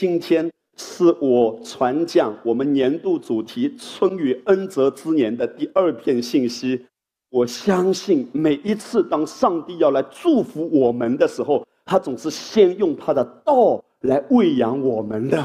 [0.00, 6.86] 今天是我传讲我们年度主题“春雨恩泽之年”的第二篇信息。
[7.28, 15.36] 我相信每一次当上帝要来祝福我们的时候，他总是先用他的道来喂养我们的。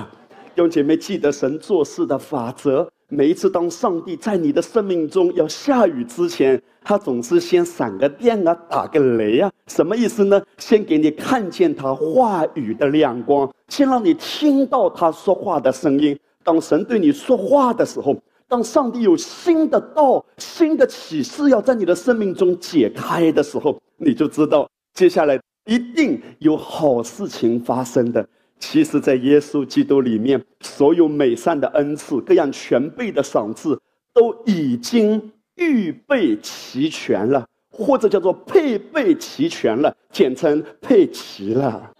[0.55, 2.89] 弟兄姐妹，记得神做事的法则。
[3.15, 10.41] 每一次当上帝在你的生命中要下雨之前，他总是先闪个电啊，打个雷啊，什么意思呢？
[10.57, 16.19] 先给你看见他话语的亮光，先让你听到他说话的声音。
[16.43, 18.13] 当神对你说话的时候。
[18.47, 28.27] 当上帝有新的道、新的启示要在你的生命中解开的时候，你就知道接下来一定有好事情发生的。
[28.59, 33.79] 其实，在耶稣基督里面，所有美善的恩赐、各样全备的赏赐，
[34.13, 41.91] 都已经预备齐全了，或者叫做配备齐全了，简称配齐了。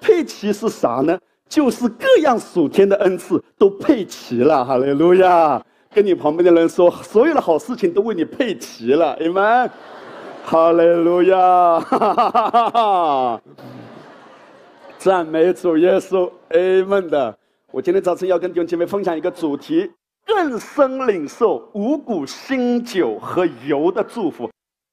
[0.00, 1.18] 配齐是啥呢？
[1.48, 5.62] 就是各样属天的恩赐都配齐了，哈利路亚！
[5.92, 9.70] 跟你旁边的人说，所有的好事情都为你配齐了，你们，
[10.44, 11.78] 哈利路亚！
[11.80, 13.42] 哈哈哈哈
[15.04, 17.38] 赞美主耶稣，amen 的。
[17.70, 19.92] 我今天早晨要跟弟兄姐妹分享一个主题：
[20.24, 24.50] 更深领受五谷新酒和油的祝福。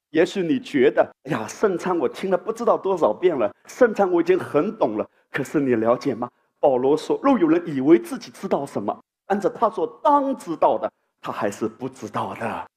[0.09, 5.07] 也许你觉得，哎呀，圣餐我听了不知道多少遍了，圣餐我已经很懂了。
[5.31, 6.29] 可是你了解吗？
[6.59, 8.93] 保罗说：“若有人以为自己知道什么，
[9.27, 12.67] 按照他所当知道的，他还是不知道的。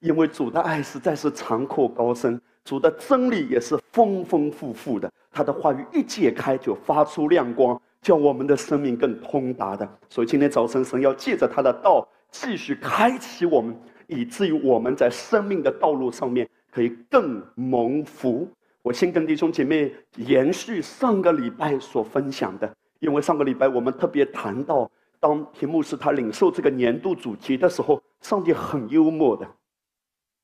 [0.00, 5.10] 因为主的爱实在是长阔高深，主的真理也是丰丰富富的。
[5.32, 9.88] 他的话语一解开，就发出亮光，叫我们的生命更通达的。
[10.10, 13.74] 所以今天早晨，神要借着他的道，继续开启我们，
[14.06, 18.46] 以至于我们在生命的道路上面可以更蒙福。
[18.82, 29.48] 我先跟弟兄姐妹延续上个礼拜所分享的。”因为上个礼拜我们特别谈到，当屏幕是他领受这个年度主题的时候，上帝很幽默的，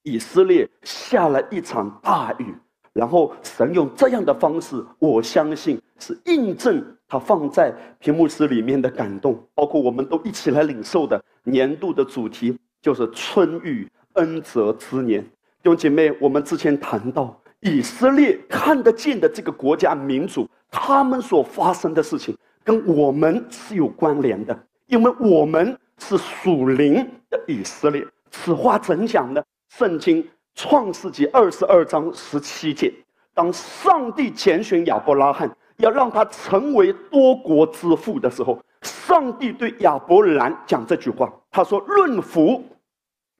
[0.04, 2.54] 以色列下了一场大雨，
[2.92, 15.20] 然后神用这样的方式，我相信是印证他放在屏幕师里面的感动，包括我们都一起来领受的年度的主题就是春雨恩泽之年。
[15.22, 20.48] 弟兄姐妹，我们之前谈到以色列看得见的这个国家民主。
[20.76, 26.94] 他们所发生的事情跟我们是有关联的，因为我们是属灵
[27.30, 28.04] 的以色列。
[28.32, 29.40] 此话怎讲呢？
[29.76, 30.24] 圣经
[30.54, 32.94] 创世纪二十二章十七节，
[33.34, 42.62] 当上帝拣选亚伯拉罕，要让他成为多国之父的时候，上帝对亚伯兰讲这句话：“他说，论福，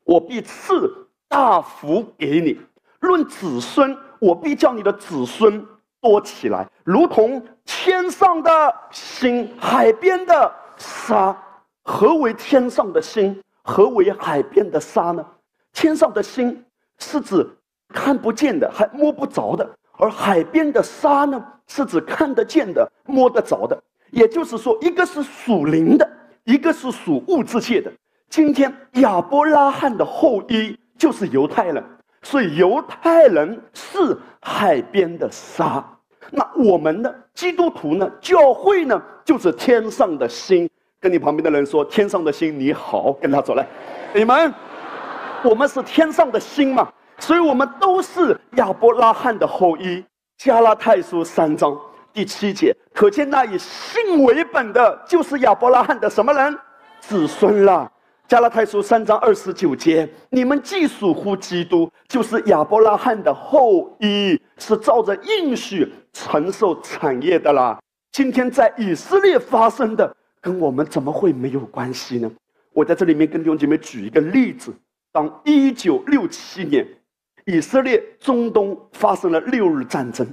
[0.05, 2.57] 我必赐大福给你；
[2.99, 5.65] 论子孙，我必叫你的子孙。”
[6.03, 11.35] 多起来，如同天上的星，海边的沙。
[11.85, 13.41] 何为天上的星？
[13.63, 15.25] 何为海边的沙呢？
[15.75, 16.65] 天上的星
[16.99, 17.47] 是指
[17.89, 19.67] 看不见的，还摸不着的；
[19.99, 23.79] 而海边的沙呢，是指看得见的，摸得着的。
[24.11, 26.09] 也就是说，一个是属灵的，
[26.45, 27.93] 一个是属物质界的。
[28.31, 31.85] 今天亚伯拉罕的后裔就是犹太人，
[32.23, 35.85] 所以犹太人是海边的沙。
[36.31, 37.15] 那我们呢？
[37.35, 38.11] 基督徒呢？
[38.21, 39.01] 教会呢？
[39.25, 40.69] 就是天上的星。
[41.01, 43.67] 跟你旁边的人说：“天上的星，你好。”跟他走来，
[44.15, 44.53] 你们，
[45.45, 46.91] 我们是天上的星嘛？
[47.19, 50.03] 所以我们都是亚伯拉罕的后裔。
[50.39, 51.79] 加拉太书三章
[52.13, 56.59] 第七节，可见那以信为本的，就是亚伯拉罕的什么人？
[57.01, 57.91] 子孙了。
[58.27, 67.79] 加拉太书三章二十九节，你们既属乎基督，就是亚伯拉罕的后裔，是照着应许承受产业的啦。
[68.13, 72.31] 今天在以色列发生的，跟我们怎么会没有关系呢？
[72.73, 74.75] 我在这里面跟弟兄姐妹举一个例子：
[75.15, 76.87] 当一九六七年，
[77.47, 80.27] 以色列中东发生了六日战争，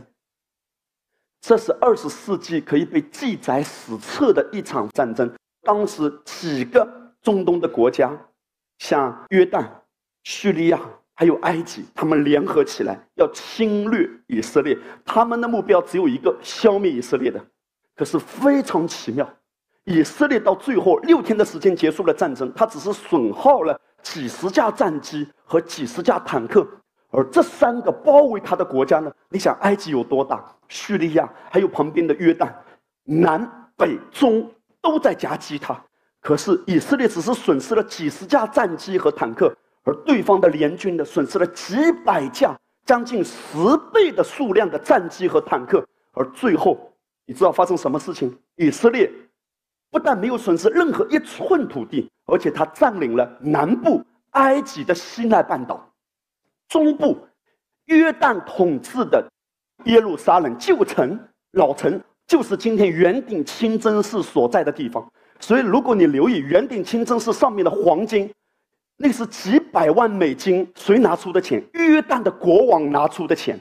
[1.39, 5.31] 这是二十世纪可以被记载史册的一场战争。
[5.61, 6.99] 当时几个。
[7.21, 8.11] 中东的国家，
[8.79, 9.63] 像约旦、
[10.23, 10.81] 叙利亚
[11.13, 14.75] 还有埃及，他们联合起来要侵略以色列。
[15.05, 17.39] 他们的目标只有一个：消灭以色列的。
[17.95, 19.31] 可是非常奇妙，
[19.83, 26.67] 以色列到最后六天的时间结束了战争，他只是损耗了几十架战机和几十架坦克。
[27.09, 29.11] 而这三个包围他的国家呢？
[29.29, 30.43] 你想，埃及有多大？
[30.69, 32.49] 叙利亚还有旁边的约旦，
[33.03, 34.49] 南北中
[34.81, 35.77] 都在夹击他。
[36.21, 39.53] 可是以色列只是损失了几十架战机和坦克，
[39.83, 43.57] 而对方的联军呢，损失了几百架，将近十
[43.91, 45.85] 倍的数量的战机和坦克。
[46.13, 46.93] 而最后，
[47.25, 48.33] 你知道发生什么事情？
[48.55, 49.11] 以色列
[49.89, 54.01] 不但没有损失任何一寸土地，而且他占领了南部
[54.31, 55.85] 埃及的西奈半岛，
[56.69, 57.17] 中部
[57.85, 59.29] 约旦统治的
[59.83, 61.19] 耶路撒冷旧城
[61.51, 65.05] 老城，就是今天圆顶清真寺所在的地方。
[65.41, 68.31] 所以，如果你留意圆顶清真寺上面的黄金，
[68.95, 71.61] 那是几百万美金，谁拿出的钱？
[71.73, 73.59] 约旦的国王拿出的钱，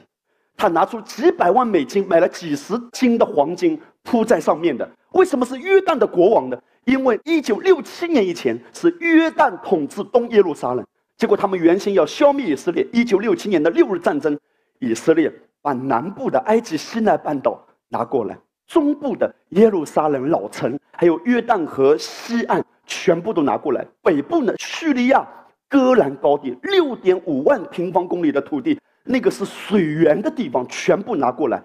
[0.55, 4.89] 他拿出几百万美金买了几十斤的黄金铺在上面的。
[5.11, 6.57] 为什么是约旦的国王呢？
[6.85, 10.85] 因为一九六七年以前是约旦统治东耶路撒冷，
[11.17, 12.87] 结果他们原先要消灭以色列。
[12.91, 14.37] 一九六七年的六日战争，
[14.79, 15.31] 以色列
[15.61, 18.37] 把南部的埃及西奈半岛拿过来。
[18.67, 23.85] 中部的耶路撒冷老城，还有约旦河西岸，全部都拿过来。
[24.01, 25.27] 北部呢，叙利亚
[25.67, 31.61] 戈兰高地六点五万平方公里的土地，那个是水源的地方，全部拿过来。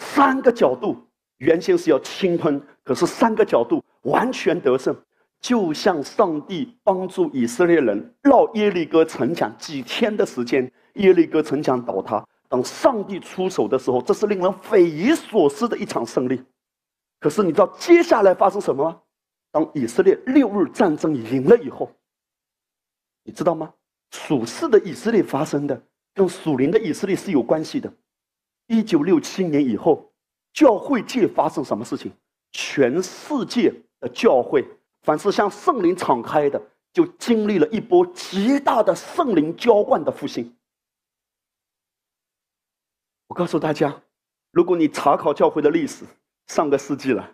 [0.00, 0.96] 三个角度
[1.38, 4.96] 原先是要侵吞，可是三个角度完全得胜，
[5.40, 12.26] 就像上帝帮助以色列人绕耶利哥城墙几天的时间，耶利哥城墙倒塌。
[12.48, 16.42] 当上帝出手的时候，这是令人匪夷所思的一场胜利。
[17.20, 19.00] 可是你知道接下来发生什么吗？
[19.50, 21.90] 当以色列六日战争赢了以后，
[23.22, 23.72] 你知道吗？
[24.10, 25.82] 属世的以色列发生的
[26.14, 27.92] 跟属灵的以色列是有关系的。
[28.66, 30.07] 一九六七年以后，
[30.58, 32.10] 教会界发生什么事情？
[32.50, 34.66] 全世界的教会，
[35.02, 36.60] 凡是向圣灵敞开的，
[36.92, 40.52] 就经历了一波极大的圣灵浇灌的复兴。
[43.28, 44.02] 我告诉大家，
[44.50, 46.04] 如果你查考教会的历史，
[46.48, 47.30] 上个世纪了，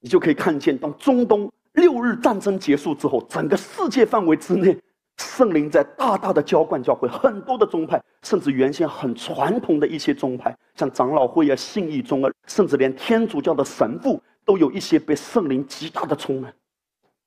[0.00, 4.76] 你就可以看见，当中东六日战争结束之后，整个世界范围之内，
[5.18, 16.52] 圣灵在大大的浇灌教会，很多的宗派，甚至原先很传统的一些宗派，像长老会啊、信义宗啊，甚至连天主教的神父，都有一些被圣灵极大的充满。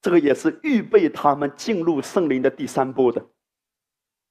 [0.02, 3.24] 这个也是预备他们进入圣灵的第三波的。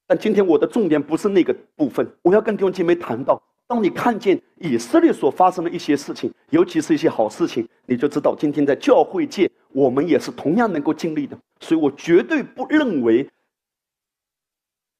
[0.06, 3.40] 但今天我的重点不是那个部分，我要跟弟兄姐妹谈到。
[3.68, 11.38] 当你看见以色列所发生的一些事情，尤其是一些好事情，你就知道今天在教会界，我们也是同样能够经历的。
[11.60, 13.24] 所以我绝对不认为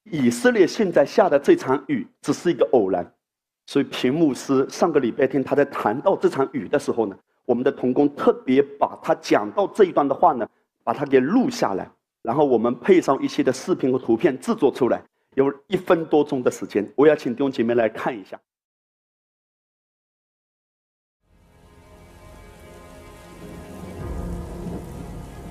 [0.04, 3.10] 以色列现在下的这场雨只是一个偶然。
[3.66, 10.48] 所以平牧师上个礼拜天他在谈到这场雨的时候呢，我们的童工特别把他讲到这一段的话呢，
[10.82, 11.88] 把它给录下来，
[12.22, 15.00] 然后我们配上一些的视频和图片制作出来，
[15.34, 18.40] 有一分多钟的时间，我要请弟兄姐妹来看一下。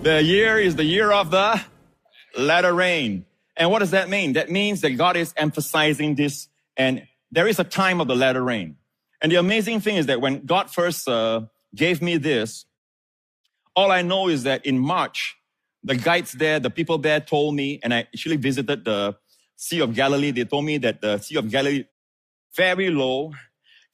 [0.01, 1.60] The year is the year of the
[2.38, 3.24] latter rain.
[3.60, 4.34] And what does that mean?
[4.34, 6.48] That means that God is emphasizing this
[6.78, 8.78] and there is a time of the latter rain.
[9.22, 11.42] And the amazing thing is that when God first uh,
[11.76, 12.66] gave me this,
[13.76, 15.38] all I know is that in March,
[15.84, 19.18] the guides there, the people there told me, and I actually visited the
[19.58, 20.32] Sea of Galilee.
[20.32, 21.84] They told me that the Sea of Galilee
[22.56, 23.34] very low,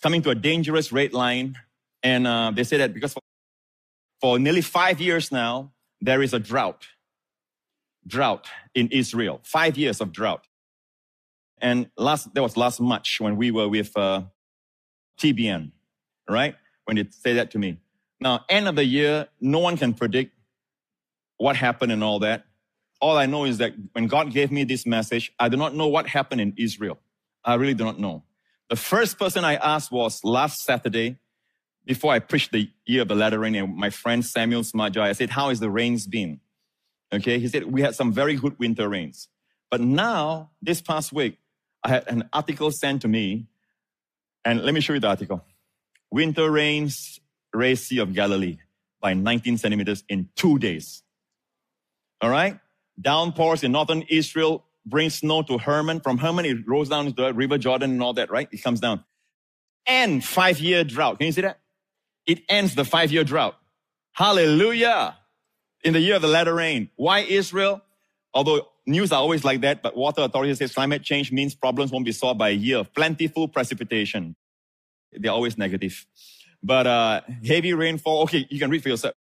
[0.01, 1.55] coming to a dangerous red line.
[2.03, 3.21] And uh, they said that because for,
[4.21, 5.71] for nearly five years now,
[6.01, 6.87] there is a drought.
[8.07, 9.41] Drought in Israel.
[9.43, 10.45] Five years of drought.
[11.59, 14.23] And last, that was last March when we were with uh,
[15.19, 15.71] TBN,
[16.29, 16.55] right?
[16.85, 17.79] When they say that to me.
[18.19, 20.33] Now, end of the year, no one can predict
[21.37, 22.45] what happened and all that.
[23.01, 25.87] All I know is that when God gave me this message, I do not know
[25.87, 26.99] what happened in Israel.
[27.43, 28.23] I really do not know.
[28.69, 31.17] The first person I asked was last Saturday
[31.85, 35.11] before I preached the year of the latter rain, and my friend Samuel Smaja, I
[35.11, 36.39] said, how has the rains been?
[37.13, 37.39] Okay.
[37.39, 39.27] He said, we had some very good winter rains.
[39.71, 41.37] But now, this past week,
[41.83, 43.47] I had an article sent to me.
[44.43, 45.43] And let me show you the article.
[46.11, 47.19] Winter rains
[47.53, 48.57] raise Sea of Galilee
[49.01, 51.03] by 19 centimeters in two days.
[52.21, 52.59] All right.
[52.99, 55.99] Downpours in northern Israel bring snow to Hermon.
[55.99, 58.47] From Hermon, it rolls down the River Jordan and all that, right?
[58.51, 59.03] It comes down.
[59.87, 61.17] And five year drought.
[61.17, 61.59] Can you see that?
[62.25, 63.55] it ends the five year drought.
[64.13, 65.17] Hallelujah
[65.84, 66.90] In the year of the latter rain.
[66.96, 67.80] Why Israel?
[68.32, 72.04] Although news are always like that, but water authorities say climate change means problems won't
[72.04, 74.36] be solved by a year of plentiful precipitation.
[75.12, 76.06] They're always negative.
[76.62, 79.14] But uh, heavy rainfall, okay, you can read for yourself.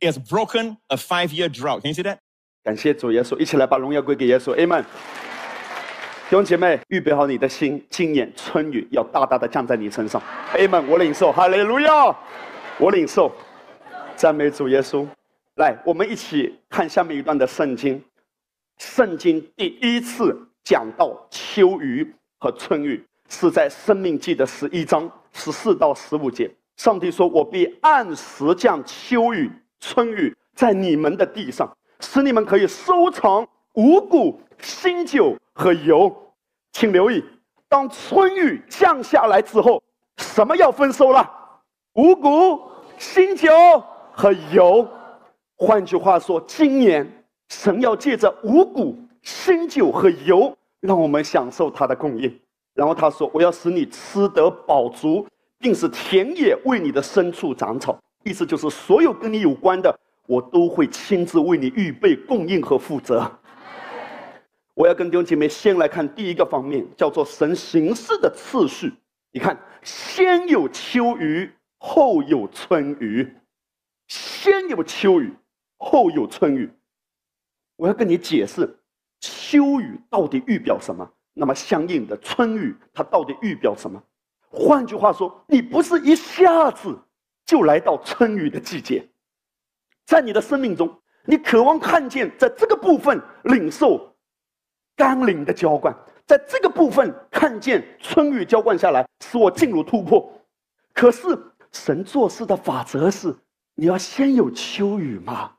[0.00, 1.82] It has broken a five year drought.
[1.82, 2.18] Can you see that?
[2.64, 4.82] 感谢主耶稣，一起来把荣耀归给耶稣，Amen。
[4.82, 10.20] 弟兄姐妹，预备好你的心，今年春雨要大大的降在你身上，
[10.54, 10.84] Amen。
[10.86, 12.16] 我领受，哈利路亚。
[12.78, 13.32] 我领受，
[14.16, 15.06] 赞美主耶稣。
[15.55, 18.01] 来，我们一起看下面一段的圣经。
[18.77, 26.49] 圣经第一次讲到秋雨和春雨，是在《生命记》的十一章十四到十五节。
[26.77, 36.33] 上帝说：“我必按时降秋雨、春雨在你们的地上，使你们可以收藏五谷、新酒和油。”
[36.71, 37.21] 请留意，
[37.67, 39.83] 当春雨降下来之后，
[40.17, 41.29] 什么要丰收了？
[41.95, 42.57] 五谷、
[42.97, 43.51] 新酒
[44.13, 44.87] 和油。
[45.63, 47.07] 换句话说，今年
[47.49, 52.35] 神要借着五谷、新酒和油，让我们享受他的供应。
[52.73, 55.23] 然后他说：“我要使你吃得饱足，
[55.59, 63.31] 并使田野为你的牲畜长草。”意思就是，所有跟你有关的，我都会亲自为你预备供应和负责。
[64.73, 68.91] 我要跟弟兄姐妹先来看第一个方面，叫做神行事的次序。
[69.31, 73.27] 你看，先有秋雨，后有春雨；
[74.07, 75.31] 先有秋雨，
[75.81, 76.71] 后有春雨。
[77.75, 78.79] 我要跟你解释，
[79.19, 81.11] 秋雨到底预表什么？
[81.33, 84.01] 那么相应的春雨，它到底预表什么？
[84.49, 86.97] 换句话说，你不是一下子
[87.45, 89.09] 就来到春雨的季节，
[90.05, 90.93] 在你的生命中，
[91.25, 94.13] 你渴望看见在这个部分领受
[94.95, 95.95] 甘霖的浇灌，
[96.27, 100.31] 在这个部分看见春雨浇灌下来，使我进入突破。
[100.93, 101.27] 可是
[101.71, 103.35] 神做事的法则是，
[103.73, 105.53] 你要先有秋雨嘛？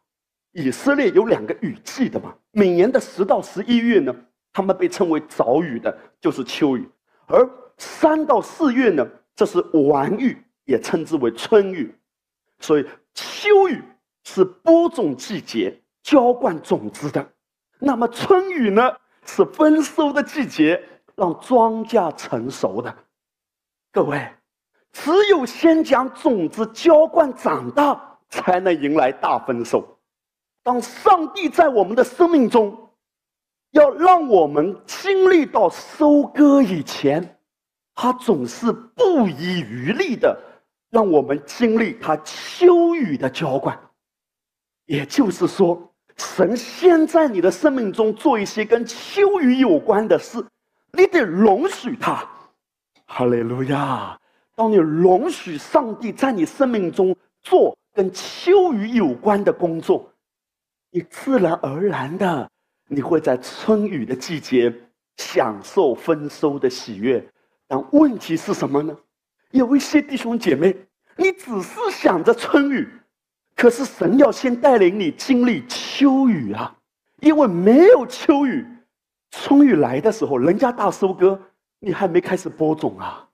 [0.53, 2.35] 以色列有两个雨季的嘛？
[2.53, 4.15] 每年的十到十一月呢？
[4.53, 6.83] 他们被称为早雨的，就是秋雨；
[7.27, 11.95] 而三到四月呢，这是晚雨，也称之为春雨。
[12.59, 13.83] 所以秋雨
[14.25, 17.25] 是播种季节，浇灌种子的；
[17.79, 18.95] 那么春雨呢，
[19.25, 20.83] 是丰收的季节，
[21.17, 22.95] 让庄稼成熟的。
[23.91, 24.29] 各位，
[24.93, 29.92] 只有先将种子浇灌长大，才能迎来大丰收。
[30.63, 32.79] 当上帝在我们的生命中。
[33.73, 37.39] 要让我们经历到收割以前，
[37.95, 40.39] 他总是不遗余力的
[40.91, 43.81] 让我们经历他秋雨的浇灌。
[44.85, 50.45] 也就是说，神先在你的生命中做一些跟秋雨有关的事，
[50.93, 52.29] 你得容许他。
[53.07, 54.21] 哈利路亚！
[54.55, 60.12] 当你容许上帝在你生命中做跟秋雨有关的工作，
[60.95, 62.49] 你自然而然的。
[62.87, 64.71] 你会在春雨的季节
[65.17, 67.27] 享受丰收的喜悦，
[67.67, 68.95] 但问题是什么呢？
[69.51, 70.77] 有一些弟兄姐妹，
[71.17, 72.87] 你只是想着春雨，
[73.57, 76.77] 可是神要先带领你经历秋雨啊！
[77.21, 78.67] 因为没有秋雨，
[79.31, 81.41] 春雨来的时候，人家大收割，
[81.79, 83.27] 你还没开始播种啊。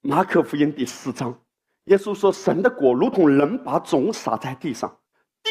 [0.00, 1.38] 马可福音第四章，
[1.84, 4.98] 耶稣说：“神的果如同人把种撒在地上，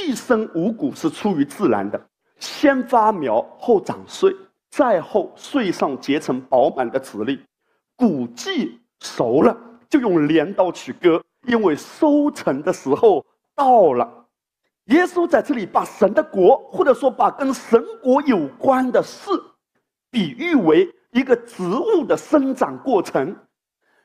[0.05, 1.99] 一生五谷是出于自然的。”
[2.39, 4.35] 先发苗，后长穗，
[4.69, 7.39] 再后穗上结成饱满的籽粒。
[7.95, 9.55] 谷季熟了，
[9.89, 14.25] 就用镰刀去割，因为收成的时候到了。
[14.87, 19.29] 耶稣在这里把神的国，或者说把跟神国有关的事，
[20.11, 23.33] 比喻为一个植物的生长过程。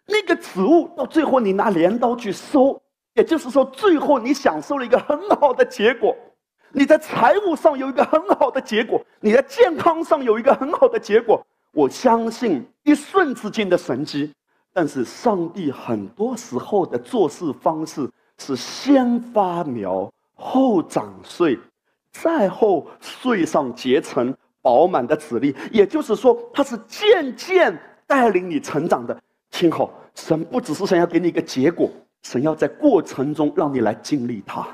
[0.07, 2.81] 那个植物到最后，你拿镰刀去收，
[3.19, 6.17] 也就是说，最后你享受了一个很好的结果。
[6.71, 11.45] 你在财务上有一个很好的结果，你在健康上有一个很好的结果。
[11.73, 14.33] 我相信一瞬之间的神迹，
[14.73, 18.09] 但是上帝很多时候的做事方式
[18.39, 21.59] 是先发苗，后长穗，
[22.13, 24.33] 再后穗上结成
[24.63, 25.53] 饱满的籽粒。
[25.73, 29.21] 也就是说，他是渐渐带领你成长的。
[29.51, 31.91] 听好，神不只是想要给你一个结果，
[32.23, 34.67] 神要在过程中让你来经历它。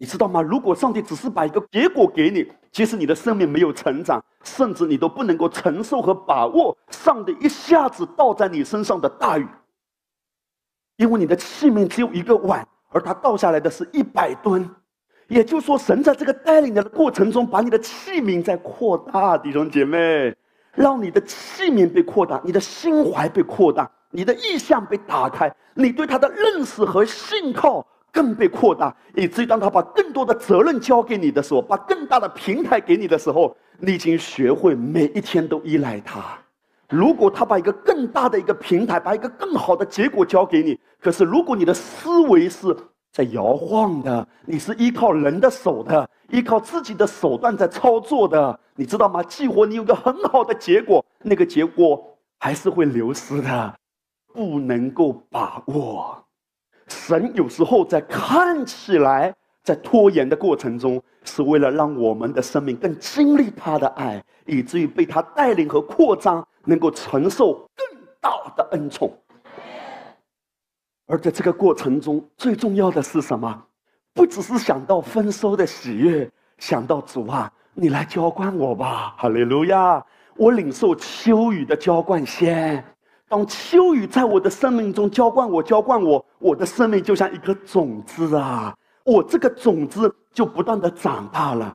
[0.00, 0.40] 你知道吗？
[0.40, 9.48] 如果上帝只是把一个结果给你，即使你的生命没有成长，甚至你都不能够承受和把握上帝一下子倒在你身上的大雨，
[10.98, 14.70] 因为你的器皿只有一个碗，而他倒下来的是一百吨，
[15.26, 20.32] 也就是说，神在这个带领的过程中，把你的器皿在扩大，弟兄姐妹，
[20.74, 27.86] 让你的器皿被扩大，你的心怀被扩大，你的意向被打开，你对他的认识和信靠。
[28.10, 36.20] 更被扩大，以至于当他把更多的责任交给你的时候，把更大的平台给你的时候，你已经学会每一天都依赖他。
[36.88, 42.74] 如果他把一个更大的一个平台，把一个更好的结果交给你，可是如果你的思维是
[43.12, 49.22] 在摇晃的，你是依靠人的手的，依靠自己的手段在操作的，你知道吗？
[49.24, 52.02] 激活你有个很好的结果，那个结果
[52.38, 53.74] 还是会流失的，
[54.32, 56.24] 不能够把握。
[56.86, 67.86] 神有时候在看起来在拖延的过程中，是为了让我们的生命更经历他的爱，以至于被他带领和扩张，能够承受更
[68.20, 69.12] 大的恩宠。
[71.06, 73.64] 而在这个过程中，最重要的是什么？
[74.14, 80.04] 不只是想到丰收的喜悦，想到主啊，你来浇灌我吧，哈利路亚！
[80.36, 82.84] 我领受秋雨的浇灌先。
[83.28, 88.74] 当秋雨在我的生命中浇灌我，浇灌我，我的生命就像一颗种子啊！
[89.04, 91.74] 我这个种子就不断的长大了。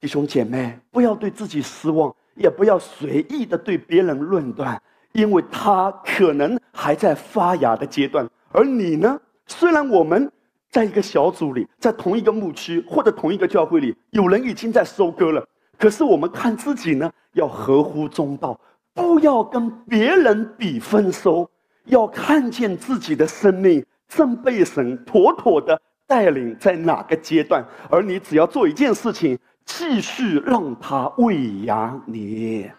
[0.00, 4.80] 弟兄姐妹，不要对自己失望，也不要随意的对别人论断，
[5.12, 9.18] 因为他可能还在发芽的阶段，而你呢？
[9.46, 10.30] 虽然我们
[10.70, 15.44] 在一个小组里，在同一个牧区或者同一个教会里，有人已经在收割了，
[15.76, 18.58] 可是我们看自己呢，要合乎中道。
[18.94, 21.50] 不要跟别人比丰收，
[21.86, 32.70] 要看见自己的生命正被神妥妥的带领在哪个阶段，而你只要做一件事情，继续让他喂养你。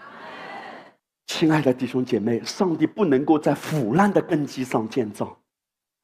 [1.26, 5.36] 亲爱的弟兄姐妹，上帝不能够在腐烂的根基上建造，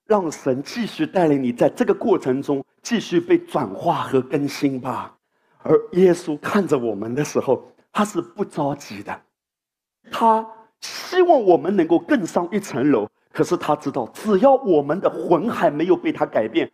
[0.07, 5.15] 让神继续带领你在这个过程中继续被转化和更新吧。
[5.61, 9.21] 而耶稣看着我们的时候，他是不着急的。
[10.11, 10.45] 他
[10.81, 16.71] 希望我们能够更上一层楼，可是他知道，只要我们的魂还没有被他改变，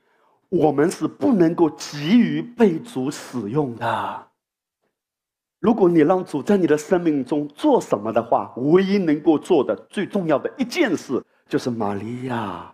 [0.50, 4.28] 我们是不能够急于被主使用的。
[5.60, 12.72] 如果你让主在你的生命中做什么的话，唯一能够做的最重要的一件事，就是玛利亚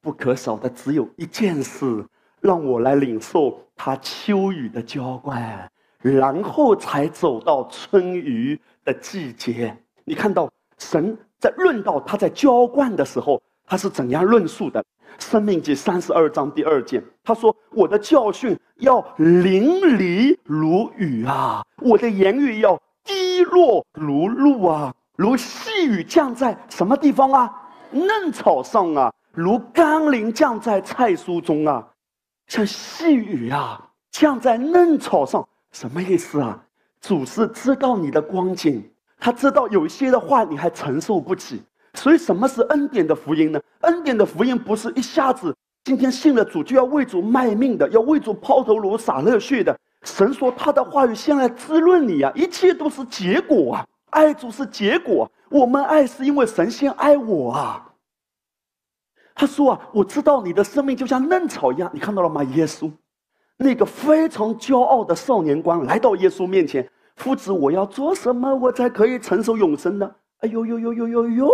[0.00, 2.04] 不可少的只有一件事，
[2.40, 9.76] 让我来领受他秋雨的浇灌，然后才走到春雨的季节。
[10.04, 14.84] 你看到神在论到他在浇灌的时候，他是怎样论述的？
[15.18, 27.70] 生命记三十二章第二节，他说：“我的教训要淋漓如雨啊，我的言语要滴落如露啊，如细雨降在什么地方啊？
[27.90, 31.86] 嫩草上啊，如甘霖降在菜蔬中啊，
[32.46, 36.64] 像细雨啊，降在嫩草上，什么意思啊？
[37.00, 38.82] 主是知道你的光景。”
[39.24, 41.62] 他知道有一些的话你还承受不起，
[41.94, 43.60] 所以什么是恩典的福音呢？
[43.82, 49.78] 恩典的福音不是一下子今天信了主就要为主卖命的，要为主抛头颅洒热血的。
[50.02, 55.30] 神说他的话语先来滋润你啊，一切都是结果啊，爱主是结果。
[55.48, 57.92] 我们爱是因为神先爱我啊。
[59.36, 62.42] 他说啊，我知道你的生命就像嫩草一样，你看到了吗？
[62.42, 62.90] 耶稣，
[63.56, 66.90] 那个非常骄傲的少年官来到耶稣面前。
[67.22, 70.10] 夫子，我要做什么，我才可以承受永生呢？
[70.40, 71.48] 哎呦呦呦呦呦呦！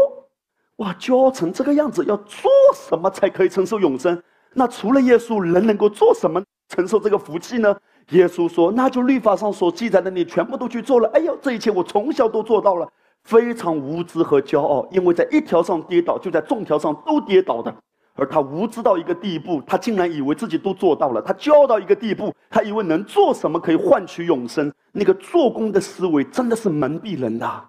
[0.76, 4.22] 哇，骄傲成这个样子，要做什么才可以承受永生？
[4.54, 7.76] 那除了耶稣，人能够做什么承受这个福气呢？
[8.12, 12.90] 耶稣说：“那就律法上所记载的，你全部都去做了。”哎呦，这一切我从小都做到了，
[13.24, 17.74] 非常无知和骄傲，因为在一条上跌倒，就在众条上都跌倒的。
[18.18, 21.22] 而他无知到一个地步，他竟然以为自己都做到了。
[21.22, 24.72] 他骄傲到一个地步，他以为能做什么可以换取永生。
[24.90, 27.68] 那个做工的思维真的是蒙蔽人的。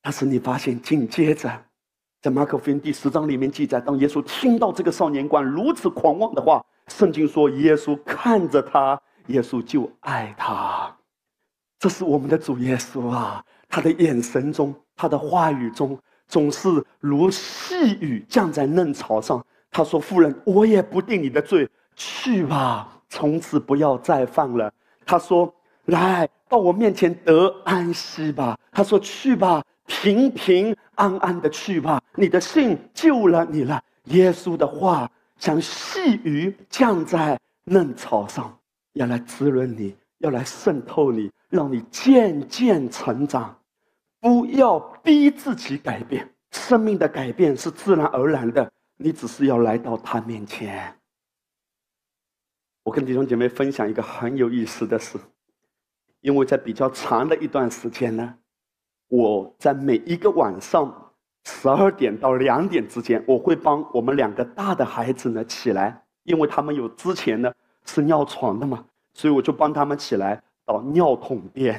[0.00, 1.50] 但是你发现，紧接着，
[2.22, 10.90] 在马可福音第十章里面记载，当耶稣听到这个少年官如此狂妄的话，圣经说，耶稣看着他，耶稣就爱他。
[11.78, 13.44] 这是我们的主耶稣啊！
[13.68, 15.98] 他的眼神中，他的话语中。
[16.26, 16.68] 总是
[17.00, 19.44] 如细雨降在嫩草上。
[19.70, 24.72] 他说：“夫人，我也不定你的罪，去吧，从此不要再犯了。”
[25.04, 25.52] 他说
[25.86, 38.56] ：“来到我面前得安息吧。”他说：“去吧，平平安安的去吧，你的信救了你了。”耶稣的话像细雨降在嫩草上，
[38.92, 43.56] 要来滋润你，要来渗透你，让你渐渐成长。
[44.24, 48.72] 不要逼自己改变，生命的改变是自然而然的。
[48.96, 50.98] 你只是要来到他面前。
[52.84, 55.18] 我跟弟兄姐妹分享一个很有意思的事，
[56.22, 58.34] 因为在比较长的一段时间呢，
[59.08, 61.12] 我在每一个晚上
[61.44, 67.52] 十二点到两点之间，我会帮我们两个大的孩子呢起来，因为他们有之前呢
[67.84, 71.78] 是尿床的嘛，所以我就帮他们起来到尿桶边，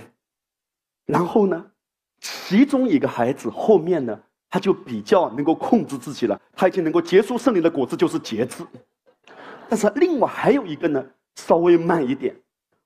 [1.07, 1.71] 然后呢。
[2.27, 8.65] 其中一个孩子后面呢，他就比较能够控制自己了，他已经能够结出圣灵的果子，就是节制。
[9.69, 12.35] 但是另外还有一个呢，稍微慢一点，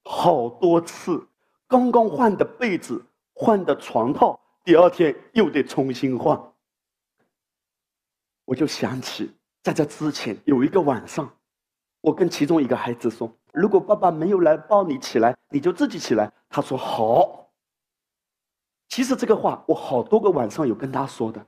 [0.04, 1.26] 好多次
[1.70, 3.02] 刚刚换的被子、
[3.34, 6.38] 换的床套，第二天又得重新换。
[8.44, 9.32] 我就想起
[9.64, 11.32] 在这之前有一个晚上，
[12.02, 17.38] 我跟其中一个孩子说：“如果爸爸没有来抱你起来，你就自己起来。”他说：“好。”
[18.90, 21.46] 其实这个话我好多个晚上有跟他说的，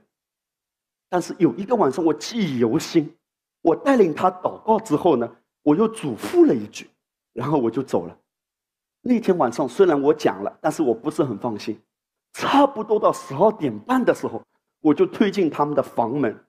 [1.08, 3.14] 但是有一个晚上我记忆犹新，
[3.60, 5.30] 我带领他祷告之后呢，
[5.62, 6.88] 我又嘱咐了一句，
[7.32, 8.16] 然后我就走了。
[9.00, 11.78] 那天晚上虽然我讲了，但是我不是很放心。
[12.32, 14.42] 差不多到十二点半的时候，
[14.80, 16.44] 我就推进他们的房门，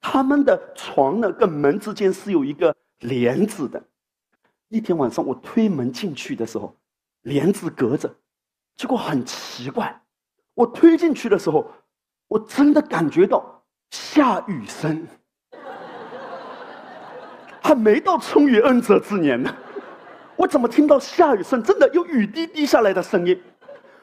[0.00, 3.82] 他们的床呢跟门之间是有一个帘子的。
[4.66, 6.76] 那天晚上我推门进去的时候，
[7.22, 8.12] 帘子隔着，
[8.76, 10.01] 结果很奇怪，
[10.54, 11.70] 我推进去的时候，
[12.28, 15.06] 我真的感觉到下雨声，
[17.62, 19.54] 还没到春雨恩泽之年呢，
[20.36, 21.62] 我怎么听到下雨声？
[21.62, 23.42] 真的有雨滴滴下来的声音。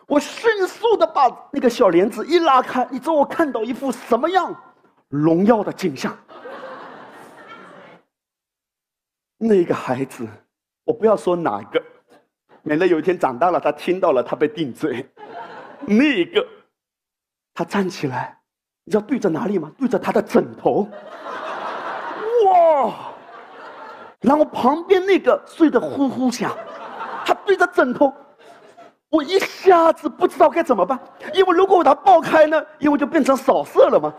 [0.08, 4.56] 我迅速的把那个小帘子一拉开，你知道我看到一副什么样
[5.08, 6.18] 荣耀的景象？
[9.38, 10.28] 那个孩子，
[10.84, 11.80] 我不要说哪个，
[12.64, 15.08] 免得有一天长大了他听到了他被定罪。
[15.90, 16.46] 那个，
[17.54, 18.38] 他站起来，
[18.84, 19.72] 你知道对着哪里吗？
[19.78, 20.88] 对着他的枕头。
[22.46, 22.94] 哇！
[24.22, 26.56] 然后旁边那个睡得呼呼响，
[27.26, 28.14] 他对着枕头。
[29.10, 31.00] 我一下子不知道该怎么办，
[31.34, 34.14] 因为如果我把它爆开呢，因为就变成扫射了嘛。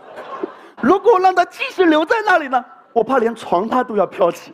[0.81, 4.53] 如果我让它继续留在那里呢，我怕连床榻都要飘起。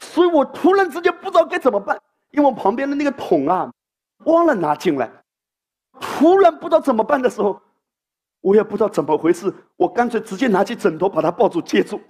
[0.00, 1.96] 所以我突然之间不知道该怎么办，
[2.32, 3.70] 因为我旁边的那个桶啊，
[4.24, 5.08] 忘了拿进来。
[6.02, 7.58] 突然不知道怎么办的时候，
[8.40, 12.00] 我也不知道怎么回事，我干脆直接拿起枕头把他抱住接住，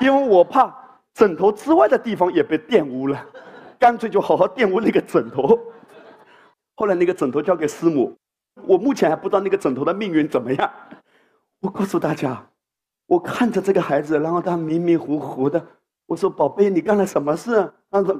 [0.00, 0.72] 因为我怕
[1.12, 3.26] 枕头之外的地方也被玷污了，
[3.76, 5.58] 干脆就好好玷污那个枕头。
[6.76, 8.16] 后来那个枕头交给师母，
[8.66, 10.70] 我目前还不知道那个枕头的命运怎么样。
[11.60, 12.46] 我告诉大家，
[13.06, 15.64] 我看着这个孩子，然后他迷迷糊糊的，
[16.06, 18.16] 我说：“宝贝，你干了什么事？”他说：“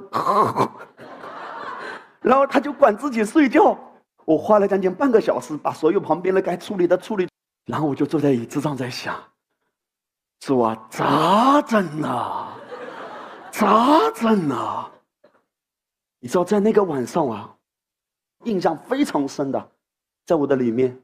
[2.21, 3.77] 然后他就管自己睡觉。
[4.25, 7.27] 我花了将近半个小时，把所有旁边的该处理的处理，
[7.65, 9.15] 然后我就坐在椅子上在想：
[10.39, 12.57] 主啊，咋整啊？
[13.51, 14.91] 咋整啊？
[16.19, 17.51] 你知道，在那个晚上啊。
[18.43, 19.71] 印象非常深的，
[20.25, 21.01] 在我的里面，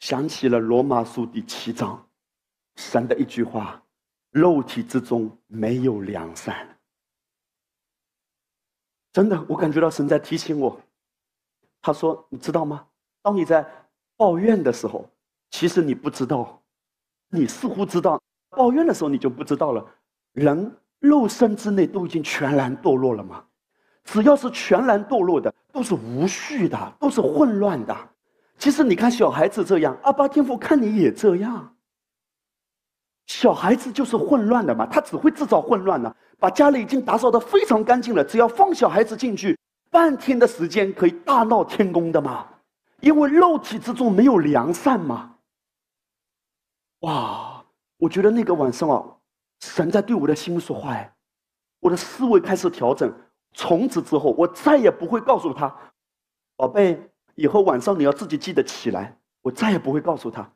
[0.00, 2.08] 想起了罗马书第七章，
[2.74, 3.80] 神的一句话
[4.32, 6.76] ：“肉体之中没有良善。”
[9.12, 10.80] 真的，我感觉到神在提醒我。
[11.80, 12.84] 他说：“你知道吗？
[13.22, 13.66] 当你在
[14.16, 15.08] 抱怨的时候，
[15.50, 16.60] 其实你不知道，
[17.30, 18.18] 你似乎知道；
[18.50, 19.84] 抱怨的时候，你就不知道了。
[20.32, 23.44] 人肉身之内都已经全然堕落了吗？”
[24.04, 27.94] 只要是全然堕落的，都是无序的，都是混乱的。
[28.56, 31.74] 其实你看小孩子这样，阿巴天父看你也这样。
[33.26, 36.14] 小孩子就是混乱的嘛，他只会制造混乱呢。
[36.38, 39.58] 把家里已经打扫的非常干净了，只要放小孩子进去，
[39.90, 42.46] 半天的时间可以大闹天宫的嘛。
[43.00, 45.36] 因为肉体之中没有良善嘛。
[47.00, 47.64] 哇，
[47.96, 49.04] 我觉得那个晚上啊，
[49.60, 51.14] 神在对我的心说话，哎，
[51.80, 53.12] 我的思维开始调整。
[53.54, 55.74] 从此之后，我再也不会告诉他
[56.56, 57.00] ：“宝贝，
[57.34, 60.50] 以后晚上你要自己记得起来。”我再也不会告诉他，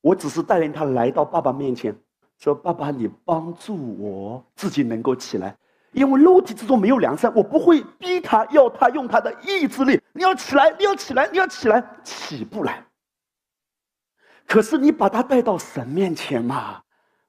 [0.00, 1.94] 我只是带领他来到爸爸面前，
[2.38, 5.58] 说：“爸爸，你帮助我自己能够起来，
[5.92, 10.00] 因为肉体之中没有良善，我不会逼他，要他用他的意志力。
[10.12, 12.84] 你要起来，你要起来，你要起来，起不来。
[14.46, 16.80] 可是你把他带到神面前嘛，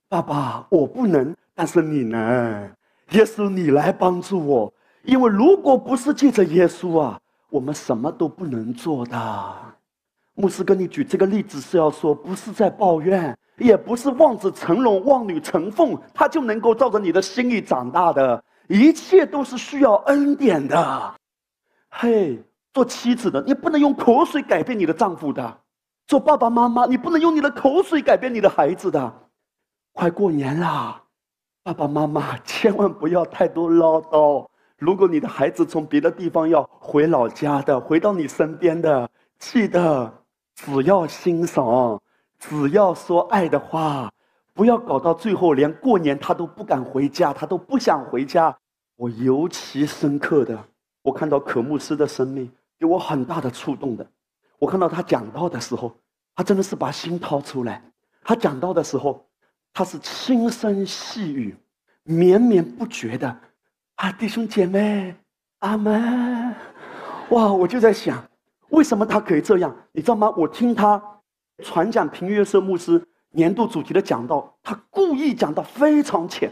[0.08, 2.72] 爸爸，我不能，但是你能，
[3.12, 7.20] 耶稣，你来帮助我。”因为如果不是借着耶稣啊，
[7.50, 9.56] 我们什么都不能做的。
[10.36, 18.44] 牧师跟你举这个例子是要说，不是在抱怨，也不是望子成龙、望女成凤，他就能够照着你的心意长大的。
[18.70, 21.16] 一切都是需要恩典的。
[21.90, 22.40] 嘿，
[22.72, 25.44] 做妻子的，你不能用口水改变你的丈夫的；
[26.06, 29.12] 做爸爸妈妈，你不能用你的口水改变你的孩子的。
[29.92, 31.02] 快过年啦，
[31.64, 34.46] 爸爸妈妈千万不要太多唠叨。
[34.78, 40.14] 如果你的孩子从别的地方要回老家的，回到你身边的，记得
[40.56, 42.00] 只要欣赏，
[42.38, 44.12] 只要说爱的话，
[44.60, 48.54] 不要搞到最后连过年他都不敢回家，他都不想回家。
[48.98, 50.62] 我尤其深刻的，
[51.02, 54.06] 我看到可牧师的生命给我很大的触动的。
[54.58, 55.96] 我看到他讲到的时候，
[56.36, 57.82] 他真的是把心掏出来。
[58.22, 59.26] 他讲到的时候，
[59.72, 61.56] 他是轻声细语，
[62.04, 63.34] 绵绵不绝的。
[63.96, 65.16] 啊，弟兄姐妹，
[65.60, 66.54] 阿门！
[67.30, 68.22] 哇，我就在想，
[68.72, 69.74] 为什么他可以这样？
[69.94, 70.30] 你知道吗？
[70.36, 71.02] 我听他
[71.64, 76.52] 传讲平约瑟牧师年度主题的讲道，他故意讲的非常浅，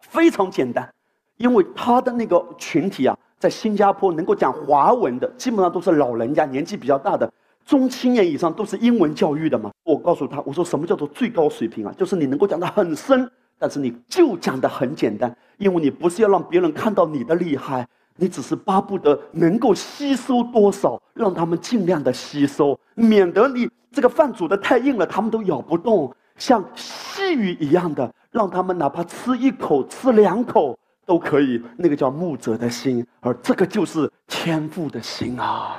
[0.00, 0.92] 非常简单，
[1.36, 7.32] 因为他的那个群体啊，在新加坡能够讲华文的，基本上都是老人家，年纪比较大的，
[7.64, 9.70] 中青年以上都是英文教育的嘛。
[9.84, 11.94] 我告诉他，我说什么叫做最高水平啊？
[11.96, 13.30] 就是你能够讲的很深。
[13.58, 26.14] 但是你就讲的很简单，因为你不是要让别人看到你的厉害，你只是巴不得能够吸收多少，让他们尽量的吸收，免得你这个饭煮的太硬了，他们都咬不动。
[26.36, 31.62] 像细雨一样的，让他们哪怕吃一口、吃两口都可以。
[31.76, 35.76] 那个叫牧者的心，而这个就是天父的心啊！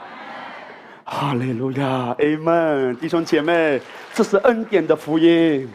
[1.06, 3.82] 哈利路亚，Amen，弟兄姐妹，
[4.14, 5.68] 这是恩典的福音。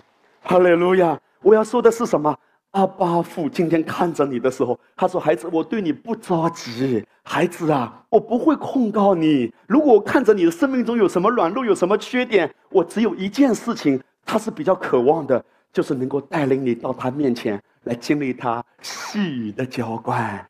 [0.42, 1.18] 哈利路亚！
[1.42, 2.34] 我要说的是什么？
[2.72, 7.04] 阿巴父今天看着你的时候，他说：“孩子，我对你不着急。
[7.22, 9.52] 孩子啊，我不会控告你。
[9.66, 14.00] 如果我看着你的生命中有什么软弱，有什么缺点，我只有一件事情。”
[14.30, 20.46] 他是比较渴望的，就是能够带领你到他面前来经历他细雨的浇灌。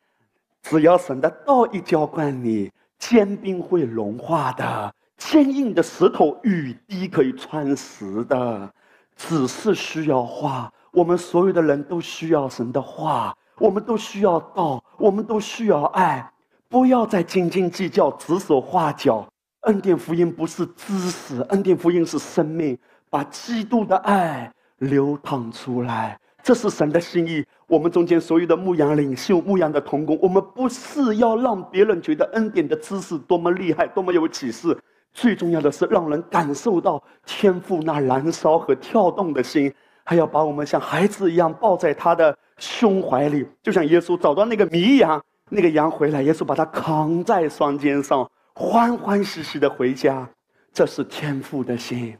[0.63, 8.69] 只要神的道一浇灌你，坚冰会融化的，坚硬的石头雨滴可以穿石的。
[9.15, 16.31] 只是需要花，我们所有的人都需要神的话，我们都需要道，我们都需要爱。
[16.67, 19.27] 不要再斤斤计较、指手画脚。
[19.61, 22.77] 恩典福音不是知识，恩典福音是生命。
[23.11, 27.43] 把基督的爱流淌出来，这是神的心意。
[27.65, 34.77] 我们中间所有的牧羊领袖、牧羊的童工，我们不是要让别人觉得恩典的知识多么厉害、多么有启示，
[35.11, 39.73] 最重要的是让人感受到天赋那燃烧和跳动的心，
[40.09, 50.27] 还要把我们像孩子一样抱在他的胸怀里，就像耶稣找到那个迷羊，那个羊回来，耶稣把他扛在双肩上，欢欢喜喜的回家。
[50.73, 52.17] 这是天赋的心。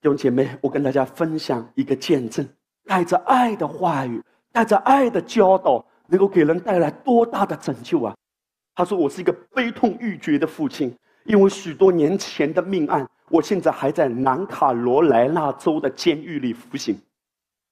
[0.00, 2.48] 弟兄姐妹，我跟大家分享一个见证：
[2.86, 8.16] 带着爱的话语，带着爱的教导，能够给人带来多大的拯救啊！
[8.74, 10.96] 他说：“我是一个悲痛欲绝的父亲，
[11.26, 16.98] 因为许多年前的命案，我现在还在南卡罗来纳州的监狱里服刑。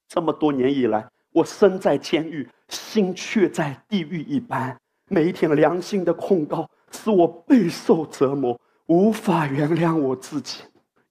[0.09, 4.77] 这么多年以来，我身在监狱，心却在地狱一般。
[5.09, 10.63] 每一天良心的控告使我备受折磨，无法原谅我自己，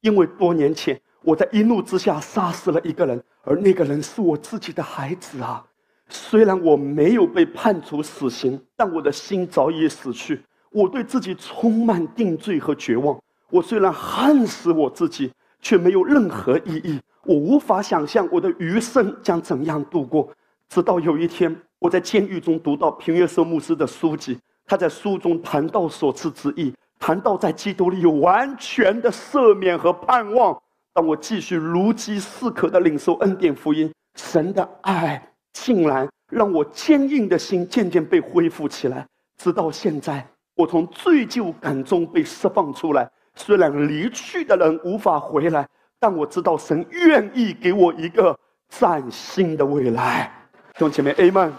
[0.02, 5.64] 因为多年前。”我在一怒之下杀死了一个人，而那个人是我自己的孩子啊！
[6.10, 10.42] 虽然我没有被判处死刑，但我的心早已死去。
[10.72, 13.22] 我对自己充满定罪和绝望。
[13.52, 17.00] 我虽然恨死我自己，却没有任何意义。
[17.24, 20.28] 我无法想象我的余生将怎样度过。
[20.70, 30.58] 直到有一天，我在监狱中读到平约瑟牧师的书籍，他在书中谈到所赐之意，谈到在基督里有完全的赦免和盼望。
[30.94, 35.22] 当我继续如饥似渴的领受恩典福音，神的爱
[35.54, 39.06] 竟然让我坚硬的心渐渐被恢复起来。
[39.38, 43.10] 直到现在，我从罪疚感中被释放出来。
[43.42, 45.68] 虽然离去的人无法回来，
[46.00, 48.38] 但我知道神愿意给我一个
[48.70, 50.32] 崭新的未来。
[50.74, 51.52] 弟兄姐妹，A 吗。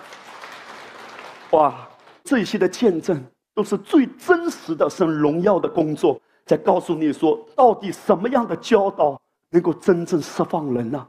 [1.51, 1.89] 哇，
[2.23, 3.21] 这些的见证
[3.53, 6.21] 都是最真实的神荣耀的工作。
[6.47, 11.05] 在告诉你说，到底什么样的教导能够真正释放人呢？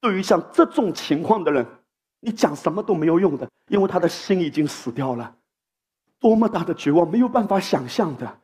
[0.00, 1.64] 对于像这种情况的人，
[2.18, 5.32] 你讲什么都没有用的，因为他的心已经死掉了。
[6.18, 8.38] 多么大的绝望，没有办法想象的。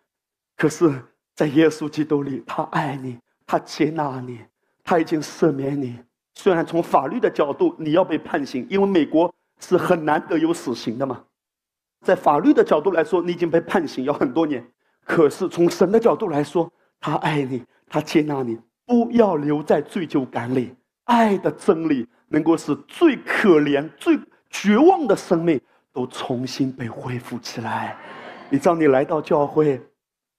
[0.56, 1.02] 可是，
[1.42, 4.38] 在耶稣基督里，他爱你，他接纳你，
[4.84, 5.98] 他已经赦免你。
[6.34, 11.20] 虽然从法律的角度，你要被判刑，因为美国是很难得有死刑的嘛。
[12.06, 14.64] 在法律的角度来说，你已经被判刑要很多年。
[15.04, 20.72] 可是从神的角度来说，他爱你，他接纳你，不要留在罪疚感里。
[21.06, 24.16] 爱的真理能够使最可怜、最
[24.48, 25.60] 绝望的生命
[25.92, 27.96] 都重新被恢复起来。
[28.48, 29.82] 你知道，你来到教会，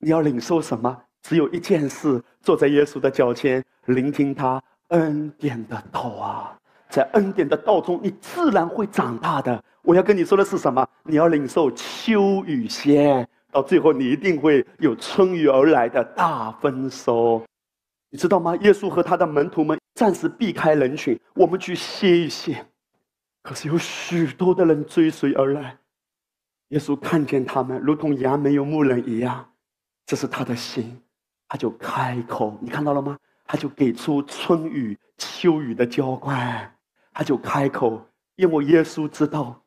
[0.04, 1.02] 你要领受什么？
[1.22, 6.58] 只有一件事：坐在耶稣的脚前，聆听他恩典的道啊！
[6.89, 9.63] 在恩典的道中，你自然会长大的。
[9.82, 10.86] 我要跟你说的是什么？
[11.04, 13.28] 你要领受秋雨先。
[13.50, 17.42] 到最后，你一定会有春雨而来的大丰收，
[18.10, 18.54] 你知道吗？
[18.58, 22.66] 耶稣和他的门徒们暂时避开人群，我们去歇一歇。
[23.42, 25.78] 可是有许多的人追随而来，
[26.70, 29.46] 耶稣看见他们如同羊没有牧人一样，
[30.06, 31.02] 这是他的心，
[31.48, 32.58] 他就开口。
[32.62, 33.18] 你看到了吗？
[33.46, 36.74] 他就给出春雨、秋雨的浇灌，
[37.13, 38.02] 他就开口，
[38.36, 39.62] 因为耶稣知道，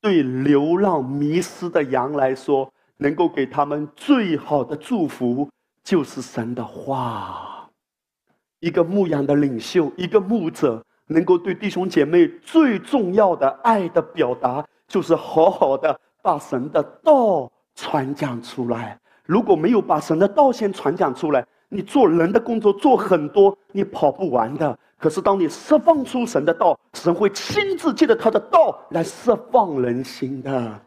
[0.00, 2.72] 对流浪迷失的羊来说。
[2.98, 5.50] 能够给他们最好的祝福，
[5.82, 7.68] 就是神的话。
[8.60, 19.00] 一个牧羊的领袖，一个牧者，能够对弟兄姐妹最重要的爱的表达，就是好好的把神的道传讲出来。
[19.24, 24.78] 如果没有把神的道先传讲出来，你做人的工作做很多，你跑不完的。
[24.98, 30.80] 可是当你释放出神的道，神会亲自借着他的道来释放人心的。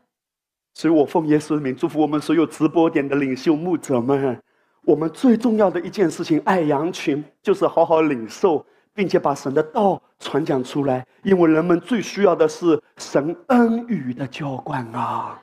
[0.74, 4.42] 所以我奉耶稣的名祝福我们所有直播点的领袖牧者们。
[4.84, 11.06] 我们最重要的一件事情，爱羊群，就是好好领受，并且把神的道传讲出来。
[11.24, 15.42] 因为人们最需要的是神恩语的浇灌啊。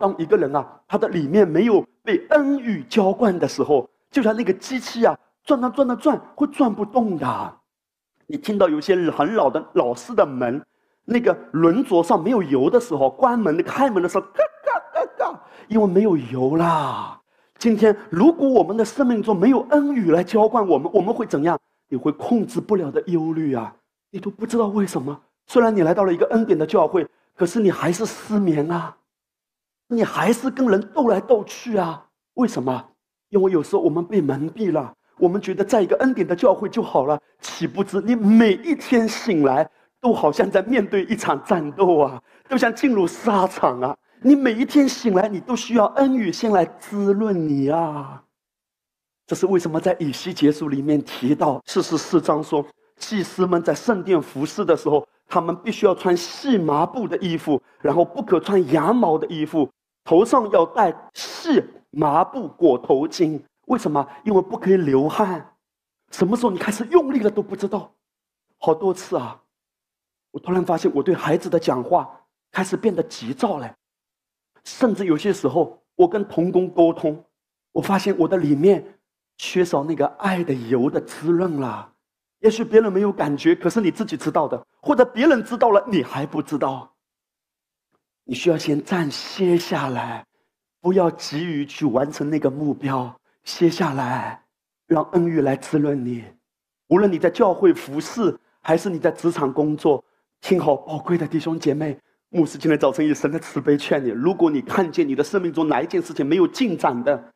[0.00, 7.54] 当一个人啊，他的里面没有被恩语浇灌的时候，就像那个机器啊，转啊转啊转，会转不动的。
[8.26, 10.64] 你听到有些很老的老式的门，
[11.04, 17.20] 那个轮轴上没有油的时候，关门、开门的时候，嘎嘎嘎嘎，因为没有油啦。
[17.58, 21.58] 今天，如果我们的生命中没有恩雨来浇灌我们，我们会怎样？
[21.88, 23.76] 你会控制不了的忧虑啊！
[24.10, 25.20] 你都不知道为什么。
[25.46, 28.96] 虽然你来到了一个恩典的教会，可是你还是失眠啊，
[29.92, 32.06] 你还是跟人斗来斗去啊。
[32.34, 32.84] 为什么？
[33.28, 39.68] 因为有时候我们被蒙蔽了，我们觉得在一个恩典的教会就好了，岂不知你每一天醒来
[40.00, 43.96] 都好像在面对一场战斗啊，都像进入沙场啊。
[44.22, 48.22] 你每一天醒来，你都需要恩雨先来滋润你啊！
[49.26, 52.64] 这是为什么在以西结书里面提到四十四章说，
[52.96, 59.68] 祭司们在圣殿服侍的时候，他们必须要穿细麻布的衣服，然后不可穿羊毛的衣服，
[60.04, 63.40] 头上要戴细麻布裹头巾。
[63.66, 64.06] 为什么？
[64.24, 65.54] 因为不可以流汗。
[66.10, 67.92] 什么时候你开始用力了都不知道。
[68.58, 69.40] 好多次啊，
[70.30, 73.74] 我突然发现我对孩子的讲话开始变得急躁了。
[74.64, 77.24] 甚至有些时候，我跟童工沟通，
[77.72, 78.98] 我发现我的里面
[79.38, 81.92] 缺少那个爱的油的滋润了。
[82.40, 86.91] 也许别人没有感觉，可是你自己知道的，或者别人知道了，你还不知道。
[88.24, 90.24] 你需要先暂歇下来，
[90.80, 94.40] 不要急于去完成那个目标，歇下来，
[94.86, 96.24] 让恩雨来滋润你。
[96.88, 100.04] 无论你在教会服侍，还是你在职场工作，
[100.40, 101.98] 听好，宝贵的弟兄姐妹。
[102.28, 107.32] 牧师今天早晨以神的慈悲劝你：如果你看见你的生命中哪一件事情没有进展的，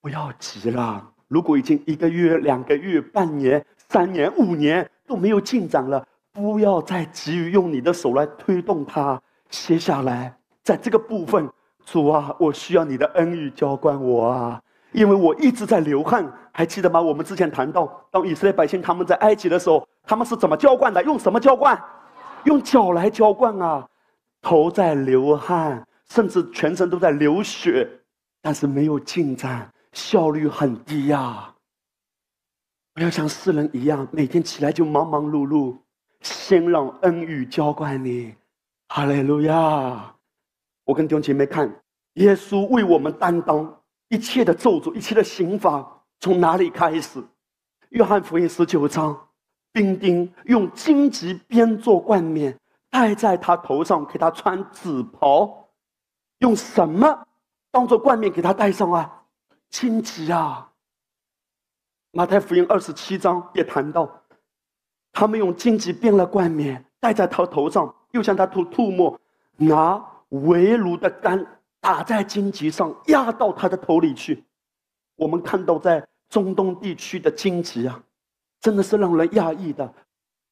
[0.00, 1.10] 不要急了。
[1.26, 9.20] 如果已经一个月、两个月、半年、三年、五年都没有进展了，不要再急于用你的手来推动它。
[9.52, 10.34] 接下来，
[10.64, 11.46] 在这个部分，
[11.84, 14.60] 主啊，我需要你的恩雨浇灌我啊，
[14.92, 16.26] 因为我一直在流汗。
[16.54, 17.00] 还记得吗？
[17.00, 21.02] 我们之前谈到，当以色列百姓他们在埃及的时候，他们是怎么浇灌的？
[21.04, 21.78] 用什么浇灌？
[22.44, 23.86] 用脚来浇灌啊。
[24.40, 27.88] 头在流汗，甚至全身都在流血，
[28.40, 31.54] 但是没有进展，效率很低呀。
[32.94, 35.76] 不要像世人一样，每天起来就忙忙碌碌，
[36.22, 38.34] 先让恩雨浇灌你。
[38.94, 40.14] 哈利路亚！
[40.84, 41.82] 我跟弟兄姐妹看，
[42.16, 47.24] 耶稣为我们担当一切的咒诅，一切的刑罚，从哪里开始？
[47.88, 49.28] 约翰福音十九章，
[49.72, 52.54] 兵丁用荆棘编做冠冕。
[52.90, 55.70] 戴在他头上，给他穿紫袍，
[56.40, 57.26] 用什么
[57.70, 59.24] 当做冠冕给他戴上啊？
[59.70, 60.70] 荆棘啊！
[62.10, 64.22] 马太福音二十七章也谈到，
[65.12, 69.20] 他们用荆棘编了冠冕戴在他头上，又向他吐吐沫，
[69.56, 71.44] 拿围炉的杆
[71.80, 74.44] 打在荆棘上，压到他的头里去。
[75.16, 78.02] 我们看到在中东地区的荆棘啊，
[78.60, 79.92] 真的是让人讶异的，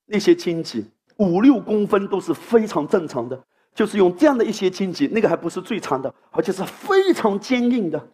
[0.06, 0.90] 那些荆棘。
[1.16, 3.38] 五六公分都是非常正常的，
[3.74, 8.08] 就是用这样的一些荆棘，那个还不是最长的，而且是非常坚硬的。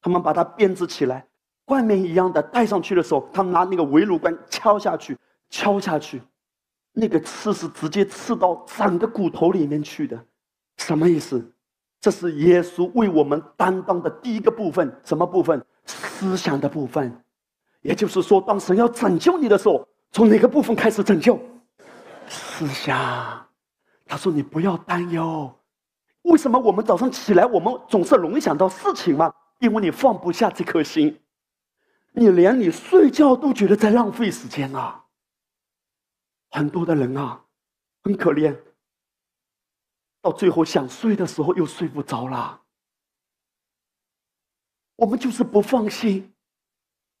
[0.00, 1.24] 他们把它编织起来，
[1.64, 5.16] 冠冕一样的戴上去的时候，他们拿那个围炉杆敲下去，
[5.50, 6.20] 敲下去，
[6.92, 10.22] 那个刺是直接刺到整个骨头里面去的。
[10.76, 11.52] 什么意思？
[12.00, 15.64] 这是耶稣为我们担当的第一个部分，什么部分？
[15.86, 17.16] 思想的部分。
[17.80, 21.38] 也就是说，当神要拯救你的时候，从哪个部分开始拯救？
[22.28, 23.46] 思想，
[24.06, 25.52] 他说：“你不要担忧，
[26.22, 29.32] 为什么我们早上起来，我们总是容易想到事情嘛？
[29.58, 31.18] 因为你放不下这颗心，
[32.12, 35.01] 你连你睡觉都觉得在浪费时间啊。
[36.52, 37.42] 很多的人啊，
[38.04, 38.56] 很可怜，
[40.20, 42.60] 到最后想睡的时候又睡不着了。
[44.94, 46.32] 我们就是不放心，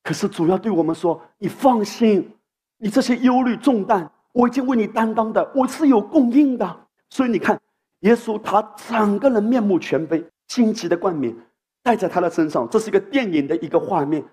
[0.04, 2.38] 可是主要对我们说：你放心，
[2.76, 6.88] 你这些忧虑重担。”我已经为你担当的，我是有供应的。
[7.10, 7.60] 所以你看，
[7.98, 11.36] 耶稣他整个人面目全非，荆棘的冠冕
[11.82, 14.24] 戴在他的身上，这是一个电影的一个画面。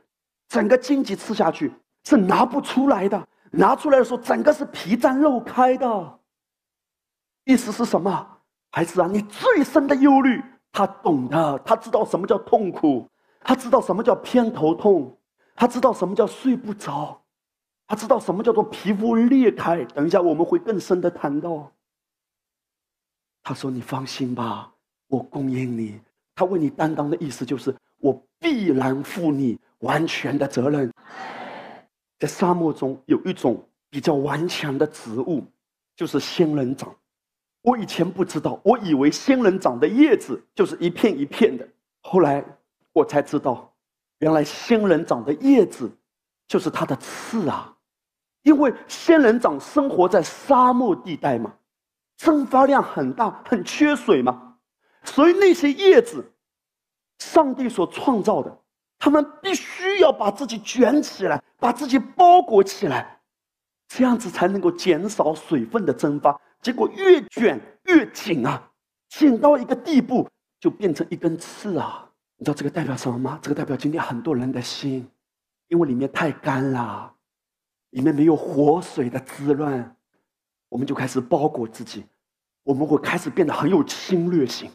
[0.48, 1.70] 整个荆棘刺下去
[2.06, 6.20] 是拿不出来的，拿出来的时候，整个是皮绽肉开的。
[7.46, 8.38] 意思是什么？
[8.72, 13.10] 孩子啊，你最深的忧虑，他懂的，他知道什么叫痛苦，
[13.42, 15.18] 他知道什么叫偏头痛，
[15.56, 17.20] 他知道什么叫睡不着。
[17.88, 19.84] 他知道什么叫做皮肤裂开。
[19.86, 21.72] 等一下我们会更深的谈到。
[23.42, 24.72] 他说：“你放心吧，
[25.08, 26.00] 我供应你。
[26.36, 30.94] 他为你担当的意思就是，我必然负你完全的责任。”
[32.20, 35.44] 在沙漠中有一种比较顽强的植物，
[35.96, 36.94] 就是仙人掌。
[37.62, 41.68] 我以前不知道，我以为仙人掌的叶子就是一片一片的。
[42.02, 42.44] 后来
[42.94, 43.74] 我才知道，
[44.20, 45.90] 原来仙人掌的叶子
[46.48, 47.76] 就是它的刺啊！
[48.44, 51.54] 因为仙人掌生活在沙漠地带嘛，
[52.18, 54.58] 蒸发量很大，很缺水嘛，
[55.04, 56.24] 所以那些叶子，
[57.20, 58.58] 上帝所创造的，
[58.98, 63.20] 他们必须要把自己卷起来，把自己包裹起来，
[63.88, 66.40] 这样子才能够减少水分的蒸发。
[66.62, 68.72] 结果越卷越紧啊，
[69.10, 70.28] 紧到一个地步
[70.60, 72.06] 就变成一根刺啊！
[72.38, 73.40] 你知道这个代表什么吗？
[73.42, 75.10] 这个代表今天很多人的心，
[75.68, 77.14] 因为里面太干了，
[77.92, 79.96] 里面没有活水的滋润，
[80.68, 82.06] 我们就开始包裹自己，
[82.64, 84.70] 我们会开始变得很有侵略性，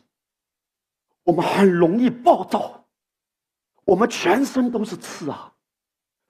[1.22, 2.83] 我们很容易暴躁，
[3.84, 5.52] 我们全身都是刺啊，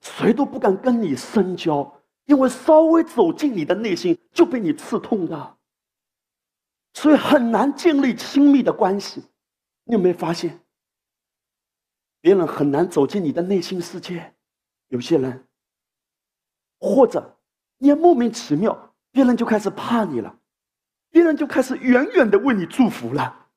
[0.01, 2.01] 谁都不敢跟你深交。
[2.25, 5.57] 因为稍微走进你的内心，就被你刺痛的，
[6.93, 9.23] 所以很难建立亲密的关系。
[9.83, 10.59] 你有没有发现，
[12.21, 14.33] 别人很难走进你的内心世界？
[14.87, 15.47] 有些人，
[16.79, 17.37] 或者
[17.77, 20.39] 你也莫名其妙，别人就开始怕你了，
[21.11, 23.49] 别人就开始远远的为你祝福了。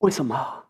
[0.00, 0.66] 为什么？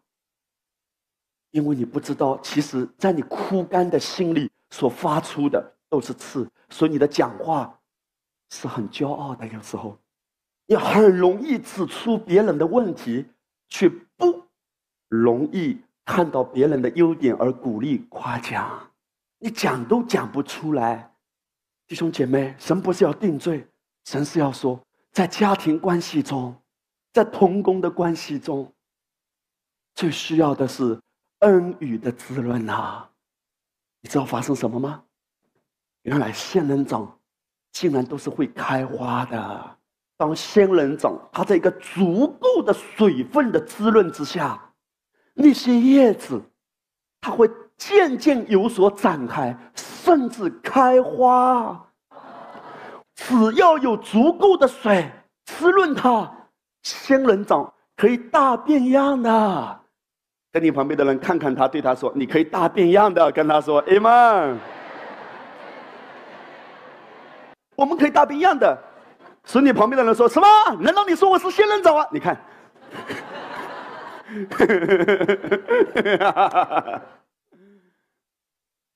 [1.50, 5.76] 因为你不知道，其实，在你枯干的心里所发出的。
[5.90, 7.76] 都是刺，所以你的讲话
[8.50, 9.44] 是很骄傲的。
[9.48, 9.98] 有时候，
[10.66, 13.26] 你很容易指出别人的问题，
[13.68, 14.46] 却不
[15.08, 18.88] 容易看到别人的优点而鼓励夸奖。
[19.40, 21.12] 你讲都讲不出来，
[21.88, 23.66] 弟兄姐妹，神不是要定罪，
[24.04, 24.80] 神是要说，
[25.10, 26.54] 在家庭关系中，
[27.12, 28.72] 在同工的关系中，
[29.96, 30.96] 最需要的是
[31.40, 33.08] 恩雨的滋润啊！
[34.00, 35.02] 你知道发生什么吗？
[36.02, 37.18] 原来仙人掌
[37.72, 39.76] 竟然都是会开花的。
[40.16, 44.72] 当仙人掌它在一个足够的水分的滋润之下，
[45.34, 46.42] 那些叶子
[47.20, 51.86] 它会渐渐有所展开，甚至开花。
[53.14, 55.10] 只要有足够的水
[55.46, 56.30] 滋润它，
[56.82, 59.80] 仙人掌可以大变样的。
[60.52, 64.56] 跟你旁边的人看看他，对他说：“你可以大变样的。”跟他说：“Amen。”
[67.76, 68.76] 我们可以大变样的，
[69.44, 70.46] 所以你旁边的人说什么？
[70.80, 72.06] 难道你说我是仙人掌啊？
[72.10, 72.36] 你看，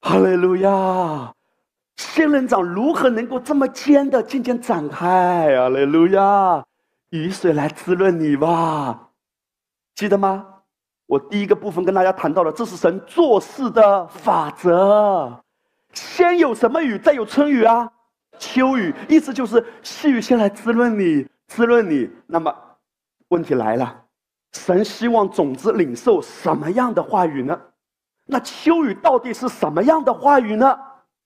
[0.02, 1.32] 哈利路亚！
[1.96, 5.56] 仙人掌如何能够这么尖的渐渐展开？
[5.56, 6.64] 哈利路亚！
[7.10, 9.10] 雨水来滋润你吧，
[9.94, 10.46] 记得吗？
[11.06, 15.40] 我第一个部分跟大家谈到了，这是神做事的法则。
[15.92, 17.90] 先有什么雨，再有春雨啊？
[18.38, 22.10] 秋雨，意思就是细雨先来滋润你，滋润你。
[22.26, 22.52] 那么，
[23.28, 24.02] 问题来了，
[24.52, 27.60] 神希望种子领受什么样的话语呢？
[28.26, 30.76] 那秋雨到底是什么样的话语呢？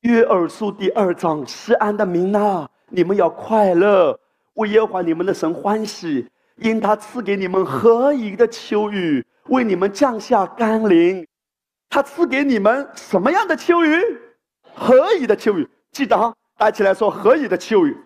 [0.01, 4.18] 约珥书第二章，西安的民呐，你们要快乐，
[4.55, 11.26] 为耶和华你们的神欢喜，因他赐给你们何宜的秋雨，为你们降下甘霖。
[11.90, 14.01] 他赐给你们什么样的秋雨？
[14.74, 16.34] 何以的秋雨，记得哈。
[16.57, 17.96] 大家起来说何以的秋雨，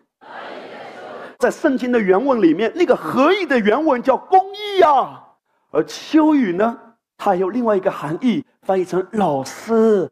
[1.38, 5.22] 在圣经的原文里面，那个何以的原文叫公义啊，
[5.70, 6.78] 而秋雨呢，
[7.16, 10.10] 它有另外一个含义，翻译成老师，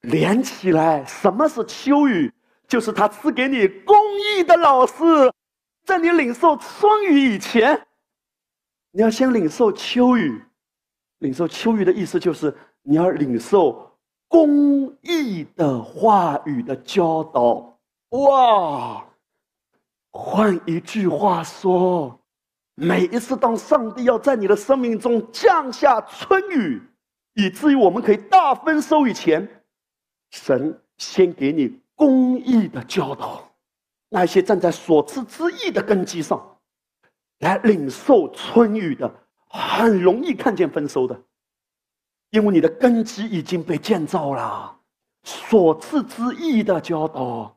[0.00, 2.32] 连起来，什么是秋雨？
[2.66, 4.94] 就是他赐给你公义的老师，
[5.84, 7.86] 在你领受春雨以前，
[8.92, 10.42] 你要先领受秋雨，
[11.24, 13.90] 领受秋雨的意思就是你要领受
[14.28, 17.78] 公义的话语的教导。
[18.10, 19.02] 哇！
[20.12, 22.20] 换一句话说，
[22.74, 26.82] 每一次当上帝要在你的生命中降下春雨，
[27.32, 29.48] 以至于我们可以大丰收以前，
[30.30, 33.50] 神先给你公义的教导。
[34.10, 36.58] 那些站在所赐之意的根基上，
[37.38, 39.12] 来领受春雨的，
[39.56, 41.16] 很容易看见丰收的，
[42.30, 44.76] 因为你的根基已经被建造了。
[45.22, 47.56] 所赐之意的教导。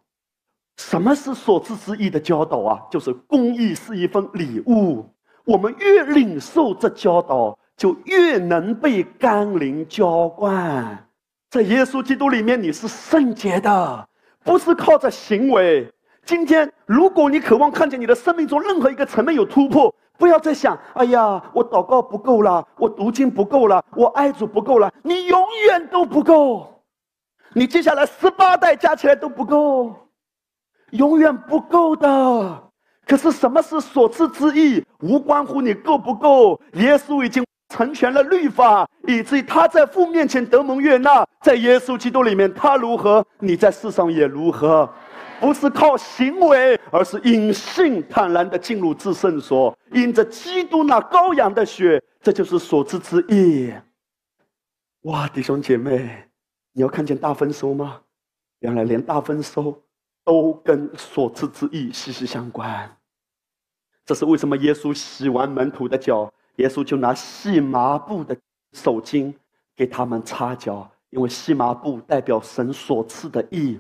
[0.78, 2.80] 什么是所赐之意的教导啊？
[2.92, 5.10] 就是公益是一份礼物，
[5.44, 11.10] 我们越领受这教导，就越能被甘霖浇灌。
[11.50, 14.08] 在耶稣基督里面，你是圣洁的，
[14.44, 15.92] 不是靠着行为。
[16.28, 24.92] 今天，如果你渴望看见你的生命中任何一个层面有突破，不要再想：哎呀，我祷告不够了，我读经不够了，我爱主不够了。
[25.04, 26.84] 你永远都不够，
[27.54, 29.96] 你接下来十八代加起来都不够，
[30.92, 32.64] 永远不够的。
[33.08, 34.84] 可是，什么是所赐之意？
[35.00, 36.60] 无关乎你够不够。
[36.74, 37.42] 耶稣已经
[37.74, 41.26] 成全了律法，以至于他在父面前得蒙悦纳。
[41.40, 44.90] 在耶稣基督里面，他如何，你在世上也如何。
[45.40, 53.74] 不是靠行为，而是因信坦然的进入至圣所，因着基督那羔羊的血，这就是所赐之意。
[55.02, 56.28] 哇，弟兄姐妹，
[56.74, 58.02] 你要看见大丰收吗？
[58.60, 59.82] 原来连大丰收
[60.24, 62.98] 都跟所赐之意息息相关。
[64.06, 64.58] 这是为什么？
[64.58, 68.36] 耶稣洗完门徒的脚，耶稣就拿细麻布的
[68.74, 69.34] 手巾
[69.76, 73.80] 给他们擦脚，因为细麻布代表神所赐的意。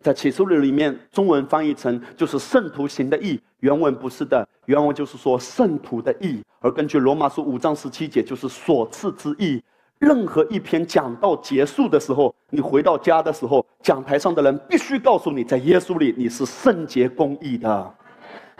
[0.00, 6.40] 在启示录里面，中文翻译成就是圣徒行的义，原文不是的，原文就是说圣徒的义。
[6.60, 9.62] 而根据罗马书五章十七节，就是所赐之义。
[9.98, 17.94] 任何一篇讲道结束的时候，你回到家的时候，讲台上的人必须告诉你，在耶稣里你是圣洁公义的。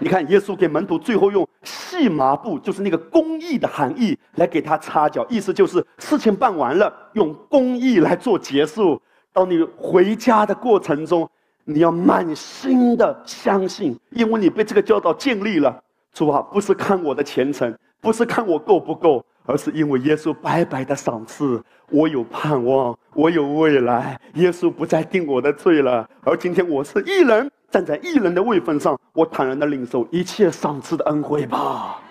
[0.01, 9.01] 你看，耶稣给门徒最后用细麻布，就是那个公义的含义，来给他擦脚，意思就是事情办完了，用公义来做结束。
[9.39, 11.31] 当你回家的过程中，
[11.63, 15.81] 你要满心的相信，因为你被这个教导建立了。
[16.13, 24.21] 主啊，不是看我的前程，不是看我够不够，而是因为耶稣白白的赏赐，我有盼望，我有未来。
[24.35, 32.03] 耶稣不再定我的罪了，而今天我是一人，站在一人的位分上，我坦然的领受一切赏赐的恩惠吧。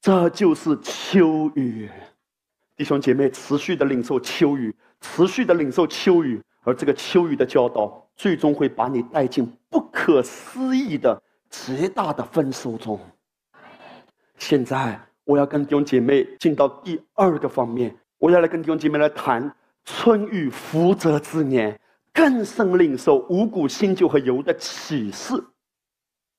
[0.00, 1.90] 这就是秋雨，
[2.76, 4.72] 弟兄姐妹，持续的领受秋雨。
[5.06, 13.00] 持续的领受秋雨，而这个秋雨的教导，最终会把你带进不可思议的极大的丰收中。
[14.36, 19.50] 现在，我要跟弟兄姐妹进到第二个方面，我要来跟弟兄姐妹来谈
[19.84, 21.78] 春雨福泽之年，
[22.12, 25.32] 更深领受五谷新酒和油的启示。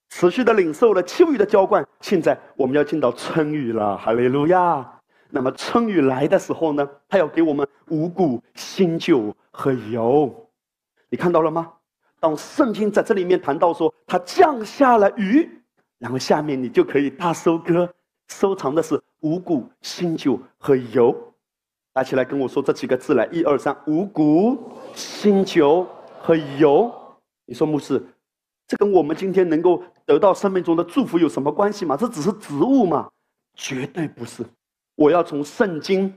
[0.09, 4.96] 持续的领受了秋雨的浇灌，现在我们要进到春雨了，哈利路亚。
[5.29, 10.49] 那么春雨来的时候呢，他要给我们五谷、新酒和油，
[11.09, 11.73] 你看到了吗？
[12.19, 15.61] 当圣经在这里面谈到说他降下了雨，
[15.99, 17.93] 然后下面你就可以大收割，
[18.27, 21.15] 收藏的是五谷、新酒和油。
[21.93, 25.87] 大家起来跟我说这几个字来，一二三，五谷、新酒
[26.19, 26.91] 和油。
[27.45, 28.03] 你说牧师，
[28.67, 31.97] 这跟我们今天能够得到生命中的祝福有什么关系吗？
[31.97, 33.09] 这只是植物吗？
[33.55, 34.43] 绝对不是。
[34.97, 36.11] 我要从圣经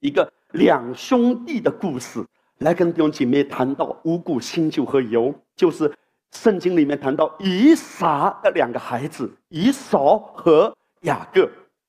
[0.00, 2.24] 一个两兄弟的故事
[2.60, 5.92] 来跟弟兄姐妹谈到五谷、新酒和油，就是
[6.30, 11.46] 圣经里面谈到以撒的两个孩子以扫和雅各。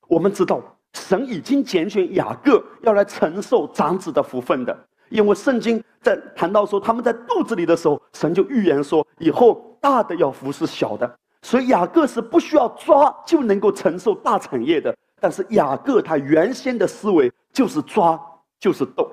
[0.10, 0.62] 我们知道
[0.94, 14.94] 神已经拣选雅各要来承受长子的福分的，因为圣经在谈到说他们在肚子里的时候，神就预言说以后大的要服侍小的，所以雅各是不需要抓就能够承受大产业的。
[15.20, 18.20] 但是雅各他原先的思维就是抓，
[18.60, 19.10] 就是斗。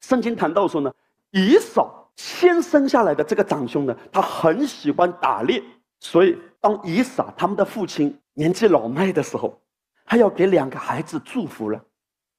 [0.00, 0.92] 圣经谈到说呢，
[1.30, 5.62] 以扫先生下来的这个长兄呢，他很喜欢打猎，
[6.00, 9.60] 所以当以撒他们的父亲年纪老迈的时候，
[10.04, 11.84] 他要给两个孩子祝福了。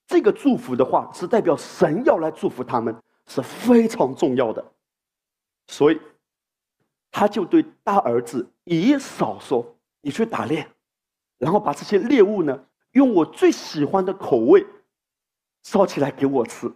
[0.08, 2.96] 这个祝福的话是代表神要来祝福他们，
[3.28, 4.66] 是非常重要的。
[5.68, 6.00] 所以
[7.12, 10.68] 他就对大儿子以扫说：“你去打猎。”
[11.40, 14.64] 然后把这些猎物呢，用我最喜欢的口味
[15.64, 16.72] 烧起来给我吃。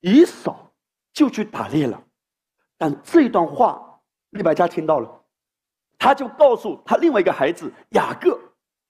[0.00, 0.72] 以扫
[1.12, 2.00] 就去打猎了，
[2.76, 4.00] 但这段话
[4.30, 5.24] 利百加听到了，
[5.98, 8.38] 他就告诉他另外一个孩子雅各，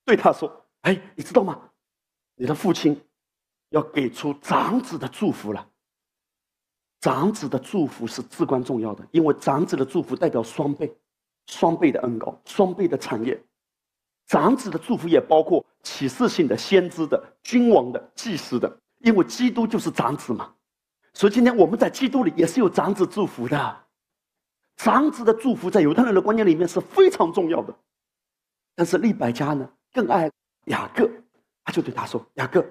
[0.05, 1.70] 对他说：“哎，你知道吗？
[2.35, 3.01] 你的父亲
[3.70, 5.66] 要给出长子的祝福了。
[7.01, 10.95] 长子的祝福是至关重要的，因为长子的祝福代表双倍、
[11.47, 13.41] 双倍的恩高、双倍的产业。”
[14.29, 20.55] 长子的祝福也包括启示性的、先知的、君王的、祭司的，因为基督就是长子嘛。
[21.14, 23.85] 所以今天我们在基督里也是有长子祝福的。
[24.76, 27.74] 长子的祝福在犹太人的观念里面是非常重要的。
[28.74, 30.31] 但是利百加呢更爱
[30.66, 31.11] 雅各，
[31.64, 32.64] 他就对他说：“雅各，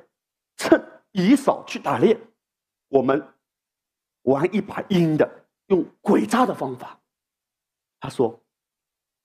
[0.58, 0.82] 趁
[1.12, 2.18] 以扫去打猎，
[2.88, 3.28] 我们
[4.22, 5.28] 玩一把阴的，
[5.68, 6.98] 用诡诈的方法。”
[8.00, 8.40] 他说：“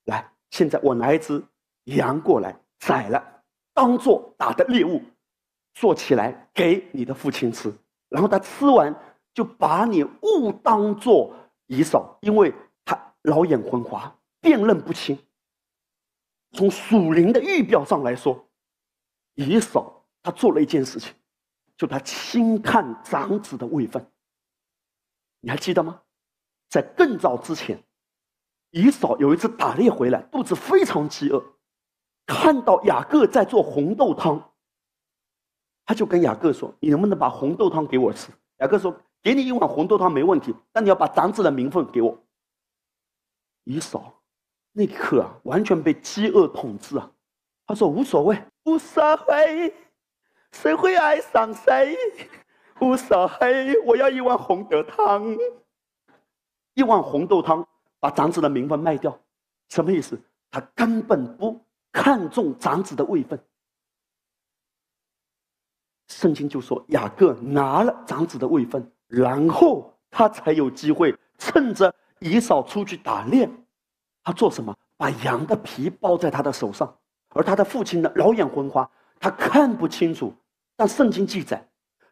[0.07, 1.41] 来，现在我拿一只。”
[1.85, 3.43] 羊过来宰了，
[3.75, 5.03] 当做打的猎物，
[5.75, 7.73] 做起来给你的父亲吃，
[8.09, 8.95] 然后他吃完
[9.35, 11.35] 就把你误当做
[11.67, 12.53] 以嫂，因为
[12.85, 15.19] 他老眼昏花，辨认不清。
[16.53, 18.47] 从属灵的预表上来说，
[19.35, 21.15] 以扫他做了一件事情，
[21.77, 24.07] 就他轻看长子的位分。
[25.41, 26.03] 你还记得吗？
[26.69, 27.83] 在更早之前，
[28.71, 31.43] 以嫂有一次打猎回来，肚子非常饥饿，
[32.33, 34.43] 看到雅各在做红豆汤，
[35.85, 42.19] 他就跟雅各说：“你能不能把红豆汤给我吃？”雅各说：“给你一碗红豆汤没问题，但你要把长子的名分给我。”
[43.65, 44.15] 以扫。
[44.75, 47.11] 那一刻啊，完全被饥饿统治啊！
[47.67, 49.75] 他说：“无所谓，无所谓，
[50.53, 51.95] 谁会爱上谁？
[52.81, 55.37] 无所谓，我要一碗红豆汤。
[56.73, 57.69] 一碗红豆汤，
[58.01, 59.15] 把长子的名分卖掉，
[59.69, 60.19] 什么意思？
[60.51, 61.63] 他根本不
[61.93, 63.39] 看重长子的位分。
[66.09, 73.49] 圣经就说，雅各拿了长子的位分，然后他才有机会趁着以扫出去打猎。”
[74.25, 74.77] 他做什么？
[74.97, 76.97] 把羊的皮包在他的手上，
[77.31, 78.89] 而他的父亲呢，老眼昏花，
[79.19, 80.33] 他看不清楚。
[80.77, 81.67] 但圣经记载，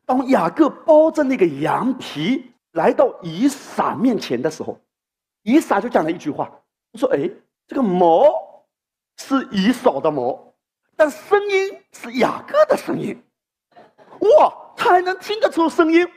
[0.04, 4.76] 当雅各包着那个羊皮来到以撒面前的时候，
[5.42, 6.50] 以撒就讲了一句话
[6.98, 7.30] ：“说，哎，
[7.68, 8.24] 这个毛
[9.20, 10.54] 是以扫的毛，
[10.96, 13.22] 但声音是雅各的声音。
[14.20, 16.10] 哇，他还能听得出声音。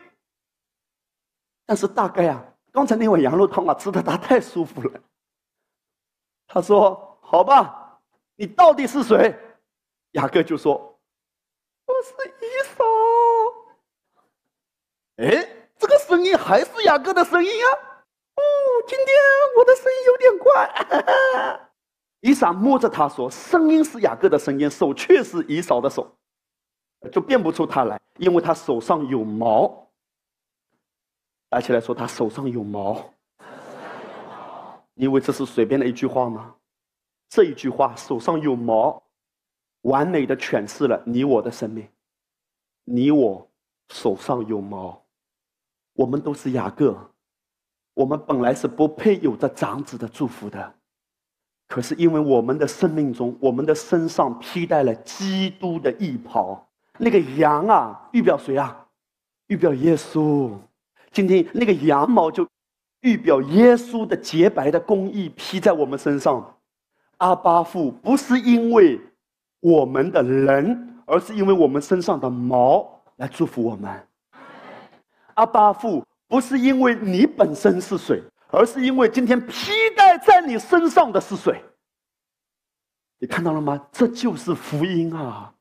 [1.66, 2.42] 但是大概啊，
[2.72, 5.02] 刚才那碗羊肉汤啊，吃的他太舒服了。”
[6.48, 8.00] 他说：“好吧，
[8.36, 9.38] 你到底是谁？”
[10.12, 10.74] 雅各就说
[11.86, 12.84] ：“我是以扫。”
[15.22, 17.68] 哎，这个声音还是雅各的声音啊！
[18.36, 18.42] 哦，
[18.88, 19.08] 今天
[19.58, 21.70] 我的声音有点怪。
[22.24, 26.10] 以撒摸着他说：“声音是雅各的声音，手却是以扫的手，
[27.12, 29.90] 就辨不出他来，因为他手上有毛。”
[31.52, 33.14] 而且来说：“他手上有毛。”
[34.96, 36.56] 因为这是随便的一句话吗？
[37.28, 39.04] 这一句话手上有毛，
[39.82, 41.86] 完美的诠释了你我的生命。
[42.86, 43.46] 你我
[43.90, 45.04] 手上有毛，
[45.92, 46.98] 我们都是雅各，
[47.96, 50.74] 我们本来是不配有着长子的祝福的，
[51.74, 56.64] 可是因为我们的生命中，我们的身上披戴了基督的衣袍。
[57.00, 58.86] 那个羊啊，预表谁啊？
[59.48, 60.52] 预表耶稣。
[61.12, 62.48] 今天那个羊毛就。
[63.02, 66.58] 预表耶稣的洁白的公义披在我们身上，
[67.18, 69.02] 阿巴父不是因为
[69.60, 73.92] 我们的人，而是因为我们身上的毛来祝福我们。
[75.34, 78.22] 阿巴父不是因为你本身是水，
[78.54, 81.60] 而是因为今天披戴在你身上的是水。
[83.18, 83.84] 你看到了吗？
[83.92, 85.52] 这就是福音啊！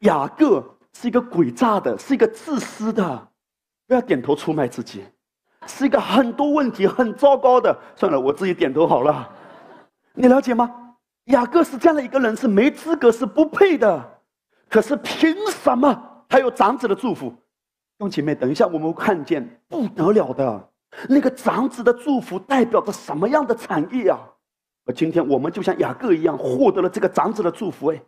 [0.00, 3.28] 雅各是一个诡诈的，是一个自私的，
[3.86, 5.04] 不要点头出卖自己。
[5.66, 9.26] 是一个很多问题很糟糕的，算了，我自己点头好了。
[10.12, 10.70] 你了解吗？
[11.28, 14.20] 雅各是这样的一个人，是没资格，是不配的。
[14.68, 17.34] 可是凭什么还有长子的祝福？
[17.98, 20.68] 兄姐妹，等一下我们会看见不得了的
[21.08, 24.18] 那个长子的祝福代表着什么样的产业啊？
[24.86, 27.88] 而今天我们就像雅各一样，获得了这个长子的祝福。
[27.88, 28.02] 哎，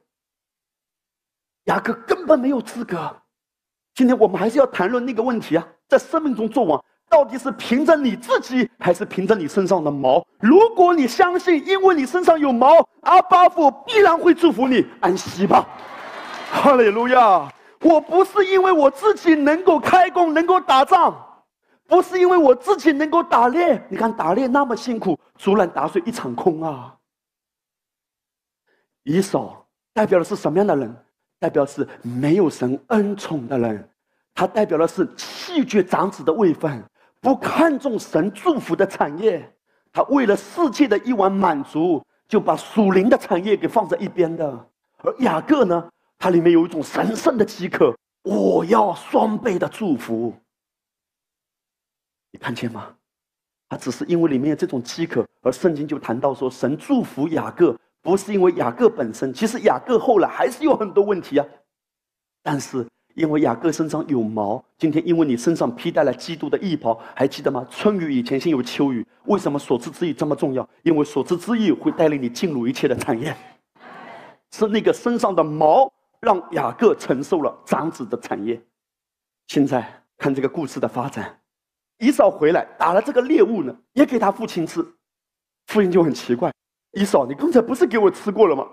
[1.65, 3.17] 雅各根本没有资格。
[3.95, 6.83] 今天我们还是要谈论那个问题啊，在生命中做王。
[7.09, 10.27] 到底是凭着你自己，还是凭着你身上的毛？
[10.41, 15.67] 如果你相信，因为你身上有毛，阿巴父必然会祝福你安息吧。
[16.51, 17.49] 哈利路亚！
[17.81, 21.26] 我不是因为我自己能够开工、能够打仗，
[21.87, 23.83] 不是因为我自己能够打猎。
[23.89, 26.97] 你看打猎那么辛苦，竹篮打水一场空啊。
[29.05, 30.97] 以扫代表的是什么样的人？
[31.39, 33.89] 代表是没有神恩宠的人，
[34.35, 36.83] 他代表的是弃绝长子的位分。
[37.21, 39.55] 不看重神祝福的产业，
[39.93, 44.67] 他为了世界的一碗满足，就把属灵的产业给放在一边的。
[45.03, 50.33] 而雅各呢，他里面有一种神圣的饥渴，我要双倍的祝福。
[52.37, 52.95] 你看见吗？
[53.67, 61.47] 他只是因为里面有这种饥渴，而圣经就谈到说，神祝福雅各，不是因为雅各本身，其实雅各后来还是有很多问题啊，
[62.43, 62.87] 但是。
[63.15, 67.67] 因为雅各身上有毛，今天因为你身上披戴了基督的衣袍，还记得吗？
[67.71, 70.69] 春雨以前先有秋雨，为什么所赐之意这么重要？
[70.83, 73.35] 因为所赐之意会带领你进入一切的产业，
[74.51, 78.61] 是那个身上的毛让雅各承受了长子的产业。
[79.47, 81.41] 现在看这个故事的发展，
[81.99, 84.83] 以扫回来打了这个猎物呢，也给他父亲吃，
[85.67, 86.53] 父亲就很奇怪：
[86.93, 88.67] 以扫，你刚才不是给我吃过了吗？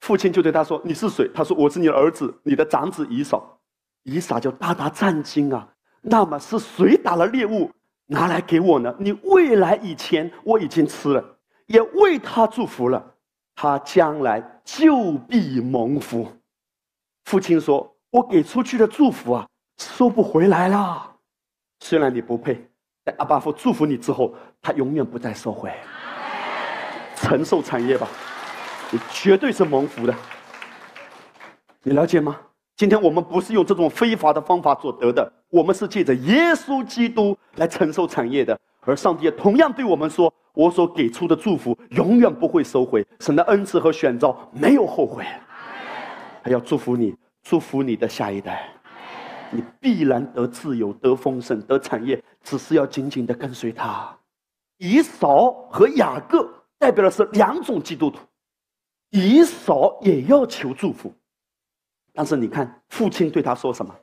[0.00, 3.58] 父亲就对他说：“你是谁？”他说：“我是你的儿子，你的长子以扫。”
[4.04, 5.66] 以撒就大大震惊啊！
[6.02, 7.70] 那么是谁打了猎物
[8.04, 8.94] 拿来给我呢？
[8.98, 11.24] 你未来以前我已经吃了，
[11.66, 13.14] 也为他祝福了，
[13.54, 16.30] 他将来就必蒙福。
[17.24, 19.48] 父亲说：“我给出去的祝福啊，
[19.78, 21.13] 收不回来了。
[21.84, 22.54] 虽然你不配，
[23.04, 25.70] 在阿巴夫祝福你之后，他永远不再收回。
[27.14, 28.08] 承受产业吧，
[28.90, 30.14] 你绝对是蒙福的。
[31.82, 32.40] 你了解吗？
[32.74, 38.58] 今天我们不是用这种非法的方法所得的，我们是借着耶稣基督来承受产业的。
[38.80, 45.22] 而上帝也同样对我们说：我所给出的祝福永远不会收回，神的恩赐和选召没有后悔。”
[46.42, 48.70] 还要祝福你，祝福你的下一代，
[49.54, 54.14] 你必然得自由、得丰盛、得产业，只是要紧紧的跟随他。
[54.78, 56.46] 以扫和雅各
[56.78, 58.18] 代表的是两种基督徒，
[59.10, 61.14] 以扫也要求祝福，
[62.12, 63.94] 但是你看父亲对他说什么？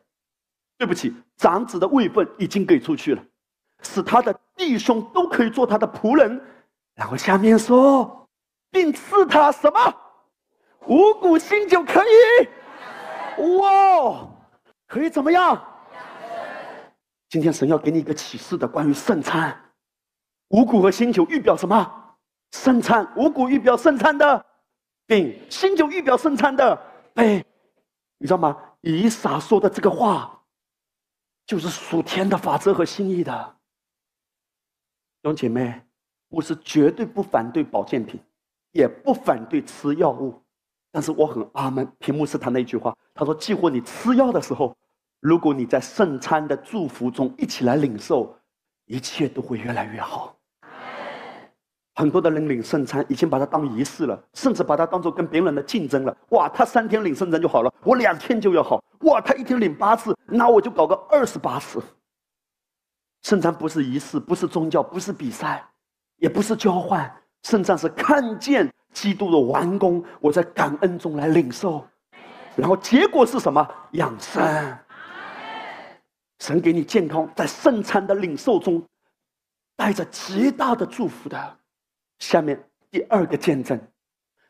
[0.77, 3.23] 对不起，长子的位分已经给出去了，
[3.83, 6.41] 使他的弟兄都可以做他的仆人。
[6.95, 8.27] 然后下面说，
[8.71, 9.95] 并赐他什么？
[10.87, 12.47] 五谷新酒可以，
[13.59, 14.27] 哇，
[14.91, 15.57] 可以怎么样？
[17.29, 19.57] 今天神要给你一个启示的，关于圣餐，
[20.49, 22.17] 五谷和新酒预表什么？
[22.51, 24.45] 圣餐，五谷预表圣餐的
[25.07, 26.75] 饼，新酒预表圣餐的
[27.13, 27.37] 杯，
[28.17, 28.57] 你知道吗？
[28.81, 30.43] 以撒说的这个话，
[31.45, 33.55] 就是属天的法则和心意的。
[35.21, 35.81] 弟兄姐妹，
[36.27, 38.19] 我是绝对不反对保健品，
[38.73, 40.43] 也不反对吃药物。
[40.91, 41.89] 但是我很阿门。
[41.99, 44.75] 屏幕是他那句话，他说：“几乎你吃药的时候，
[45.21, 48.35] 如果你在圣餐的祝福中一起来领受，
[48.85, 50.35] 一切都会越来越好。”
[51.95, 56.17] 很多的人领圣餐已经把它当仪式了，甚至把它当做跟别人的竞争了。
[56.29, 58.83] 哇，他三天领圣餐就好了，我两天就要好。
[59.01, 61.81] 哇，他一天领八次，那我就搞个二十八次。
[63.23, 65.63] 圣餐不是仪式，不是宗教，不是比赛，
[66.17, 67.09] 也不是交换。
[67.43, 68.69] 圣餐是看见。
[68.93, 71.81] 基督的完工，我在感恩中来领受，
[72.57, 73.65] 然后结果是什么？
[73.91, 74.77] 养生。
[76.41, 78.83] 神给你健康，在圣餐的领受中，
[79.77, 81.57] 带着极大的祝福的。
[82.17, 83.79] 下面第二个见证，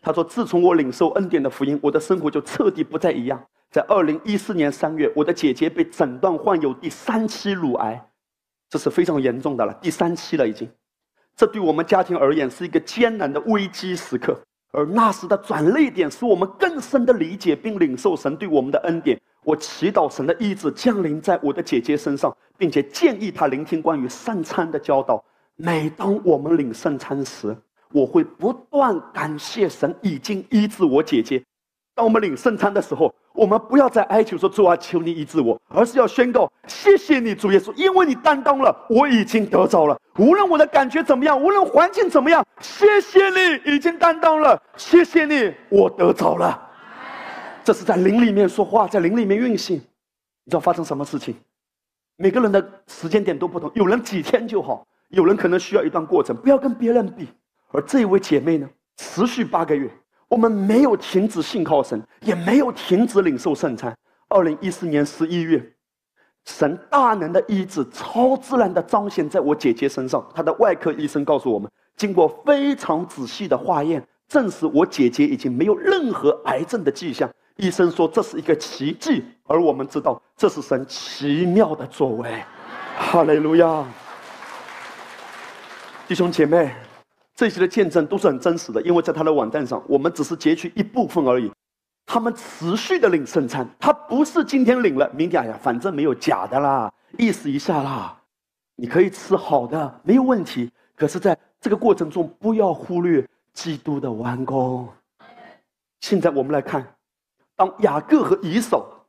[0.02, 3.46] 他说：“自从我领受恩典的福音，我的生活就彻底不再一样。
[3.70, 8.02] 在二零一四年三月，我的姐姐被诊断患有第三期乳癌，
[8.70, 10.72] 这是非常严重的了，第三期了已经。”
[11.36, 14.40] 这对我们家庭而言是一个艰难的危机时刻，
[14.72, 19.20] 而那时的转泪点使我们更深的理解并领受神对我们的恩典。
[19.44, 25.24] 我祈祷神的医治降临在我的姐姐身上，并且建议她聆听关于圣餐的教导。
[25.56, 27.56] 每当我们领圣餐时，
[27.92, 31.44] 我会不断感谢神已经医治我姐姐。
[31.94, 40.00] 当我们领圣餐的时候，我们不要再哀求说主啊，求你医治我，而是要宣告谢谢你主耶稣，因为你担当了，我已经得着了。
[40.18, 46.70] 无论我的感觉怎么样，无论环境怎么样，谢谢你已经担当了，谢谢你，我得着了。
[47.72, 49.78] 这是在灵里面说话，在灵里面运行。
[49.78, 51.34] 你知道发生什么事情？
[52.18, 56.36] 每个人的时间点都不同，有人几天就好，有人可能需要一段过程。
[56.36, 57.30] 不要跟别人比。
[57.70, 59.90] 而这一位姐妹呢，持续八个月。
[60.28, 63.98] 我们没有停止信靠神，也没有停止领受圣餐。
[64.28, 65.74] 二零一四年十一月，
[66.44, 70.30] 神大能的医治、超自然的彰显在我姐姐身上。
[70.36, 77.32] 她的外科医生告诉我们，经过非常仔细的化验，证实我姐姐已经没有任何癌症的迹象。
[77.58, 82.44] 医生说这是一个奇迹，而我们知道这是神奇妙的作为。
[82.98, 83.86] 哈利路亚，
[86.08, 86.74] 弟兄姐妹。
[87.34, 91.52] 这些的见证都是很真实的，因为在他的网站上，我们只是截取一部分而已。
[92.06, 98.16] 他们持续的领圣餐，他不是今天领了，明天哎呀，反正没有假的啦，意思一下啦。
[98.76, 100.72] 你可以吃好的，没有问题。
[100.96, 104.88] 可是，在这个过程中，不要忽略基督的完工。
[106.02, 106.86] 现在我们来看，
[107.62, 109.06] 当雅各和以扫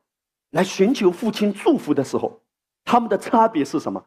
[0.51, 2.39] 来寻求父亲祝福的时候，
[2.83, 4.05] 他们的差别是什么？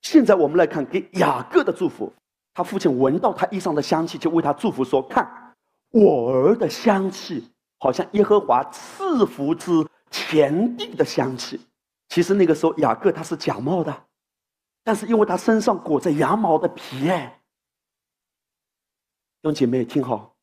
[0.00, 2.10] 现在我们来看给雅各的祝福。
[2.54, 5.54] 他父亲闻到他衣裳的香气，就为他祝福说：“看，
[5.90, 11.60] 我儿的香气，好像耶和华赐福之田地的香气。
[12.08, 14.04] 其实那个时候雅各他是假冒的，
[14.82, 17.38] 但是因为他身上裹着羊毛的皮，哎，
[19.42, 20.33] 弟兄姐妹听好，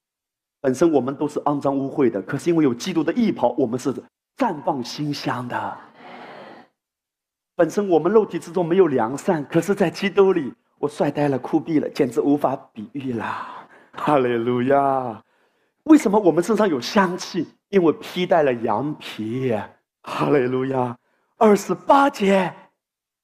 [0.61, 3.93] 本身我们都是肮脏污秽的，可是因为有基督的义袍，我们是
[4.37, 5.77] 绽放馨香的。
[7.55, 13.67] 本身我们肉体之中没有良善，可是在基督里。”我帅呆了，酷毙了，简直无法比喻啦！
[13.91, 15.23] 哈利路亚！
[15.83, 17.47] 为什么我们身上有香气？
[17.69, 19.55] 因为披戴了羊皮。
[20.01, 20.97] 哈利路亚！
[21.37, 22.51] 二十八节，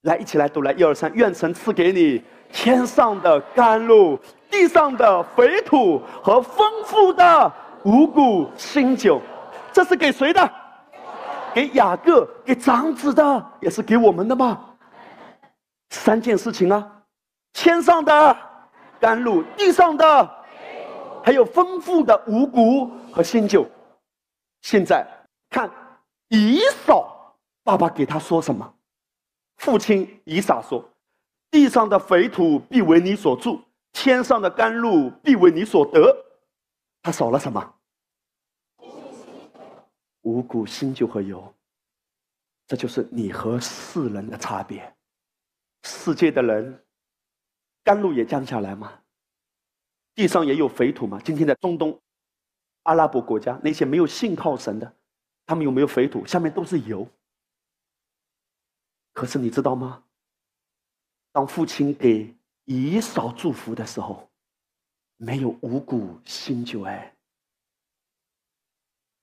[0.02, 2.22] 来，一起来读来，一二三，愿神赐给你
[2.52, 4.20] 天上的甘露，
[4.50, 7.52] 地上的肥土和丰富的
[7.84, 9.22] 五谷新酒。
[9.72, 10.52] 这是给谁的？
[11.54, 14.60] 给雅各，给长子的，也是给我们的吗？
[15.90, 17.04] 三件事情啊，
[17.54, 18.38] 天上的
[19.00, 20.30] 甘露，地上的，
[21.24, 23.66] 还有丰富的五谷和新酒。
[24.62, 25.06] 现在
[25.50, 25.70] 看
[26.30, 27.14] 以扫。
[27.64, 28.74] 爸爸给他说什么？
[29.58, 30.88] 父亲以撒说
[31.52, 33.60] ：“地上的肥土必为你所住，
[34.00, 36.16] 天上的甘露必为你所得。”
[37.02, 37.76] 他少了什么？
[40.22, 41.52] 五谷、新酒和油。
[42.68, 44.96] 这就是你和世人的差别。
[45.84, 46.86] 世界的人，
[47.84, 49.02] 甘露也降下来吗？
[50.14, 51.20] 地上也有肥土吗？
[51.26, 52.00] 今天在中东、
[52.84, 54.96] 阿拉伯国家，那些没有信靠神的，
[55.46, 56.24] 他们有没有肥土？
[56.24, 57.08] 下面都是油。
[59.14, 60.04] 可是你知道吗？
[61.32, 62.37] 当父亲给
[62.70, 64.30] 以少祝福的时候，
[65.16, 67.14] 没有五谷新酒哎。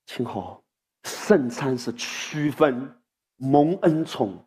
[0.07, 0.63] 听好，
[1.03, 2.91] 圣餐是区分
[3.37, 4.43] 蒙恩宠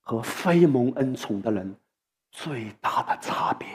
[0.00, 1.72] 和非蒙恩宠的人
[2.32, 3.68] 最大的差别。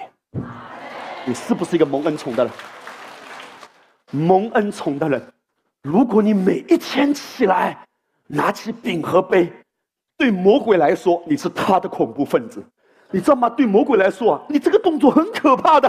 [1.26, 2.54] 你是不是一个蒙恩宠的人？
[4.12, 5.34] 蒙恩宠的人，
[5.82, 7.88] 如果你每一天起来
[8.28, 9.50] 拿起饼和杯。
[10.18, 12.62] 对魔鬼来说，你是他的恐怖分子，
[13.12, 13.50] 你知道吗？
[13.50, 15.88] 对魔鬼来说，你这个动作很可怕的，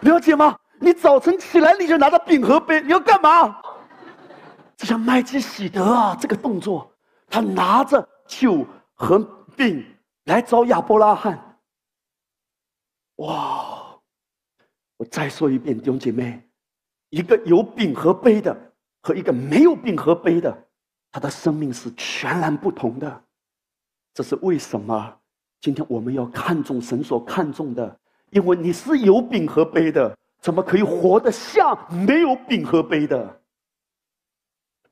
[0.00, 0.58] 了解吗？
[0.78, 3.60] 你早晨起来你就拿着饼和杯，你要干嘛？
[4.76, 6.92] 就像麦基喜德啊，这个动作，
[7.28, 9.18] 他拿着酒和
[9.56, 9.86] 饼
[10.24, 11.58] 来找亚伯拉罕。
[13.16, 13.98] 哇！
[14.98, 16.42] 我再说一遍，弟兄姐妹，
[17.10, 18.54] 一个有饼和杯的
[19.00, 20.66] 和一个没有饼和杯的，
[21.10, 23.24] 他的生命是全然不同的。
[24.12, 25.18] 这是为什么？
[25.66, 27.98] 今天我们要看重神所看重的，
[28.30, 33.40] 因为你是有饼和杯的，怎么可以活得像没有饼和杯的？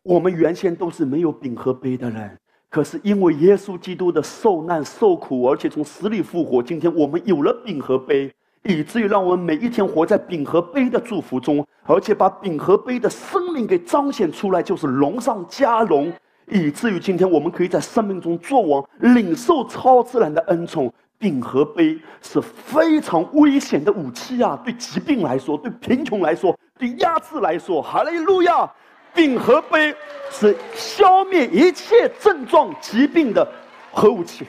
[0.03, 2.37] 我们原先都是没有饼和杯的人，
[2.69, 16.13] 可是因为耶稣基督的受难受苦，而且从死里复活，今天我们有了饼和杯，以至于让我们每一天活在饼和杯的祝福中，而且把饼和杯的生命给彰显出来，就是龙上加龙。
[16.47, 20.93] 以至于今天，我们可以在生命中作王，领受超自然的恩宠。
[21.17, 24.61] 饼和杯是非常危险的武器啊！
[24.63, 28.71] 对疾病来说，对贫穷来说，对压制来说，哈利路亚！
[29.15, 29.95] 饼和杯
[30.31, 33.47] 是消灭一切症状、疾病的
[33.93, 34.45] 核武器。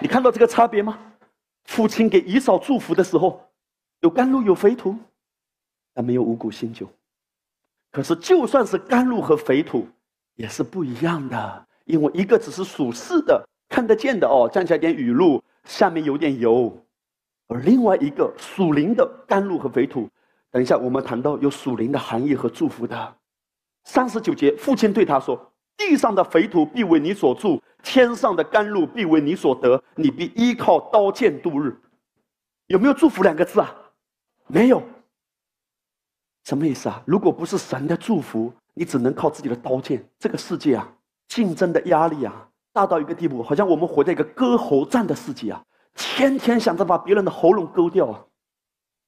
[0.00, 0.98] 你看到这个差别吗？
[1.66, 3.40] 父亲给以扫祝福的时候，
[4.00, 4.96] 有甘露，有肥土，
[5.94, 6.88] 但没有五谷新酒。
[7.92, 9.86] 可是，就算是甘露和肥土，
[10.38, 16.70] 也是不一样的，因为一个只是属世的、看得见的哦，降下点雨露，下面有点油；
[17.48, 20.08] 而另外一个属灵的甘露和肥土，
[20.52, 23.16] 等一下我们谈到有属灵的含义和祝福的。
[23.82, 31.76] 三十九节，父亲对他说：“地上的肥土必为你所住，天上的甘露必为你所得，你必依靠刀剑度日。”
[32.68, 33.74] 有没有祝福两个字啊？
[34.46, 34.80] 没有。
[36.44, 37.02] 什么意思啊？
[37.04, 38.52] 如果不是神的祝福？
[38.78, 40.00] 你只能靠自己的刀剑。
[40.20, 40.88] 这个世界啊，
[41.26, 45.60] 竞争的压力啊，大到一个地步，好像我们活在一个割喉战的世界啊，
[45.96, 48.24] 天天想着把别人的喉咙割掉啊。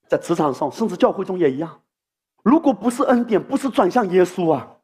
[0.09, 1.81] 在职场上，甚至教会中也一样。
[2.43, 4.77] 如果不是恩典，不是转向耶稣啊，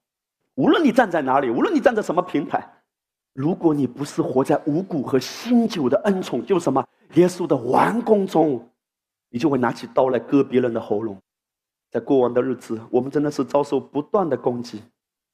[0.54, 2.64] 无论你站在哪里，无论你站在什么平台，
[3.32, 8.70] 如果你不是活在五谷和新酒的恩宠，就是什么耶稣的完工中，
[9.30, 11.20] 你就会拿起刀来割别人的喉咙。
[11.90, 14.82] 在过往的日子，我们真的是遭受不断的攻击。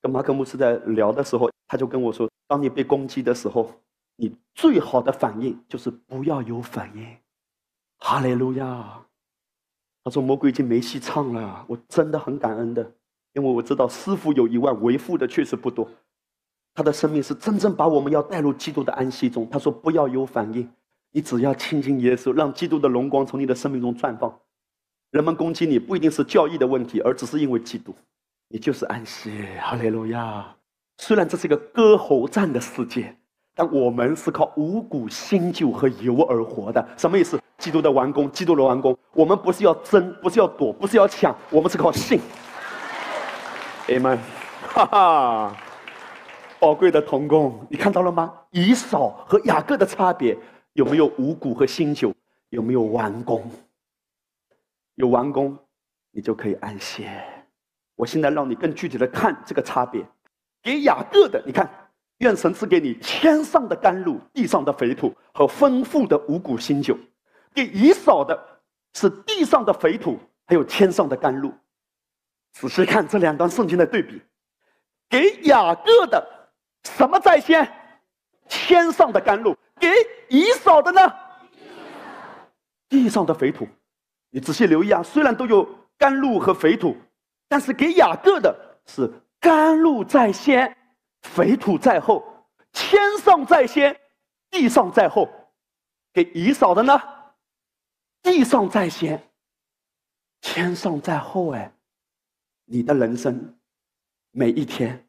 [0.01, 3.71] 跟马可牧师在聊的时候，他就跟我说：“当你被攻击的时候，
[4.17, 7.07] 你最好的反应就是不要有反应。”
[7.99, 9.01] 哈利路亚！
[10.05, 12.83] 他说：“魔鬼已经没戏唱了。”我真的很感恩的，
[13.33, 15.89] 因为我知道师傅有一万，为父的确实不多。
[16.75, 19.49] 他的生命是真正把我们要带入基督的安息中。
[19.49, 20.69] 他说：“不要有反应，
[21.13, 24.37] 你只要亲近耶稣，让基督的荣光从你的生命中绽放。”
[25.13, 27.93] 人们攻击你不一定是教义的问题，而只是因为嫉妒。
[28.49, 30.43] 你就是安息，哈利路亚。
[30.97, 33.15] 虽然这是一个割喉战的世界，
[33.55, 36.83] 但我们是靠五谷新酒和油而活的。
[36.97, 37.39] 什么意思？
[37.59, 38.97] 基督的完工，基督的完工。
[39.13, 42.19] 我们不是要争，不是要躲，不是要抢，我们是靠信。
[43.89, 44.19] Amen，
[44.63, 45.57] 哈哈。
[46.59, 48.33] 宝贵的童工，你看到了吗？
[48.51, 50.39] 以扫和雅各的差别
[50.73, 52.15] 有没有五谷和新酒？
[52.49, 53.45] 有没有完工？
[54.95, 55.59] 有完工，
[56.11, 57.11] 你就可以安歇。
[57.95, 60.05] 我现在让你更具体的看这个差别。
[60.63, 61.69] 给雅各的，你看
[62.19, 66.97] 愿神赐给你天上的甘露，地上的肥土和丰富的五谷新酒。
[67.55, 68.39] 给以扫的
[68.95, 71.53] 是地上的肥土，还有天上的甘露。
[72.53, 74.23] 仔细看这两段圣经的对比，
[75.09, 76.51] 给雅各的
[76.85, 77.71] 什么在先？
[78.49, 79.57] 天上的甘露。
[79.81, 79.89] 给
[80.29, 81.01] 以扫的呢？
[82.89, 83.67] 地上的肥土。
[84.35, 85.63] 你仔细留意啊，虽然都有
[85.99, 86.97] 甘露和肥土，
[87.49, 90.75] 但是给雅各的是甘露在先，
[91.21, 92.25] 肥土在后，
[92.73, 93.95] 天上在先，
[94.51, 95.29] 地上在后。
[96.15, 96.99] 给以扫的呢？
[98.23, 99.23] 地上在先，
[100.41, 101.53] 天上在后。
[101.53, 101.71] 哎，
[102.65, 103.59] 你的人生
[104.31, 105.07] 每一天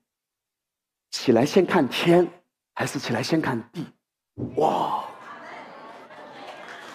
[1.11, 2.27] 起来先看天，
[2.73, 3.85] 还是起来先看地？
[4.57, 5.05] 哇，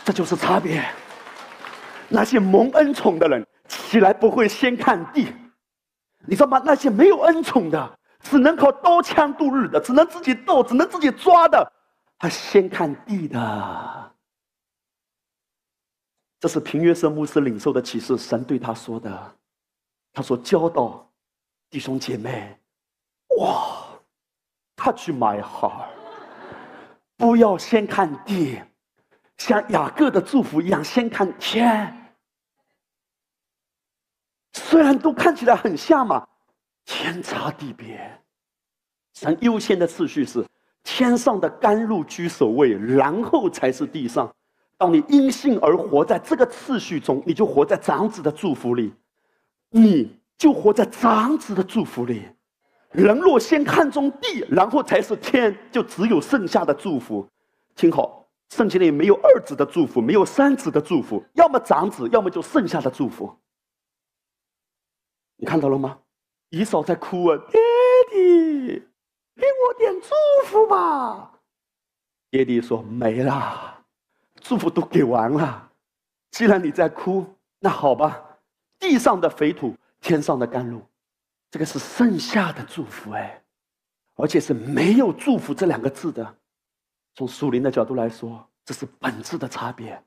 [0.05, 0.85] 这就是差别。
[2.09, 5.33] 那些蒙恩宠的人起来不会先看地，
[6.27, 6.63] 你知道吗？
[6.65, 11.73] 那些没有恩宠的，只能靠刀枪度日的，只能自己斗，只能自己抓的，
[12.19, 14.13] 他先看地的。
[16.41, 19.37] 这是平约瑟牧师领受的启示，神对他说的。
[20.13, 21.09] 他说：“教导
[21.69, 22.59] 弟兄姐妹，
[23.39, 23.87] 哇
[24.75, 25.89] 他去买好
[27.17, 28.61] 不要先看地，
[29.39, 32.15] 像雅各的祝福一样，先看天。
[34.53, 36.27] 虽然都看起来很像嘛，
[36.85, 38.21] 天差地别。
[39.15, 40.45] 神优先的次序是
[40.85, 44.33] 天上的甘露居首位，然后才是地上。”
[44.79, 48.95] 当你因信而活在这个次序中，你就活在长子的祝福里，
[49.71, 52.23] 你就活在长子的祝福里。
[52.93, 57.29] 人若先看重地，然后才是天，就只有剩下的祝福。
[57.75, 63.37] 听好，圣经里没有二子的祝福，没有三子的祝福，要么长子，要么就剩下的祝福。
[65.37, 65.99] 你看到了吗？
[66.49, 67.61] 姨嫂在哭啊，爹
[68.11, 68.83] 地，
[69.37, 70.09] 给我点祝
[70.47, 71.39] 福吧。
[72.31, 73.85] 爹地说没了。
[74.41, 75.71] 祝福都给完了，
[76.31, 77.27] 既然你在哭，
[77.59, 78.25] 那好吧。
[78.79, 80.81] 地上的肥土，天上的甘露，
[81.51, 83.43] 这个是剩下的祝福哎，
[84.15, 86.39] 而且是没有祝福这两个字的。
[87.19, 90.01] 从属灵的角度来说，这是本质的差别。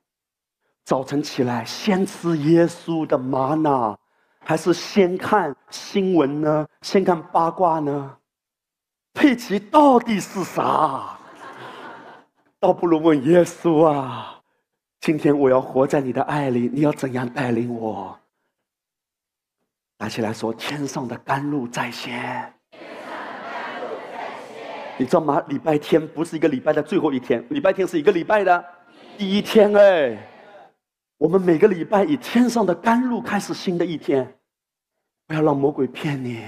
[0.85, 3.99] 早晨起来先吃耶稣的玛纳，
[4.39, 6.65] 还是先看新闻呢？
[6.81, 8.17] 先看八卦呢？
[9.13, 11.19] 佩奇到底是啥？
[12.61, 14.41] 倒不如问耶稣啊！
[15.01, 18.17] 今天我要活在你的爱里，你要怎样带领我？
[19.97, 22.53] 拿起来说：天上的甘露在先。
[25.01, 25.43] 你知道吗？
[25.47, 28.63] 礼拜天不是一个礼拜的最后一天，礼拜天是一个礼拜的
[29.17, 29.75] 第一天。
[29.75, 30.15] 哎，
[31.17, 34.37] 我们每个礼拜以天上的甘露开始新的一天。
[35.25, 36.45] 不要让魔鬼骗你。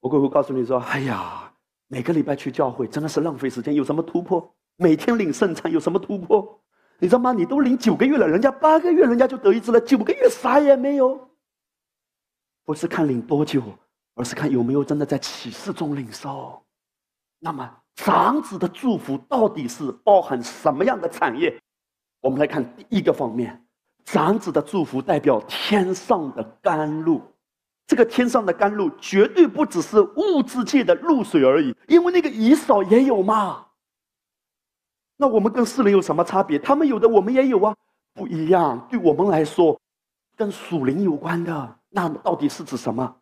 [0.00, 1.50] 魔鬼会告诉你说：哎呀。
[1.88, 4.54] 每个礼拜去教会真的是浪费时间，有什么突破？
[4.76, 6.60] 每天领圣餐有什么突破？
[6.98, 7.32] 你知道吗？
[7.32, 11.30] 你都领九个月了，人家八个月人家就得一次了，九个月啥也没有。
[12.64, 13.62] 不是看领多久，
[14.16, 16.60] 而是看有没有真的在启示中领受。
[17.46, 21.56] 那么长子的祝福到底是包含什么样的产业？
[22.20, 23.64] 我们来看第一个方面，
[24.04, 27.22] 长子的祝福代表天上的甘露。
[27.86, 33.64] 这个天上的甘露绝对不只是物质界的露水而已，因为那个以扫也有嘛。
[35.16, 36.58] 那我们跟世人有什么差别？
[36.58, 37.76] 他们有的，我们也有啊，
[38.12, 38.88] 不一样。
[38.90, 39.80] 对我们来说，
[40.34, 43.16] 跟属灵有关的，那到底是指什么？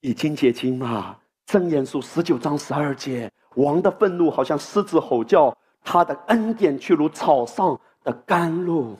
[0.00, 1.16] 已经结晶嘛。
[1.46, 8.96] 真言书十九章十二节，王的愤怒好像狮子吼叫，他的恩典却如草上的甘露。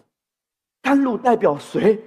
[0.83, 2.03] 甘露代表谁？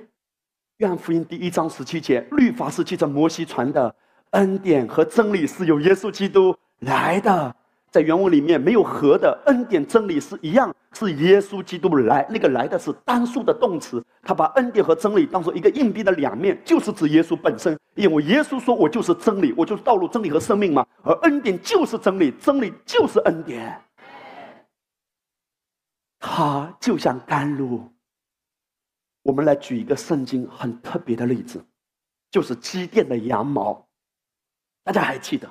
[0.77, 3.95] 约翰福音第一章十七节，律法是记着摩西传的，
[4.31, 7.55] 恩典和真理是由耶稣基督来的。
[7.95, 12.27] 在原文里面没有和的，恩典真理是一样，是耶稣基督来。
[12.29, 17.79] 那个来的是单数的动词，他把恩典和真理当做一个硬币的两面，就是指耶稣本身。
[17.93, 23.81] 因为耶稣说：“我就是真理，我就是道路、真理和生命嘛。”而恩典就是真理，真理就是恩典。
[26.19, 27.89] 它就像甘露。
[29.21, 31.63] 我们来举一个圣经很特别的例子，
[32.29, 33.87] 就是基甸的羊毛。
[34.83, 35.49] 大家还记得，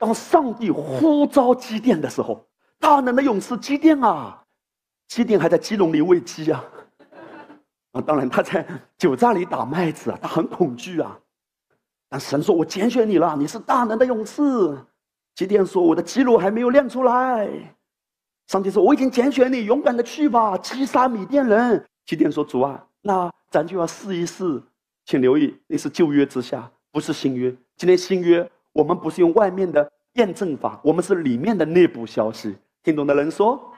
[0.00, 2.42] 当上帝呼召基甸的时候，
[2.78, 4.42] 大能的勇士基甸啊，
[5.08, 6.64] 基甸还在鸡笼里喂鸡啊，
[7.92, 11.18] 啊，当然他在酒榨里打麦子啊，他很恐惧啊。
[12.08, 14.42] 但神说：“我拣选你了，你是大能的勇士。”
[15.36, 17.46] 基甸说：“我的肌肉还没有练出来。”
[18.48, 24.62] 上帝说：“我已经拣选你，勇敢的去吧，击杀米甸人。”基甸说：“主啊。”那咱就要试一试，
[25.04, 27.54] 请留意，那是旧约之下，不是新约。
[27.76, 32.56] 今天新约，我们不是用外面的验证法，我们是里面的内部消息。
[32.82, 33.72] 听懂的人说，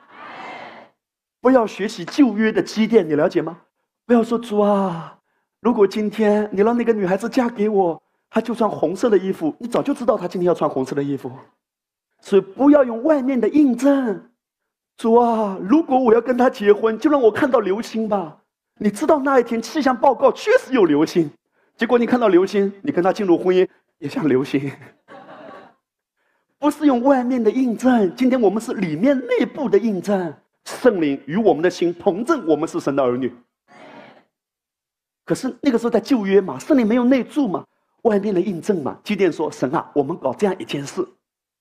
[1.40, 3.58] 不要学习旧约的积淀，你了解吗？
[4.06, 5.18] 不要说主啊，
[5.60, 11.30] 如果今天你让那个女孩子嫁给我，她就穿红色的衣服，你早就知道她今天要穿红色的衣服。
[12.20, 14.30] 所以不要用外面的印证。
[14.96, 18.38] 主啊，如果我要跟他结婚，就让我看到流星吧。
[18.78, 21.30] 你知道那一天气象报告确实有流星，
[21.76, 23.66] 结果你看到流星，你跟他进入婚姻
[24.02, 24.68] 也像流星。
[26.58, 30.34] 不是用外面的印证，今天我们是里面内部的印证。
[30.64, 33.32] 圣灵与我们的心同证，我们是神的儿女。
[35.24, 37.64] 可是那个时候在旧约嘛，圣灵没有内住嘛，
[38.02, 38.98] 外面的印证嘛。
[39.04, 41.06] 基甸说：“神啊，我们搞这样一件事。”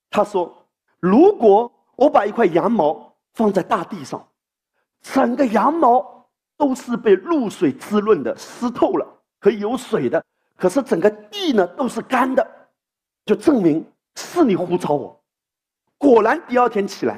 [0.09, 0.67] 他说
[0.99, 4.27] ：“如果我把一块羊毛放在大地上，
[5.01, 6.27] 整个羊毛
[6.57, 9.07] 都是被露水滋润的，湿透了，
[9.39, 10.23] 可以有水的。
[10.61, 12.47] 可是整个地呢都是干的，
[13.25, 13.83] 就证明。”
[14.13, 15.23] 是你呼召我，
[15.97, 17.17] 果然第二天起来，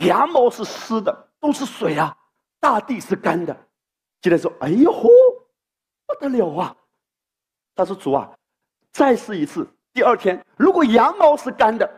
[0.00, 2.14] 羊毛是湿的，都是水啊，
[2.60, 3.56] 大地是干的。
[4.20, 6.76] 记得说：“哎呦，不得了啊！”
[7.74, 8.30] 他说：“主啊，
[8.92, 9.66] 再试一次。
[9.94, 11.90] 第二天，如果羊毛是干的，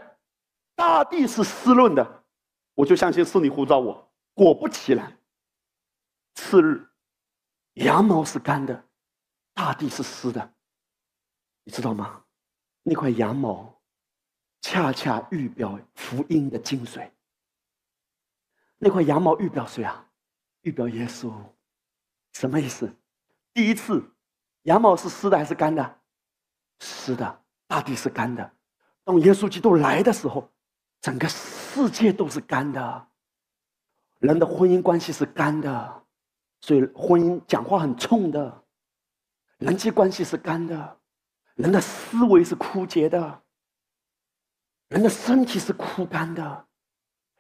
[0.77, 2.23] 大地是湿润的，
[2.75, 5.19] 我就相信是你呼召我。”果不其然，
[6.37, 6.89] 次日，
[7.75, 8.85] 羊毛是干的，
[9.55, 10.53] 大地是湿的。
[11.67, 12.25] 你知道吗？
[12.83, 13.75] 那块羊毛。
[14.63, 17.09] 恰恰预表福音的精髓。
[18.79, 20.11] 那块羊毛预表谁啊？
[20.63, 21.33] 预表耶稣。
[22.33, 22.93] 什么意思？
[23.53, 24.03] 第一次，
[24.63, 26.01] 羊毛是湿的还是干的？
[26.81, 28.51] 湿的，大地是干的。
[29.05, 30.51] 当耶稣基督来的时候，
[31.01, 33.09] 整个世界都是干的。
[34.19, 36.05] 人的婚姻关系是干的，
[36.61, 38.65] 所以婚姻讲话很冲的。
[39.59, 40.96] 人际关系是干的，
[41.57, 43.43] 人的思维是枯竭的。
[44.89, 46.65] 人的身体是枯干的，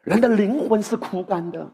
[0.03, 1.65] 人的灵魂是枯干的，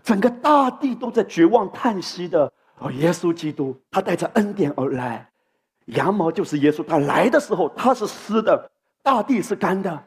[0.00, 2.52] 整个大地都在绝望叹息的。
[2.76, 5.28] 而耶稣基督，他带着恩典而来，
[5.86, 6.84] 羊毛就是耶稣。
[6.84, 8.70] 他来的时候，他是湿的，
[9.02, 10.04] 大地是干的，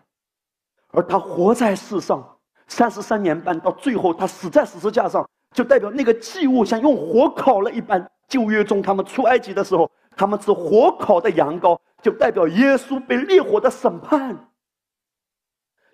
[0.92, 2.38] 而他活在世上
[2.68, 8.10] 三十三年半，到最后他死在十字架上，就代表那个祭物像用火烤了一般。
[8.28, 14.38] 旧约中，他们出埃及的时候，他们吃火烤的羊羔，就代表耶稣被烈火的审判。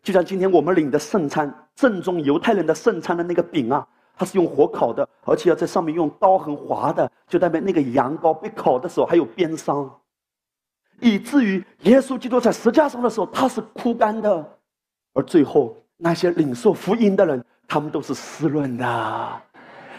[0.03, 9.91] 就像今天我们领的圣餐，正宗犹太人的圣餐的那个饼啊，它是用火烤的，而且要在上面用刀痕划的，就代表那个羊羔被烤的时候还有鞭伤，
[10.99, 14.57] 以至于耶稣基督在石架上的时候他是枯干的，
[15.13, 19.41] 而最后那些领受福音的人，他们都是湿润的。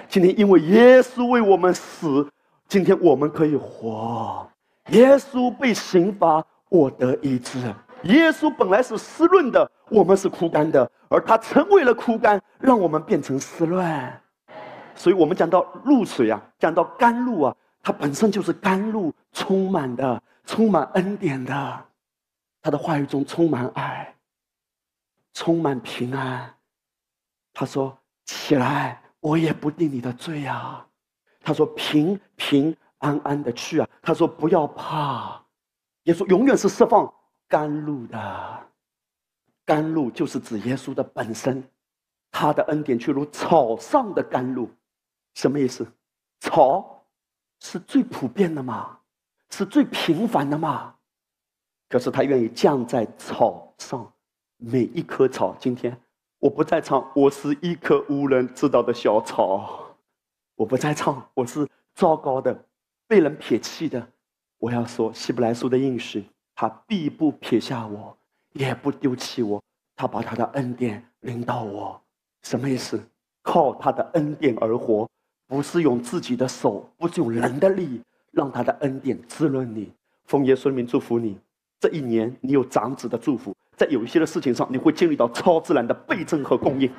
[0.09, 2.29] 今天因为耶稣为我们死，
[2.73, 4.51] 今天我们可以活。
[4.93, 7.59] 耶稣被刑罚，我得医治。
[8.05, 9.71] 耶稣本来是湿润的。
[9.91, 14.21] 我们是枯干的，而他成为了枯干，让我们变成湿润。
[14.95, 21.85] 所以，我们讲到露水啊，讲到甘露啊，它本身就是甘露，充满的，充满恩典的。
[22.63, 24.15] 他的话语中充满爱，
[25.35, 26.55] 充满平安。
[27.53, 30.87] 他说：“起来，我也不定你的罪啊。”
[31.43, 35.43] 他说：“平平安安的去啊。”他说：“不要怕。”
[36.05, 37.13] 耶稣永远是释放
[37.49, 38.61] 甘露的。
[39.65, 41.63] 甘露就是指耶稣的本身，
[42.31, 44.69] 他的恩典却如草上的甘露，
[45.35, 45.87] 什么意思？
[46.41, 47.05] 草
[47.61, 48.99] 是最普遍的嘛，
[49.51, 50.95] 是最平凡的嘛。
[51.89, 54.13] 可是他愿意降在草上，
[54.57, 55.55] 每一棵草。
[55.61, 55.97] 今天
[56.41, 59.82] 我不在场，我是一棵无人知道的小草，
[60.57, 62.65] 我不再唱，我是糟糕的，
[63.07, 64.07] 被人撇弃的。
[64.59, 66.25] 我要说，希伯来书的应许，
[66.55, 68.17] 他必不撇下我。
[68.53, 69.63] 也不丢弃我，
[69.97, 71.99] 他把他的恩典领到我，
[72.43, 73.03] 什么意思？
[73.41, 75.09] 靠他的恩典而活，
[75.47, 79.91] 不是用自己的手，不是用人的力，让他的恩典滋润你。
[80.27, 81.39] 奉耶稣名祝福你，
[81.81, 86.93] 这一年你有长子的祝福，在有一些的事情上，你会经历到超自然的倍增和供应。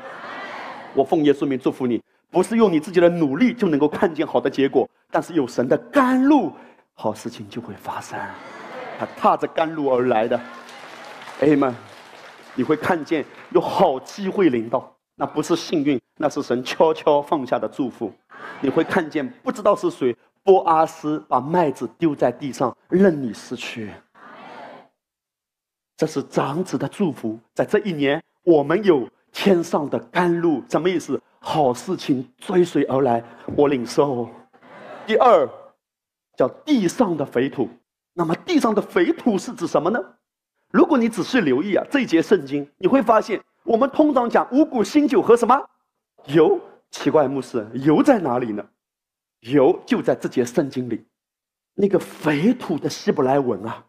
[0.95, 2.01] 我奉耶稣名祝福你，
[2.33, 6.51] 不是用你自己的努力就能够看见好的结果，但是有神的甘露，
[6.95, 8.19] 好事情就会发生。
[8.97, 10.35] 他踏着甘露而来的。
[11.41, 11.75] 哎们，
[12.55, 18.11] 你会看见有好机会临到，那不是幸运，那是神悄悄放下的祝福。
[18.61, 23.91] 你会看见不知道是谁，波阿斯把麦子丢在地上，任你失去。
[25.95, 31.21] 这是长子的祝福，在这一年，我们有天上的甘露，什么意思？
[31.45, 33.21] 好事情追随而来，
[33.57, 34.29] 我领受。
[35.05, 35.47] 第二，
[36.37, 37.69] 叫地上的肥土。
[38.13, 39.99] 那么地上的肥土是指什么呢？
[40.69, 45.61] 如果你仔细留意啊，这一节圣经，你会发现，我们通常讲五谷、新酒和什么
[46.27, 46.57] 油？
[46.89, 48.65] 奇怪，牧师，油在哪里呢？
[49.41, 51.05] 油就在这节圣经里，
[51.73, 53.83] 那个肥土的希伯来文啊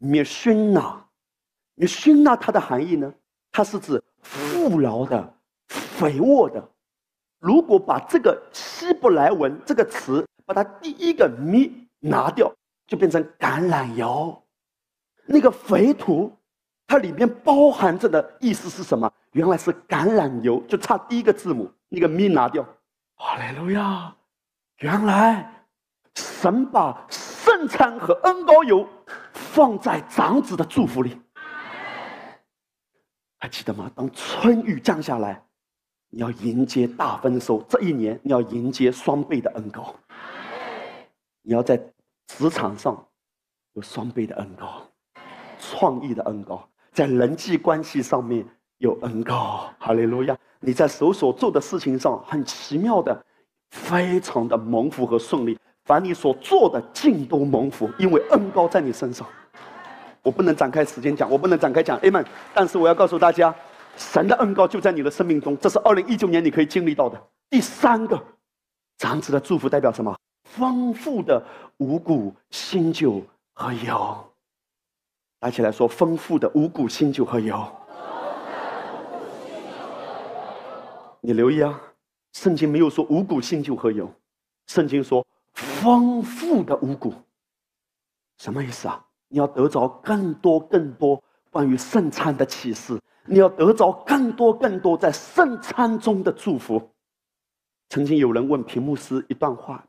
[0.00, 3.10] m i s h n a m i s h n a 它的含义呢，
[3.50, 5.35] 它是指富饶的、
[5.98, 6.62] 肥沃的。
[7.38, 11.70] 如果把这个希伯来文这个词，把它第一个 mi
[12.00, 12.52] 拿掉，
[12.86, 14.42] 就变成橄榄油。
[15.26, 16.32] 那个肥土，
[16.86, 19.10] 它里面包含着的意思是什么？
[19.32, 22.66] 原来是橄榄油，就差第一个字母那个咪拿掉。
[23.16, 24.14] 哈利路亚！
[24.78, 25.50] 原来
[26.14, 28.86] 神把圣餐和恩膏油
[29.32, 31.20] 放在长子的祝福里，
[33.38, 33.90] 还记得吗？
[33.94, 35.42] 当春雨降下来，
[36.16, 37.62] 你要迎接大丰收。
[37.68, 39.94] 这一年你要迎接双倍的恩膏，
[41.42, 41.76] 你要在
[42.26, 42.96] 职场上
[43.74, 44.82] 有双倍的恩膏。
[45.58, 48.42] 创意的恩高，在人际关系上面
[48.78, 50.34] 有恩高，哈利路亚！
[50.60, 53.22] 你在手所做的事情上很奇妙的，
[53.72, 55.58] 非常的蒙福和顺利。
[55.84, 59.26] 凡你所做的尽都蒙福，因为恩高在你身上。
[60.22, 62.24] 我不能展开时间讲，我不能展开讲，Amen。
[62.54, 63.54] 但是我要告诉大家，
[63.96, 67.20] 神的恩高就在你的生命中，这是二零一九年你可以经历到的。
[67.48, 68.22] 第三个，
[68.98, 70.16] 长子的祝福代表什么？
[70.44, 71.42] 丰富的
[71.78, 74.32] 五谷、新酒和油。
[75.46, 77.66] 一起来说：丰富的五谷新酒和油。
[81.20, 81.80] 你留意啊，
[82.32, 84.12] 圣经没有说五谷新酒和油，
[84.66, 87.14] 圣经说丰富的五谷。
[88.38, 89.04] 什么意思啊？
[89.28, 91.22] 你要得着更多更多
[91.56, 96.90] 关于圣餐的启示，你要得着更多更多在圣餐中的祝福。
[97.88, 99.82] 曾经有人问屏幕师一段话：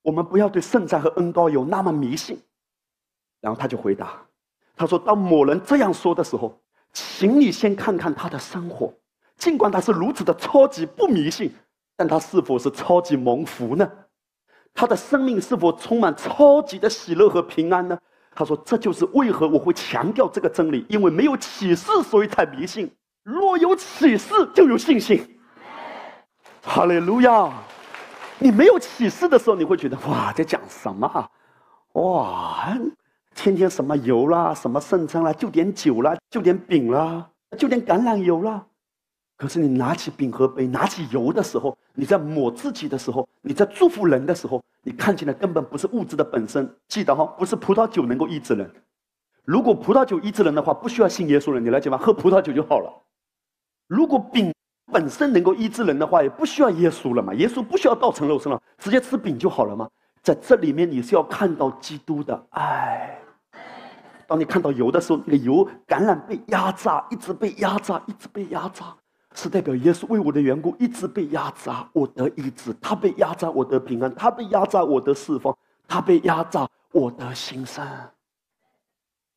[0.00, 2.40] 我们不要对圣餐和恩膏有那么迷信。
[3.38, 4.22] 然后他就回答。
[4.74, 6.58] 他说：“当某人这样说的时候，
[6.94, 8.90] 请你先看看他的生活。
[9.36, 11.52] 尽管他是如此的超级不迷信，
[11.96, 13.86] 但他是否是超级蒙福呢？
[14.72, 17.98] 他的生命是否充满超级的喜乐和平安呢？”
[18.40, 22.90] 他说：“这就是为何我会强调这个真理，因为没有启示，所以才迷信。
[23.22, 25.38] 若有启示，就有信心。”
[26.64, 27.52] 哈利路亚！
[28.38, 31.28] 你没有启示的时候，你会觉得哇，在讲什么啊？
[31.92, 32.74] 哇！
[33.34, 38.64] 天天什么油啦，什么圣餐啦，就点酒啦，就点饼啦，就点橄榄油啦。
[39.40, 46.70] 可是你拿起饼和杯，拿起油的时候，你在抹自己的时候，你在祝福人的时候，你看见的根本不是物质的本身。
[46.88, 48.70] 记得哈，不是葡萄酒能够医治人。
[49.46, 51.96] 如果葡萄酒医治人的话，不需要信耶稣了，你了解吗？
[51.96, 52.92] 喝葡萄酒就好了。
[53.86, 54.52] 如果饼
[54.92, 57.32] 本身能够医治人的话，也不需要耶稣了嘛？
[57.32, 59.88] 耶稣不需要道成肉身了，直接吃饼就好了嘛？
[60.22, 63.18] 在这里面，你是要看到基督的爱。
[64.26, 68.94] 当你看到油的时候，那个油橄榄被压榨，一直被压榨，一直被压榨，
[69.34, 75.54] 是代表耶稣为我的缘故一直被压榨，我得医治；他被压榨，我得平安；他被压榨，我得释放；
[75.86, 77.86] 他被压榨，我得新生。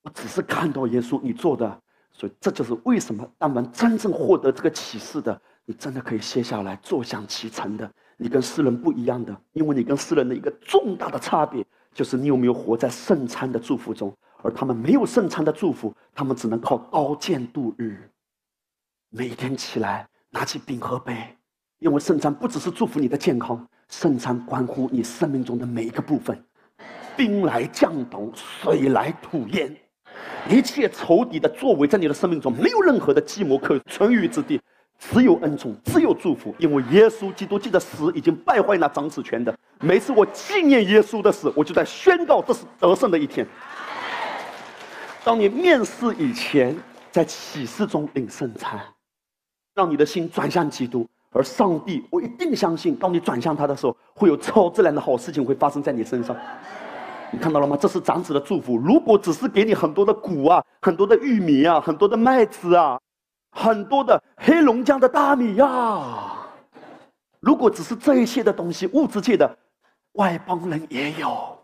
[0.01, 1.79] 我只是看到耶稣你做的，
[2.11, 7.89] 所以这就是为什么，当我们真正获得这个启示的，你真的可以歇下来坐享其成的。
[8.17, 18.09] 你跟世人不一样的，因为你跟世人的一个重大的差别，就是你有没有活在圣餐的祝福中，而他们没有圣餐的祝福，他们只能靠刀剑度日。
[19.15, 21.15] 每天起来拿起饼和杯，
[21.77, 26.43] 因为圣餐不只是祝福你的健康，圣餐关乎你生命中的每一个部分。
[27.15, 29.71] 兵来将挡，水来土掩，
[30.49, 34.59] 一切仇敌的作为在你的生命中没有任何的计谋可存于之地。
[34.97, 39.55] 只有恩宠，只有祝福，因为耶稣基督记得死已经败坏那长子权的。
[39.79, 43.45] 每次我纪念耶稣的死，我就在宣告这是得胜的一天。
[45.23, 46.75] 当你面试以前，
[47.11, 48.79] 在启示中领圣餐，
[49.73, 56.35] 让你的心转向基督，而上帝，我一定相信，当你转向他的时候，会有超自然的好事情会发生在你身上。
[57.31, 57.75] 你看到了吗？
[57.79, 58.77] 这是长子的祝福。
[58.77, 62.99] 如果只是给你很多的谷啊，很多的玉米啊，很多的麦子啊。
[63.55, 66.39] 很多的黑龙江的大米呀，
[67.39, 69.57] 如果只是这一些的东西，物质界的
[70.13, 71.55] 外邦人也有。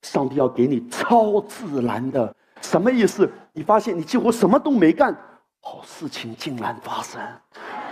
[0.00, 3.30] 上帝要给你超自然的，什么意思？
[3.52, 5.14] 你发现你几乎什么都没干，
[5.64, 7.20] 好事情竟然发生，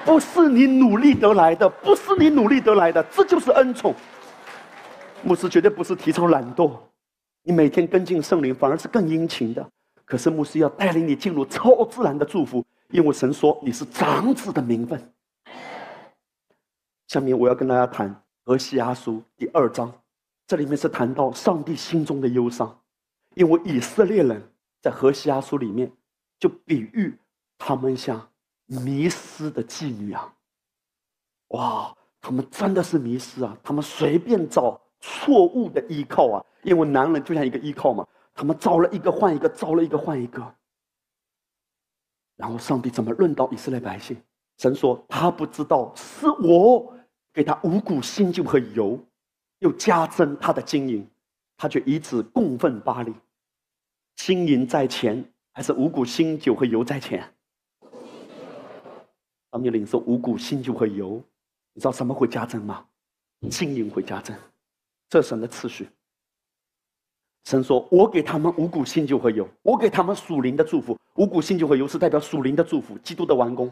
[0.04, 3.94] 不是你努力得来的，不是你努力得来的，这就是恩宠。
[5.22, 6.76] 牧师绝对不是提倡懒惰，
[7.42, 9.66] 你每天跟进圣灵，反而是更殷勤的。
[10.04, 15.12] 可是牧师要带领你进入超自然的祝福，因为神说你是长子的名分。
[17.06, 18.12] 下面我要跟大家谈
[18.44, 19.92] 何西阿书第二章，
[20.48, 22.76] 这里面是谈到上帝心中的忧伤，
[23.36, 24.42] 因为以色列人
[24.82, 25.88] 在何西阿书里面
[26.40, 27.16] 就比喻
[27.62, 28.26] 他们像
[28.64, 30.34] 迷失的妓女啊！
[31.48, 33.54] 哇，他们真的是迷失啊！
[33.62, 36.44] 他们随便找错误的依靠啊！
[36.62, 40.54] 因为男人就像一个依靠嘛，他们招了一个换一个，招了一个换一个。
[42.36, 44.16] 然后上帝怎么论到以色列百姓？
[44.56, 46.94] 神说他不知道是我
[47.34, 48.98] 给他五谷新酒和油，
[49.58, 51.06] 又加增他的金银，
[51.58, 53.14] 他却以此供奉巴黎。
[54.16, 55.22] 金银在前，
[55.52, 57.30] 还是五谷新酒和油在前？
[59.50, 61.22] 当你领受五谷新酒和油，
[61.72, 62.84] 你知道什么会加增吗？
[63.50, 64.36] 金银会加增，
[65.08, 65.88] 这是神的次序。
[67.44, 70.96] 神说：“我给他们五谷新酒和油，我给他们属灵的祝福。
[71.16, 73.70] 五谷新酒和油是代表属灵的祝福，基督的完工。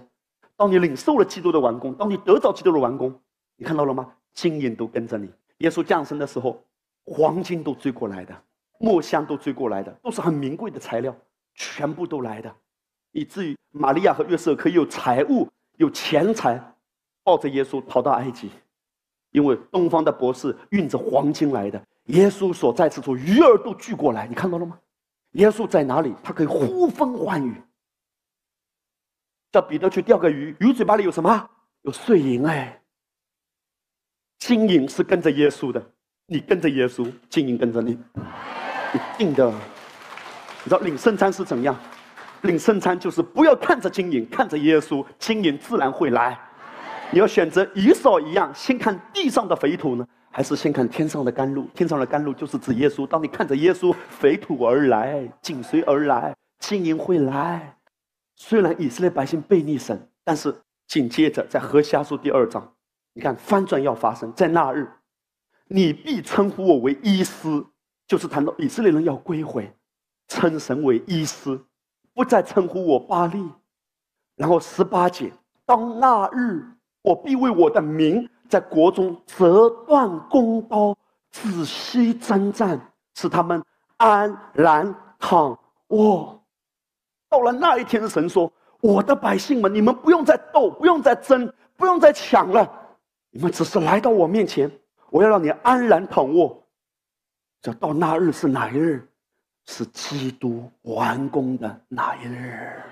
[0.56, 3.14] 当你领受了基督的完工，当你得着基督的完工，
[3.56, 4.12] 你看到了吗？
[4.32, 5.30] 金银都跟着你。
[5.58, 6.64] 耶稣降生的时候，
[7.04, 8.42] 黄金都追过来的，
[8.78, 11.14] 墨香都追过来的，都是很名贵的材料，
[11.54, 12.52] 全部都来的，
[13.12, 15.46] 以至于玛利亚和约瑟可以有财物、
[15.78, 16.62] 有钱财，
[17.24, 18.50] 抱着耶稣逃到埃及，
[19.30, 24.78] 因为东方的博士运着黄金来的。”耶稣所在之处，鱼儿都聚过来，你看到了吗？
[25.32, 26.14] 耶稣在哪里？
[26.22, 27.54] 他可以呼风唤雨。
[29.52, 31.50] 叫彼得去钓个鱼，鱼嘴巴里有什么？
[31.82, 32.82] 有碎银哎。
[34.38, 35.84] 金银是跟着耶稣的，
[36.26, 39.50] 你跟着耶稣，金银跟着你，一定的。
[39.50, 41.78] 你知道领圣餐是怎样？
[42.42, 46.38] 领圣餐就是不要看着金银，看着耶稣，金银自然会来。
[47.10, 50.06] 你要选择以扫一样，先看地上的肥土呢？
[50.30, 53.06] 还是先看天上的甘露，天上的甘露就是指耶稣。
[53.06, 57.76] 当你看着耶稣肥土而来，紧随而来，金银会来。
[58.36, 60.54] 虽然以色列百姓背逆神，但是
[60.86, 62.72] 紧接着在何西书第二章，
[63.14, 64.88] 你看翻转要发生在那日，
[65.66, 67.66] 你必称呼我为伊斯，
[68.06, 69.72] 就是谈到以色列人要归回，
[70.28, 71.60] 称神为伊斯，
[72.18, 73.48] 不再称呼我巴利。
[74.34, 75.32] 然后十八节，
[75.64, 76.66] 当那日，
[77.02, 78.28] 我必为我的名。
[78.48, 80.96] 在国中折断弓刀，
[81.30, 82.80] 仔细征战，
[83.14, 83.62] 使他们
[83.98, 85.56] 安然躺
[85.88, 86.42] 卧。
[87.28, 88.50] 到了那一天，神说
[88.80, 92.66] ：“我的百姓们，你们不用再斗，不用再争，不用再抢了，
[93.30, 94.68] 你们只是来到我面前，
[95.10, 96.66] 我要让你安然躺卧。
[97.60, 99.07] 这到那日是哪一日？
[99.68, 102.82] 是基督完工的那一日。”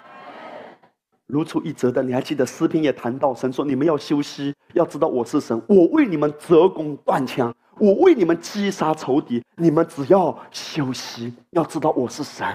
[1.26, 12.46] 如出一辙的，你还记得诗篇也谈到，神说：“你们要休息，要知道我是神，我为你们折弓断枪，我为你们击杀仇敌，你们只要休息，要知道我是神。”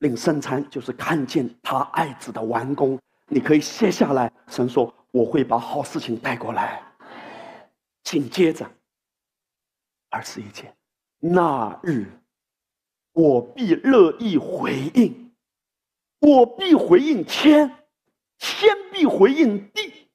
[0.00, 4.30] 领圣餐就是看见他爱子的完工，你可以歇下来。
[4.48, 6.82] 神说：“我会把好事情带过来。”
[8.04, 8.68] 紧接着，
[10.10, 10.74] 二十一节，
[11.20, 12.04] 那日，
[13.12, 15.32] 我必乐意回应。
[16.20, 17.68] 我必回应天，
[18.38, 20.08] 天必回应地，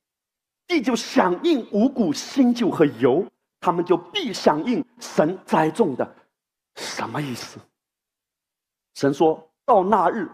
[0.65, 3.25] 地就响应五谷新酒和油，
[3.59, 6.15] 他们就必响应神栽种的。
[6.75, 7.59] 什么意思？
[8.95, 10.29] 神说到那日，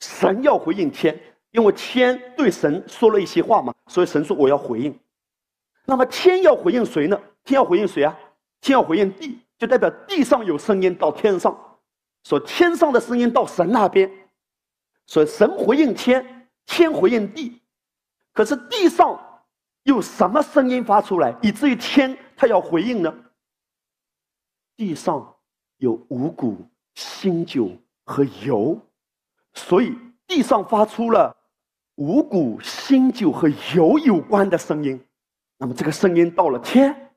[0.00, 1.20] 神要回应天，
[1.50, 4.98] 因为天对神说了一些话嘛，所以神说我要回应。
[5.84, 7.20] 那么天要回应谁呢？
[7.44, 8.18] 天要回应谁啊？
[8.60, 11.71] 天要回应地，就代表地上有声音到天上，
[12.24, 14.10] 说天上的声音到神那边。
[15.06, 17.60] 所以神回应天，天回应地，
[18.32, 19.20] 可是地上
[19.82, 23.12] 有什么声音发出来，以至于天他要回应呢？
[24.76, 25.36] 地上
[25.78, 26.56] 有五谷、
[26.94, 27.70] 新酒
[28.04, 28.80] 和油，
[29.54, 31.36] 所以地上发出了
[31.96, 35.04] 五谷、新酒和油有关的声音。
[35.58, 37.14] 那么这个声音到了天，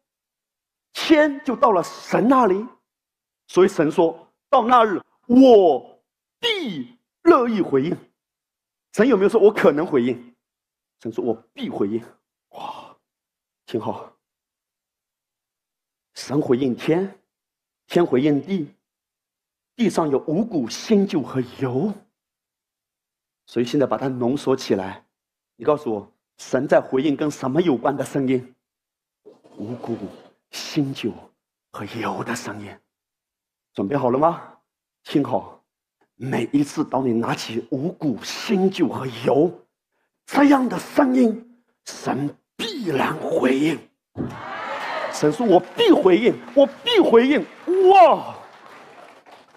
[0.92, 2.66] 天就到了神那里。
[3.48, 4.25] 所以神说
[4.56, 6.00] 到那日，我
[6.40, 6.96] 必。
[7.24, 7.98] 乐意回应，
[8.94, 10.36] 神有没有说“我可能回应”？
[11.02, 12.00] 神说“我必回应”。
[12.54, 12.96] 哇，
[13.66, 14.16] 挺好。
[16.14, 17.20] 神回应天，
[17.88, 18.72] 天回应地，
[19.76, 21.92] 地上有五谷、新酒和油。
[23.48, 25.04] 所以现在把它浓缩起来，
[25.56, 28.56] 你告诉我，神在回应跟什么有关的声音？
[29.58, 29.98] 五谷、
[30.52, 31.12] 新酒
[31.72, 32.70] 和油的声音。
[33.76, 34.42] 准备好了吗？
[35.04, 35.62] 听好。
[36.16, 39.52] 每一次当你拿起五谷新酒和油，
[40.26, 41.46] 这样的声音，
[41.84, 43.78] 神必然回应。
[45.12, 47.46] 神说：“我必回应，我必回应。”
[47.92, 48.34] 哇，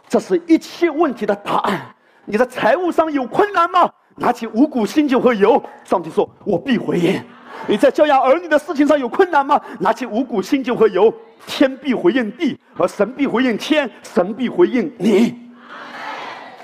[0.09, 1.95] 这是一切问题的答案。
[2.25, 3.89] 你的财务上有困难吗？
[4.17, 7.23] 拿起五谷新酒和油，上帝说：“我必回应。”
[7.69, 9.61] 你在教养儿女的事情上有困难吗？
[9.79, 11.13] 拿起五谷新酒和油，
[11.47, 15.51] 天必回应地，而神必回应天，神必回应你。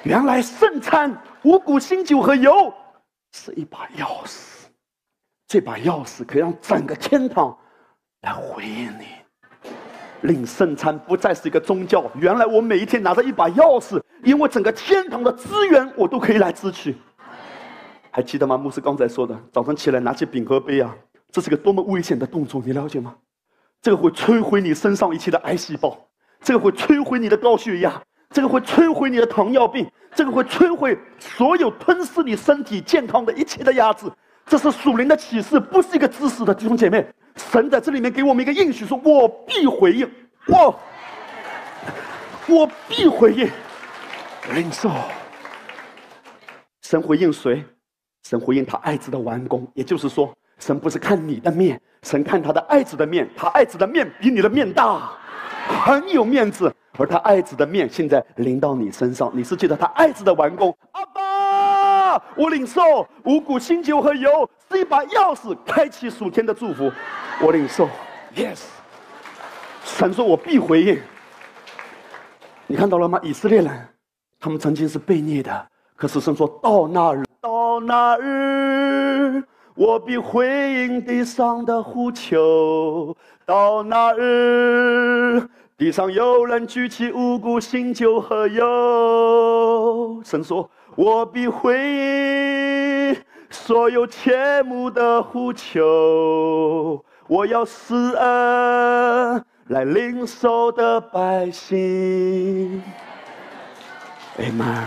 [0.02, 2.72] 原来圣餐、五谷、新酒和油
[3.32, 4.66] 是一把钥匙，
[5.46, 7.56] 这把钥匙可以让整个天堂
[8.22, 9.06] 来回应你。
[10.22, 16.96] 领圣餐不再是一个宗教，原来我每一天拿着一把钥匙，因为整个天堂的资源我都可以来支取。
[18.10, 18.56] 还记得吗？
[18.56, 20.96] 牧师刚才说的，早上起来拿起饼和杯啊，
[21.30, 23.14] 这是个多么危险的动作，你了解吗？
[23.84, 25.94] 这个会摧毁你身上一切的癌细胞，
[26.40, 34.10] 这个会摧毁你的高血压，这个会摧毁你的糖尿病，这个会摧毁所有吞噬你身体健康的一切的压制。
[34.46, 37.06] 这是属灵的启示，不是一个知识的弟兄姐妹。
[37.36, 40.10] 神在这里面给我们一个应许，说我必回应，
[40.46, 40.80] 我，
[42.48, 43.50] 我必回应，
[44.54, 44.90] 领受。
[46.80, 47.62] 神回应谁？
[48.22, 51.78] 神回应他爱子的完工，也就是说，神不是看你的面。
[52.04, 55.10] 神看他的爱子的面，他爱子的面比你的面大，
[55.84, 56.72] 很有面子。
[56.96, 60.72] 而他爱子的面现在临到你身上，你是记得他爱子的完工。
[60.92, 66.92] 阿爸，我领受五谷新酒和油是一把钥匙，开启属天的祝福。
[67.40, 67.88] 我领受
[68.36, 68.60] ，yes。
[69.82, 71.00] 神说我必回应。
[72.68, 73.18] 你看到了吗？
[73.24, 73.88] 以色列人，
[74.38, 75.66] 他们曾经是被虐的，
[75.96, 79.42] 可是神说到那日，到那日。
[79.76, 90.22] 我必回应地上的呼求，到那日，地上有人举起五谷、新酒和油。
[90.24, 93.16] 神说：“我必回应
[93.50, 102.80] 所有切慕的呼求，我要施恩来领受的百姓。”
[104.38, 104.84] Amen。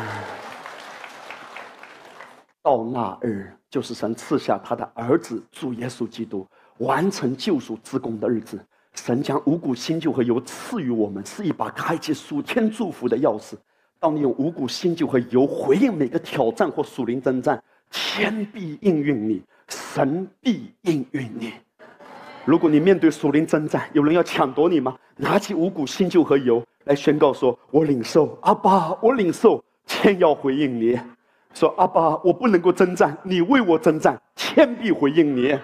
[2.64, 3.57] 到那日。
[3.70, 8.60] 就是神赐下他的儿子主耶稣基督完成救赎之功的日子。
[8.94, 13.54] 神将五谷新旧和油赐予我们，是一把开启属天祝福的钥匙。
[14.00, 21.54] 当你用五谷新旧和油回应每个挑战或属灵征战，天必应允你，神必应允你。
[22.46, 24.96] 如果你面对属灵征战，有人要抢夺你吗？
[25.16, 30.98] 拿起五谷新旧和油来宣告说：“我领受，阿爸，我领受，天要回应你。”
[31.58, 35.60] 说阿爸，我不能够征战，你为我征战，天必回应你。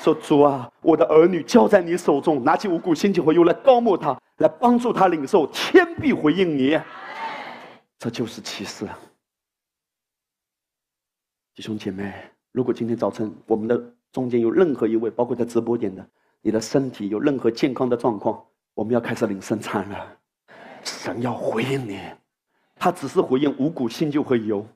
[0.00, 6.76] 说主啊，我的儿女交在你手中，拿起五谷新酒和油来高抹他，来帮助他领受，天必回应你。
[8.00, 8.84] 这就是启示。
[11.54, 12.12] 弟兄姐妹，
[12.50, 16.04] 如果今天早晨我们的中间有任何一位，包括在直播间的，
[16.42, 18.44] 你的身体有任何健康的状况，
[18.74, 20.16] 我们要开始领圣餐了。
[20.82, 22.00] 神要回应你，
[22.74, 24.66] 他只是回应五谷新酒和油。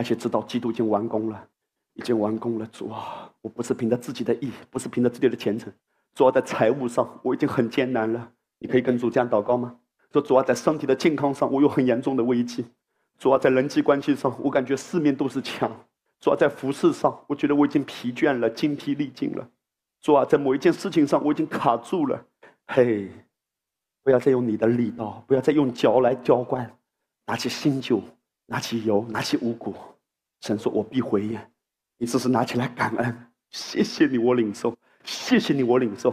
[0.00, 1.46] 那些知道基督已经完工了，
[1.92, 2.66] 已经完工了。
[2.72, 5.70] 主啊，我不是凭着自己的意，不是凭着自己的虔诚。
[6.14, 8.32] 主要在财务上我已经很艰难了。
[8.60, 9.76] 你可以跟主这样祷告吗？
[10.10, 12.64] 说主要在身体的健康上我有很严重的危机。
[13.18, 15.70] 主要在人际关系上我感觉四面都是墙。
[16.18, 19.46] 主要在服饰上我觉得我已经疲倦了，精疲力尽了。
[20.00, 22.24] 主啊，在某一件事情上我已经卡住了。
[22.68, 23.10] 嘿，
[24.02, 26.74] 不要再用你的力道，不要再用脚来浇灌，
[27.26, 28.02] 拿起新酒。
[28.50, 29.72] 拿起油，拿起五谷，
[30.40, 31.38] 神说：“我必回应。”
[31.96, 36.12] 你只是拿起来感恩，谢谢你，我领受，谢谢你，我领受。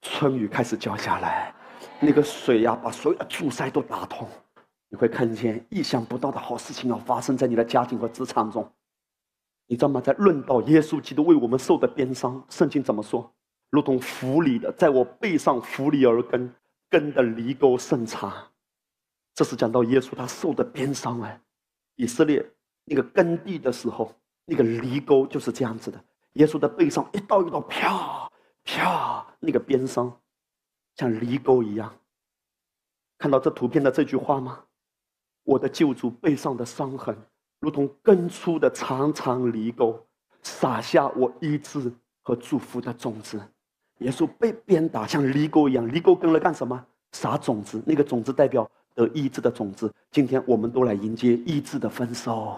[0.00, 1.54] 春雨开始浇下来，
[2.00, 4.26] 那个水呀，把所有的阻塞都打通。
[4.88, 8.66] 你会看见意想不到的好事情要发生在你的家庭和职场中。
[9.66, 10.00] 你知道吗？
[10.00, 13.30] 在论到耶稣基督为我们受的鞭伤，圣经怎么说？
[13.68, 16.50] 如同浮里的，在我背上浮里而根，
[16.88, 18.32] 根的犁沟甚长。
[19.34, 21.38] 这是讲到耶稣他受的鞭伤哎。
[22.00, 22.42] 以色列
[22.86, 24.10] 那个耕地的时候，
[24.46, 26.02] 那个犁沟就是这样子的。
[26.34, 28.26] 耶稣的背上一道一道啪
[28.64, 30.10] 啪，那个鞭伤
[30.96, 31.94] 像犁沟一样。
[33.18, 34.64] 看到这图片的这句话吗？
[35.44, 37.14] 我的救主背上的伤痕，
[37.58, 40.02] 如同根出的长长犁沟，
[40.42, 43.38] 撒下我医治和祝福的种子。
[43.98, 46.82] 耶稣被鞭打像犁沟一样，犁沟跟了干什么？
[47.12, 48.66] 撒种子，那个种子代表。
[48.94, 52.56] 得医治的种子，今天我们都来迎接医治的丰收。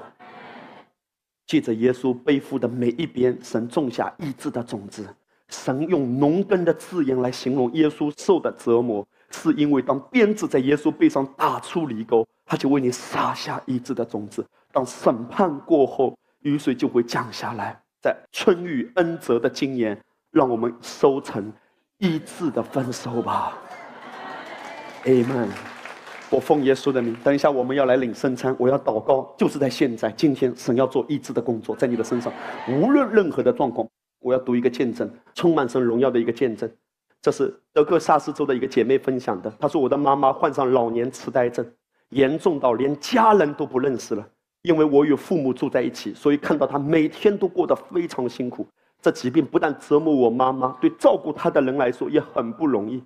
[1.47, 5.07] 借着耶稣背负的每一边，神种下医治的种子。
[5.49, 14.47] 神用农耕的字眼来形容耶稣受的折磨，是因为当鞭子在耶稣背上打出犁沟，他就为你撒下医治的种子。
[14.73, 20.01] 当审判过后，雨水就会降下来，在春雨恩泽的今年，
[20.31, 21.53] 让我们收成
[21.99, 23.59] 医治的丰收吧。
[25.05, 25.72] Amen。
[26.33, 32.33] 我奉耶稣的名，等一下我们要来领圣餐，我要祷告，就是在现在，今天神要做医治的工作在你的身上，
[32.71, 33.87] 无论任何的状况，
[34.19, 36.71] 我要读一个见证，充满神荣耀的一个见证。
[37.21, 41.71] 这是德克萨斯州的一个姐妹分享的，她说我的妈妈患上老年痴呆症，
[42.09, 44.27] 严重到连家人都不认识了。
[44.63, 48.67] 因为我与父母住在一起，所以看到她每天都过得非常辛苦。
[49.03, 53.03] 这疾病不但折磨我妈妈，对照顾她的人来说也很不容易。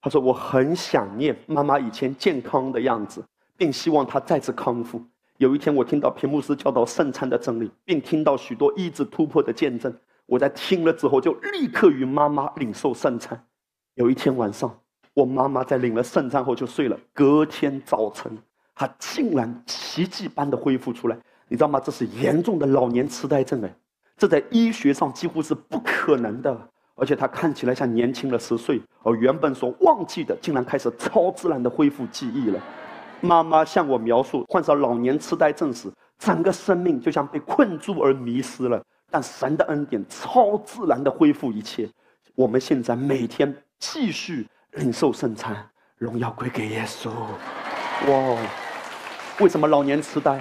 [0.00, 3.24] 他说：“我很想念妈妈以前健康的样子，
[3.56, 5.02] 并希望她再次康复。”
[5.38, 9.92] 有一天，我听到屏幕师教导圣餐的真理，并听到许多医治突破的见证。
[10.26, 13.40] 我在听了之后，就立刻与妈妈领受圣餐。
[13.94, 14.76] 有一天晚上，
[15.14, 16.98] 我妈妈在领了圣餐后就睡了。
[17.12, 18.36] 隔天早晨，
[18.74, 21.16] 她竟然奇迹般的恢复出来。
[21.48, 21.80] 你知道吗？
[21.80, 23.74] 这是严重的老年痴呆症哎。
[24.16, 26.68] 这在医学上几乎是不可能的，
[26.98, 32.60] 而且他看起来像年轻了十岁，而原本所忘记的，竟然开始超自然的恢复记忆了。
[33.20, 35.88] 妈妈向我描述患上老年痴呆症时，
[36.18, 38.82] 整个生命就像被困住而迷失了。
[39.10, 41.88] 但神的恩典超自然的恢复一切。
[42.34, 45.56] 我们现在每天继续领受圣餐，
[45.96, 47.08] 荣耀归给耶稣。
[48.08, 48.36] 哇，
[49.40, 50.40] 为什么老年痴呆？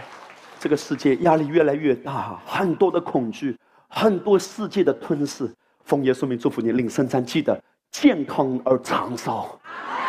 [0.59, 3.55] 这个世界压力越来越大，很多的恐惧。
[3.89, 5.49] 很多世界的吞噬，
[5.87, 7.57] 奉耶稣名祝福你，领圣餐记得
[7.91, 9.47] 健康而长寿。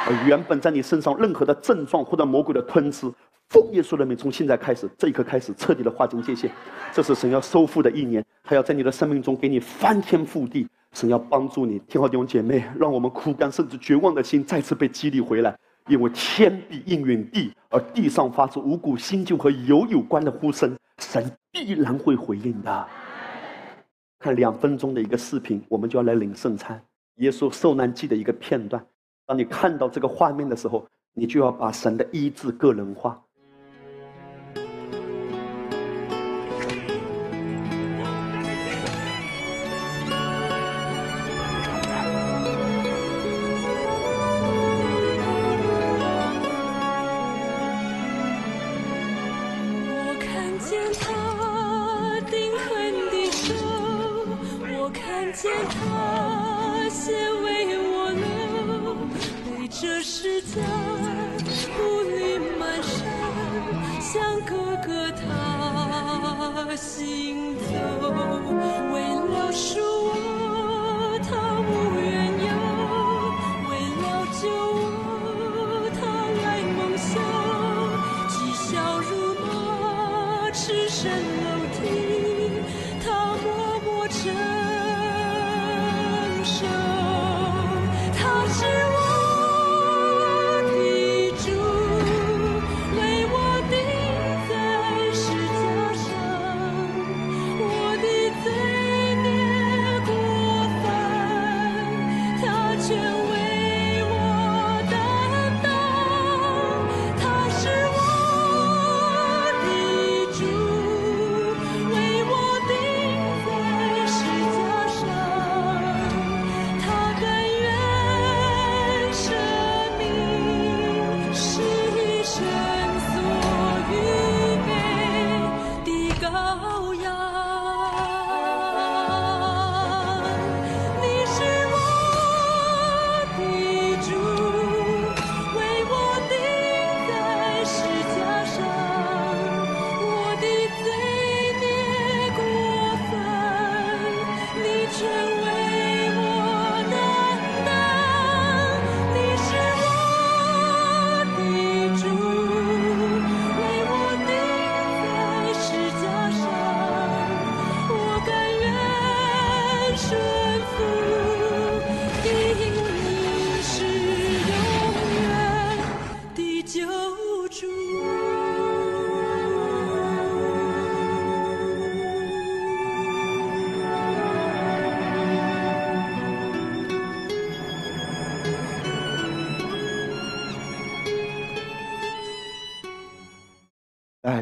[0.08, 3.08] 而原本在你身上任何的症状或者魔鬼的吞噬，
[3.48, 6.50] 奉耶稣的名，从现在开始，这一刻开始，彻底的划清界限。
[6.92, 10.66] 这是神要收复的一年，他要在你的生命中给你翻天覆地。
[10.94, 15.56] 神要帮助你，听好弟兄姐妹，让我们枯干甚至绝望的心再次被激励回来。
[15.86, 22.86] 因为天必应允地，而地上发出五谷新旧和油有关的呼声，神必然会回应的。
[24.18, 26.80] 看两分钟的一个视频，我们就要来领圣餐。
[27.16, 28.84] 耶稣受难记的一个片段。
[29.26, 33.22] 当你看到这个画面的时候，你就要把神的医治个人化。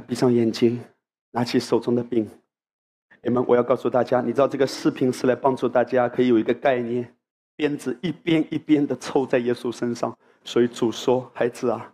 [0.07, 0.81] 闭上眼睛，
[1.33, 2.29] 拿起手中的饼。
[3.23, 7.13] 你们，我要告诉大家，你知道这个视频是来帮助大家可以有一个概念：
[7.57, 10.17] 鞭子一边一边的抽在耶稣身上。
[10.45, 11.93] 所以主说：“孩子啊，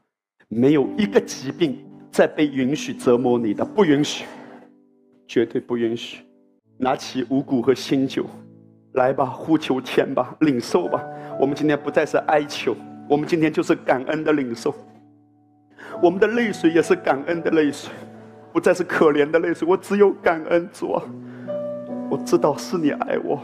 [0.48, 4.26] 没有一个疾病在被允许折磨你的，不允许，
[5.26, 6.22] 绝对不允许。”
[6.76, 8.26] 拿起五谷和新酒，
[8.92, 11.02] 来吧，呼求天吧，领受吧。
[11.40, 12.76] 我们今天不再是哀求，
[13.08, 14.74] 我们今天就是感恩的领受。
[16.02, 17.88] 我们的泪水也是感恩的泪水，
[18.52, 19.66] 不再是可怜的泪水。
[19.68, 21.02] 我只有感恩主啊！
[22.10, 23.40] 我知道是你爱我，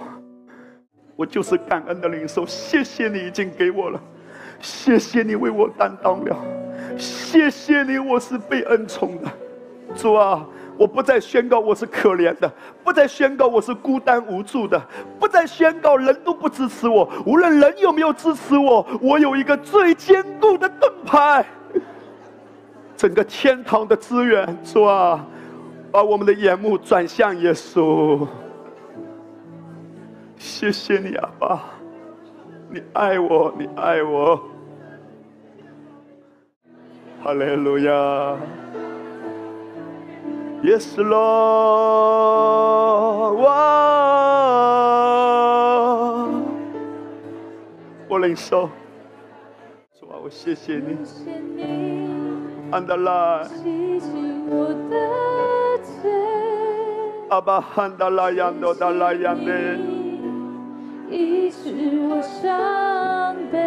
[1.14, 2.44] 我就是感恩的领受。
[2.44, 4.00] 谢谢你已经给我了，
[4.60, 6.36] 谢谢你为我担当了，
[6.96, 9.30] 谢谢你，我是被恩宠的，
[9.94, 10.44] 主啊。
[10.76, 12.48] 我不再宣告我是可怜的，
[12.84, 14.80] 不再宣告我是孤单无助的，
[15.18, 17.08] 不再宣告人都不支持我。
[17.26, 21.44] 无论人有没有支持我，我有一个最坚固的盾牌。
[22.98, 25.24] 整个天堂的资源，主啊，
[25.92, 28.26] 把我们的眼目转向耶稣。
[30.36, 31.62] 谢谢你，阿爸，
[32.68, 34.42] 你爱我，你爱我。
[37.22, 38.36] 哈利路亚。
[40.64, 41.14] Yes, Lord，
[48.08, 48.68] 我领受，
[50.00, 50.96] 主啊，我谢谢你，
[52.70, 53.40] 安德拉，
[57.30, 59.78] 阿爸安德拉亚诺达拉亚内，
[61.10, 63.58] 医治我伤悲，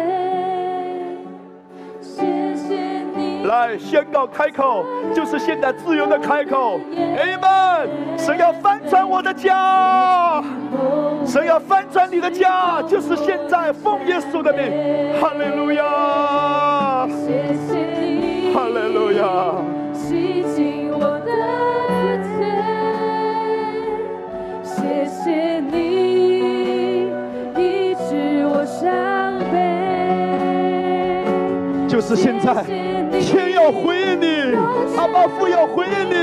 [2.00, 2.78] 谢谢。
[3.44, 6.78] 来宣告开口，就是现在自由的开口。
[6.94, 7.88] Amen。
[8.16, 10.44] 神要翻转我的家，
[11.26, 14.70] 神要翻转你的家，就是现在奉耶稣的名。
[15.20, 17.08] 哈利路亚，
[18.52, 19.22] 哈利路亚。
[19.94, 21.30] 洗净我的
[22.36, 22.44] 罪，
[24.62, 27.08] 谢谢你
[27.56, 27.60] 医
[27.94, 28.10] 治
[28.46, 29.54] 我伤悲，
[31.88, 32.62] 就是现在。
[33.20, 34.54] 天要回应你，
[34.96, 36.14] 阿爸父要回应你，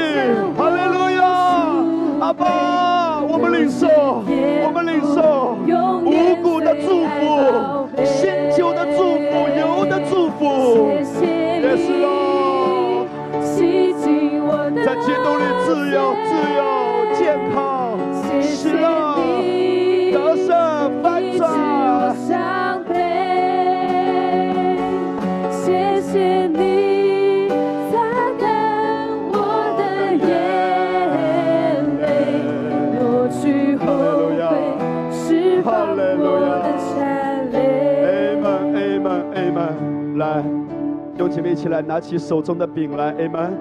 [41.40, 43.52] 姐妹一起来拿起手中的饼来，Amen。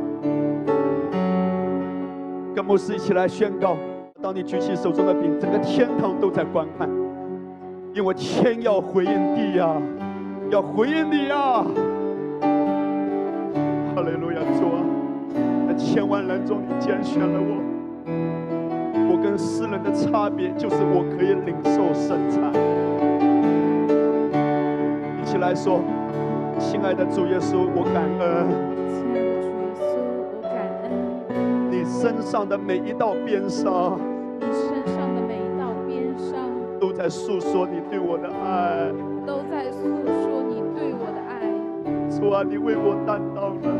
[2.52, 3.76] 跟牧师一起来宣告：
[4.20, 6.90] 当你举起手中的饼，整个天堂都在观看，
[7.94, 9.80] 因为天要回应地呀，
[10.50, 11.64] 要回应你呀。
[13.94, 14.82] 哈利路亚，主啊，
[15.68, 17.62] 在千万人中你拣选了我，
[19.12, 22.52] 我跟世人的差别就是我可以领受圣餐。
[25.22, 25.80] 一起来说。
[26.58, 28.48] 亲爱的主耶稣，我感恩。
[28.90, 29.86] 亲爱的主耶稣，
[30.34, 30.50] 我感
[30.82, 30.90] 恩。
[31.70, 33.98] 你身上的每一道鞭伤，
[34.40, 36.34] 你身上的每一道鞭伤，
[36.80, 38.92] 都在诉说你对我的爱，
[39.24, 41.46] 都在诉说你对我的爱。
[42.10, 43.70] 主啊，你为我担当了。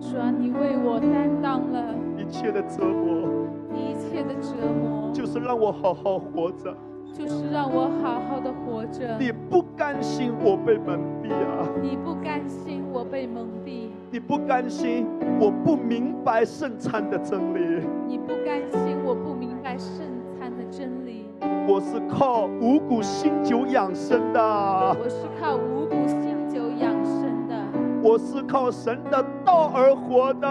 [0.00, 6.74] 主啊，你为我担当了一切的折磨，一切的折磨，就是让我好好活着。
[7.16, 9.16] 就是让我好好的活着。
[9.18, 11.68] 你不甘心我被蒙蔽啊！
[11.80, 13.88] 你不甘心我被蒙蔽。
[14.10, 15.06] 你不甘心
[15.40, 17.86] 我不明白圣餐的真理。
[18.08, 20.04] 你不甘心我不明白圣
[20.38, 21.26] 餐的真理。
[21.68, 24.40] 我是靠五谷新酒养生的。
[24.42, 27.54] 我是靠五谷新酒养生的。
[28.02, 30.48] 我是靠神的道而活的。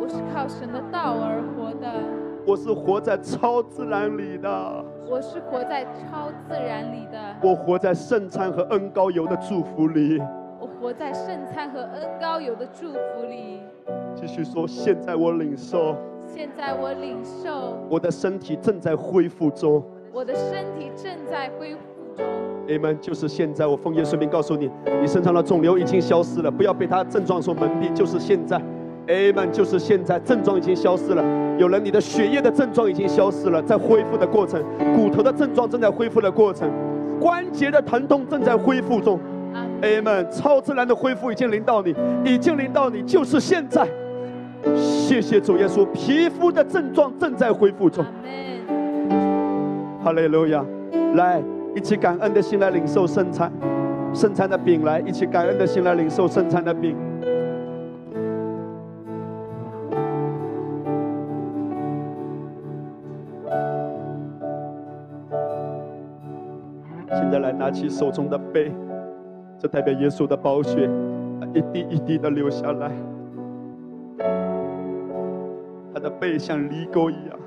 [0.00, 1.92] 我是靠神的道而活的。
[2.46, 4.84] 我是活在超自然里的。
[5.12, 7.18] 我是活在超自然里的。
[7.42, 10.18] 我活在圣餐和恩高油的祝福里。
[10.58, 13.60] 我活在圣餐和恩高油的祝福里。
[14.14, 15.94] 继续说，现在我领受。
[16.26, 17.76] 现在我领受。
[17.90, 19.84] 我的身体正在恢复中。
[20.14, 21.80] 我的身体正在恢复
[22.16, 22.24] 中。
[22.68, 22.98] Amen。
[22.98, 27.92] 就是现在，我奉耶稣名告诉你，你身上的肿瘤已经消失了，不要被它症状所蒙蔽。
[27.92, 28.58] 就是现在。
[29.08, 31.24] Amen，就是现在症状已经消失了。
[31.58, 34.60] 有人，你的血液的症状已经消失了，在恢复的过程；
[34.94, 36.68] 骨头的症状正在恢复的过程；
[37.20, 39.18] 关节的疼痛正在恢复中。
[39.82, 43.86] Amen，超自然的恢复已经临到你，已经临到你，就是现在。
[44.76, 48.04] 谢谢主耶稣，皮肤的症状正在恢复中。
[50.02, 50.64] 哈利路亚！
[51.14, 51.42] 来，
[51.74, 53.52] 一起感恩的心来领受圣餐，
[54.14, 56.96] 圣餐的饼来，一起感恩的心来领受圣餐的饼。
[67.32, 68.70] 再来拿起手中的杯，
[69.58, 70.86] 这代表耶稣的宝血，
[71.54, 72.92] 一滴一滴的流下来。
[75.94, 77.38] 他的背像犁沟一样，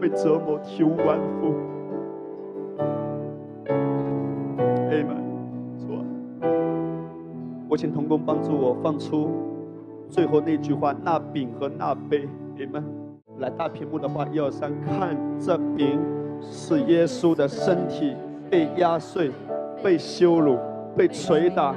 [0.00, 1.56] 被折磨体无完肤。
[4.92, 5.26] Amen。
[7.68, 9.28] 我请童工帮助我放出
[10.08, 12.28] 最后那句话：那饼和那杯。
[12.56, 12.84] 你们
[13.38, 16.00] 来大屏幕的话，一二三，看这饼
[16.40, 18.14] 是耶稣的身体
[18.50, 19.30] 被压碎、
[19.82, 20.58] 被羞辱、
[20.96, 21.74] 被捶打、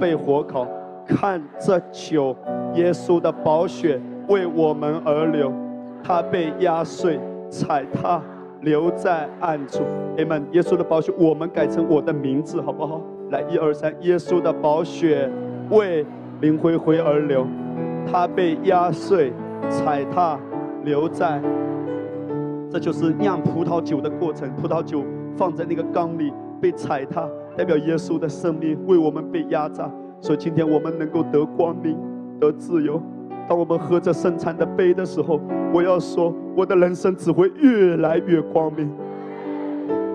[0.00, 0.66] 被火烤；
[1.06, 2.34] 看这酒，
[2.74, 5.52] 耶稣的宝血为我们而流，
[6.02, 7.18] 他被压碎、
[7.50, 8.22] 踩踏。
[8.62, 9.84] 留在暗处
[10.16, 10.42] ，amen。
[10.50, 13.00] 耶稣的宝血，我们改成我的名字，好不好？
[13.30, 15.30] 来，一二三，耶稣的宝血
[15.70, 16.04] 为
[16.40, 17.46] 林灰灰而流，
[18.10, 19.30] 他被压碎、
[19.68, 20.40] 踩踏，
[20.84, 21.40] 留在。
[22.70, 24.50] 这就是酿葡萄酒的过程。
[24.56, 25.04] 葡萄酒
[25.36, 29.90] 放在那个缸里被踩踏，代表耶稣的生命为我们被压榨，
[30.20, 31.98] 所以今天我们能够得光明、
[32.40, 33.00] 得自由。
[33.48, 35.40] 当我们喝着圣餐的杯的时候，
[35.72, 38.90] 我要说，我的人生只会越来越光明。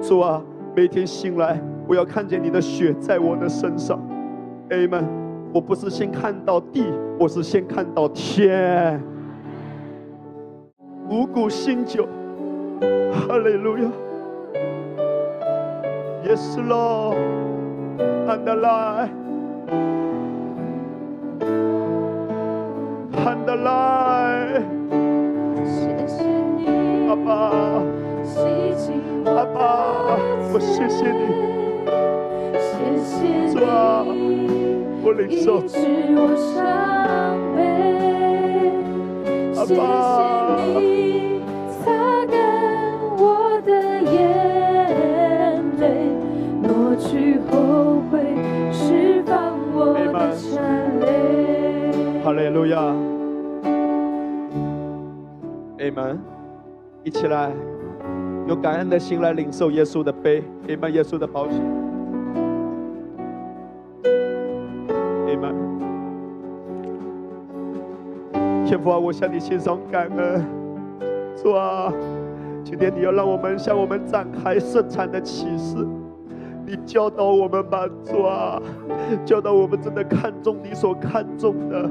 [0.01, 0.41] 主啊，
[0.75, 3.99] 每天醒来，我要看见你的血在我的身上。
[4.69, 5.05] Amen。
[5.53, 6.85] 我不是先看到地，
[7.19, 9.01] 我是先看到天。
[11.09, 12.07] 五谷新酒，
[13.11, 13.83] 哈利路亚。
[16.31, 17.17] Yes, Lord,
[17.99, 19.11] and alive.
[23.11, 24.63] 看得来，
[25.65, 26.23] 谢谢
[26.55, 26.61] 你，
[27.09, 27.29] 阿爸，
[29.29, 29.59] 阿爸，
[30.53, 31.19] 我谢谢你，
[32.55, 32.71] 谢
[33.03, 33.13] 谢
[33.51, 34.05] 主啊，
[35.03, 35.59] 我领受，
[39.57, 39.83] 阿爸，
[52.31, 52.77] 哈利路亚。
[55.79, 56.17] Amen，
[57.03, 57.51] 一起来，
[58.47, 61.57] 用感恩的心来领受耶稣的杯，Amen，耶稣的宝血。
[65.25, 65.53] 你们。
[68.65, 70.45] 天父啊，我向你献上感恩，
[71.35, 71.91] 主啊，
[72.63, 75.85] 今天你要让我们向我们展开圣产的启示，
[76.71, 78.57] 你教导我们吧，主啊，
[79.25, 81.89] 教导我们真的看重你所看重的，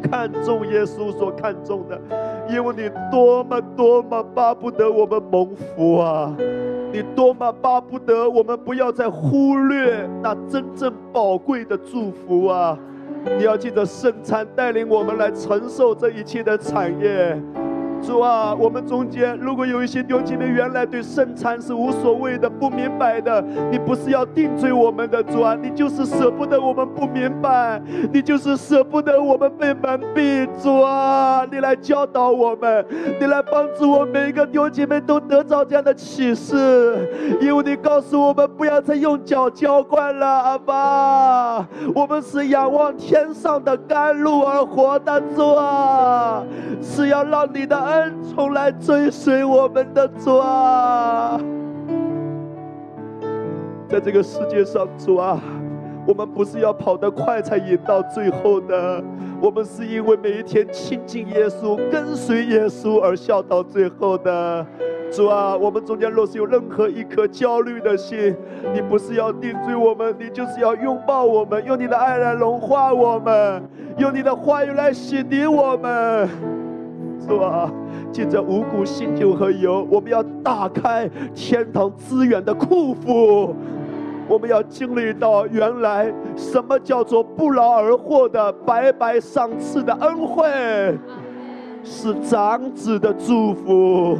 [0.00, 2.00] 看重耶稣所看重的。
[2.48, 6.32] 因为你多么多么巴不得我们蒙福啊！
[6.92, 12.78] 你多么巴不得我们不要再忽略那真正宝贵的祝福啊！
[13.36, 17.36] 你要记得圣餐带领我们来承受这一切的产业。
[18.06, 27.80] 主啊，我们中间如果有一些弟兄姐妹原来对圣餐是无所谓的、不明白的，你不是要定罪我们的主啊，你就是舍不得我们不明白，
[28.12, 30.46] 你就是舍不得我们被蒙蔽。
[30.62, 32.84] 主啊，你来教导我们，
[33.18, 37.08] 你来帮助我们每一个弟兄姐妹都得到这样的启示，
[37.40, 46.42] 因为你告诉我们不要再用脚浇灌了，阿爸，我们是仰望天上的甘露而活的，主啊，
[46.82, 47.93] 是要让你的爱。
[47.94, 51.40] 恩宠来追随我们的主啊！
[53.88, 55.40] 在这个世界上，主啊，
[56.06, 59.02] 我们不是要跑得快才赢到最后的，
[59.40, 64.66] 我们是因为每一天亲近耶稣、跟随耶稣而笑到最后的。
[65.12, 68.34] 主啊，我们中间若是有任何一颗焦虑的心，
[68.72, 73.62] 你不是要定罪我们，你就是要拥抱我们，用你的爱来融化我们，
[73.98, 76.28] 用你的话语来洗涤我们。
[77.26, 77.72] 是吧？
[78.12, 83.54] 借着五谷新酒和油，我们要打开天堂资源的库府。
[84.28, 90.44] 我们要经历到原来什么叫做不劳而获的白白赏赐的恩惠，
[91.82, 94.16] 是长子的祝福。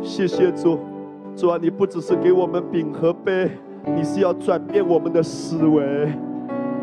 [0.00, 0.78] 谢谢主，
[1.34, 3.50] 主啊，你不只是给我们饼和杯，
[3.96, 6.12] 你是要转变我们的思维，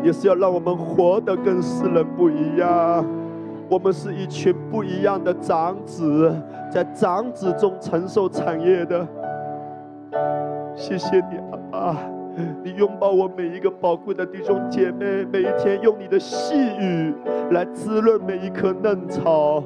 [0.02, 3.06] 也是要让我们活得跟世人不一样。
[3.72, 6.30] 我们是一群不一样的长子，
[6.70, 9.08] 在长子中承受产业的。
[10.76, 11.38] 谢谢你，
[11.74, 11.96] 啊，
[12.62, 17.14] 你拥抱我每一个宝贵的弟兄姐妹，每一天用你的细语
[17.52, 19.64] 来滋润每一棵嫩草。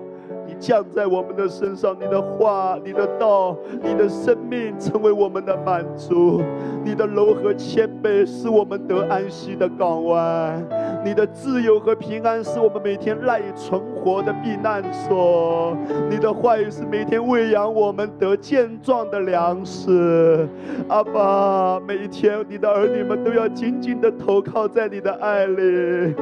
[0.59, 6.43] 降在我们的身上，你的话、你的道、你的生命成为我们的满足。
[6.85, 10.65] 你的柔和谦卑是我们得安息的港湾。
[11.05, 15.77] 你的自由和平安是我们每天赖以存活的避难所。
[16.09, 20.49] 你的话语是每天喂养我们得健壮的粮食。
[20.89, 26.15] 阿爸，每一天你的儿女们都要紧紧的投靠在你的爱里。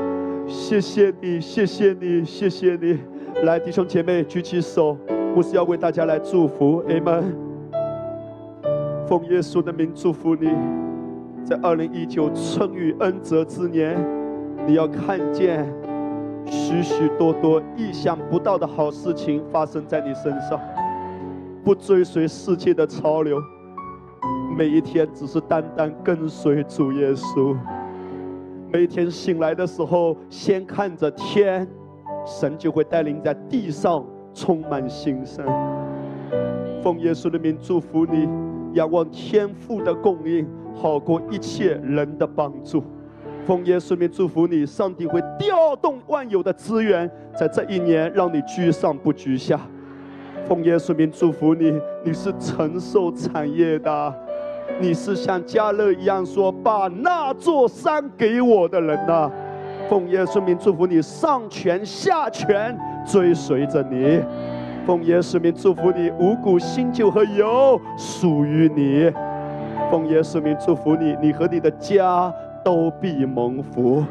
[0.46, 2.98] 谢谢你，谢谢你，谢谢你。
[3.42, 4.96] 来，弟兄姐妹，举起手，
[5.34, 7.24] 不是要为大家来祝福，Amen。
[9.06, 10.48] 奉耶稣的名祝福你，
[11.44, 13.98] 在二零一九春雨恩泽之年，
[14.66, 15.70] 你要看见
[16.46, 20.58] 许许多多意想不到的好事情发生在你身上。
[21.62, 23.42] 不追随世界的潮流，
[24.56, 27.54] 每一天只是单单跟随主耶稣。
[28.72, 31.66] 每天醒来的时候，先看着天，
[32.24, 35.44] 神就会带领在地上充满新生。
[36.82, 38.28] 奉耶稣的名祝福你，
[38.74, 42.82] 仰望天父的供应，好过一切人的帮助。
[43.46, 49.60] 奉耶稣名祝福你，上帝会调动万有的资源，在这一年让你居上不居下。
[50.46, 54.14] 奉耶稣名祝福你，你是承受产业的，
[54.80, 59.30] 你是像加勒一样说把那座山给我的人呐。
[59.94, 62.76] 奉耶稣名祝福你，上权下权
[63.06, 64.20] 追随着你。
[64.84, 69.08] 奉耶稣名祝福你，五谷新酒和油属于你。
[69.92, 72.34] 奉耶稣名祝福你，你和你的家
[72.64, 74.04] 都必蒙福。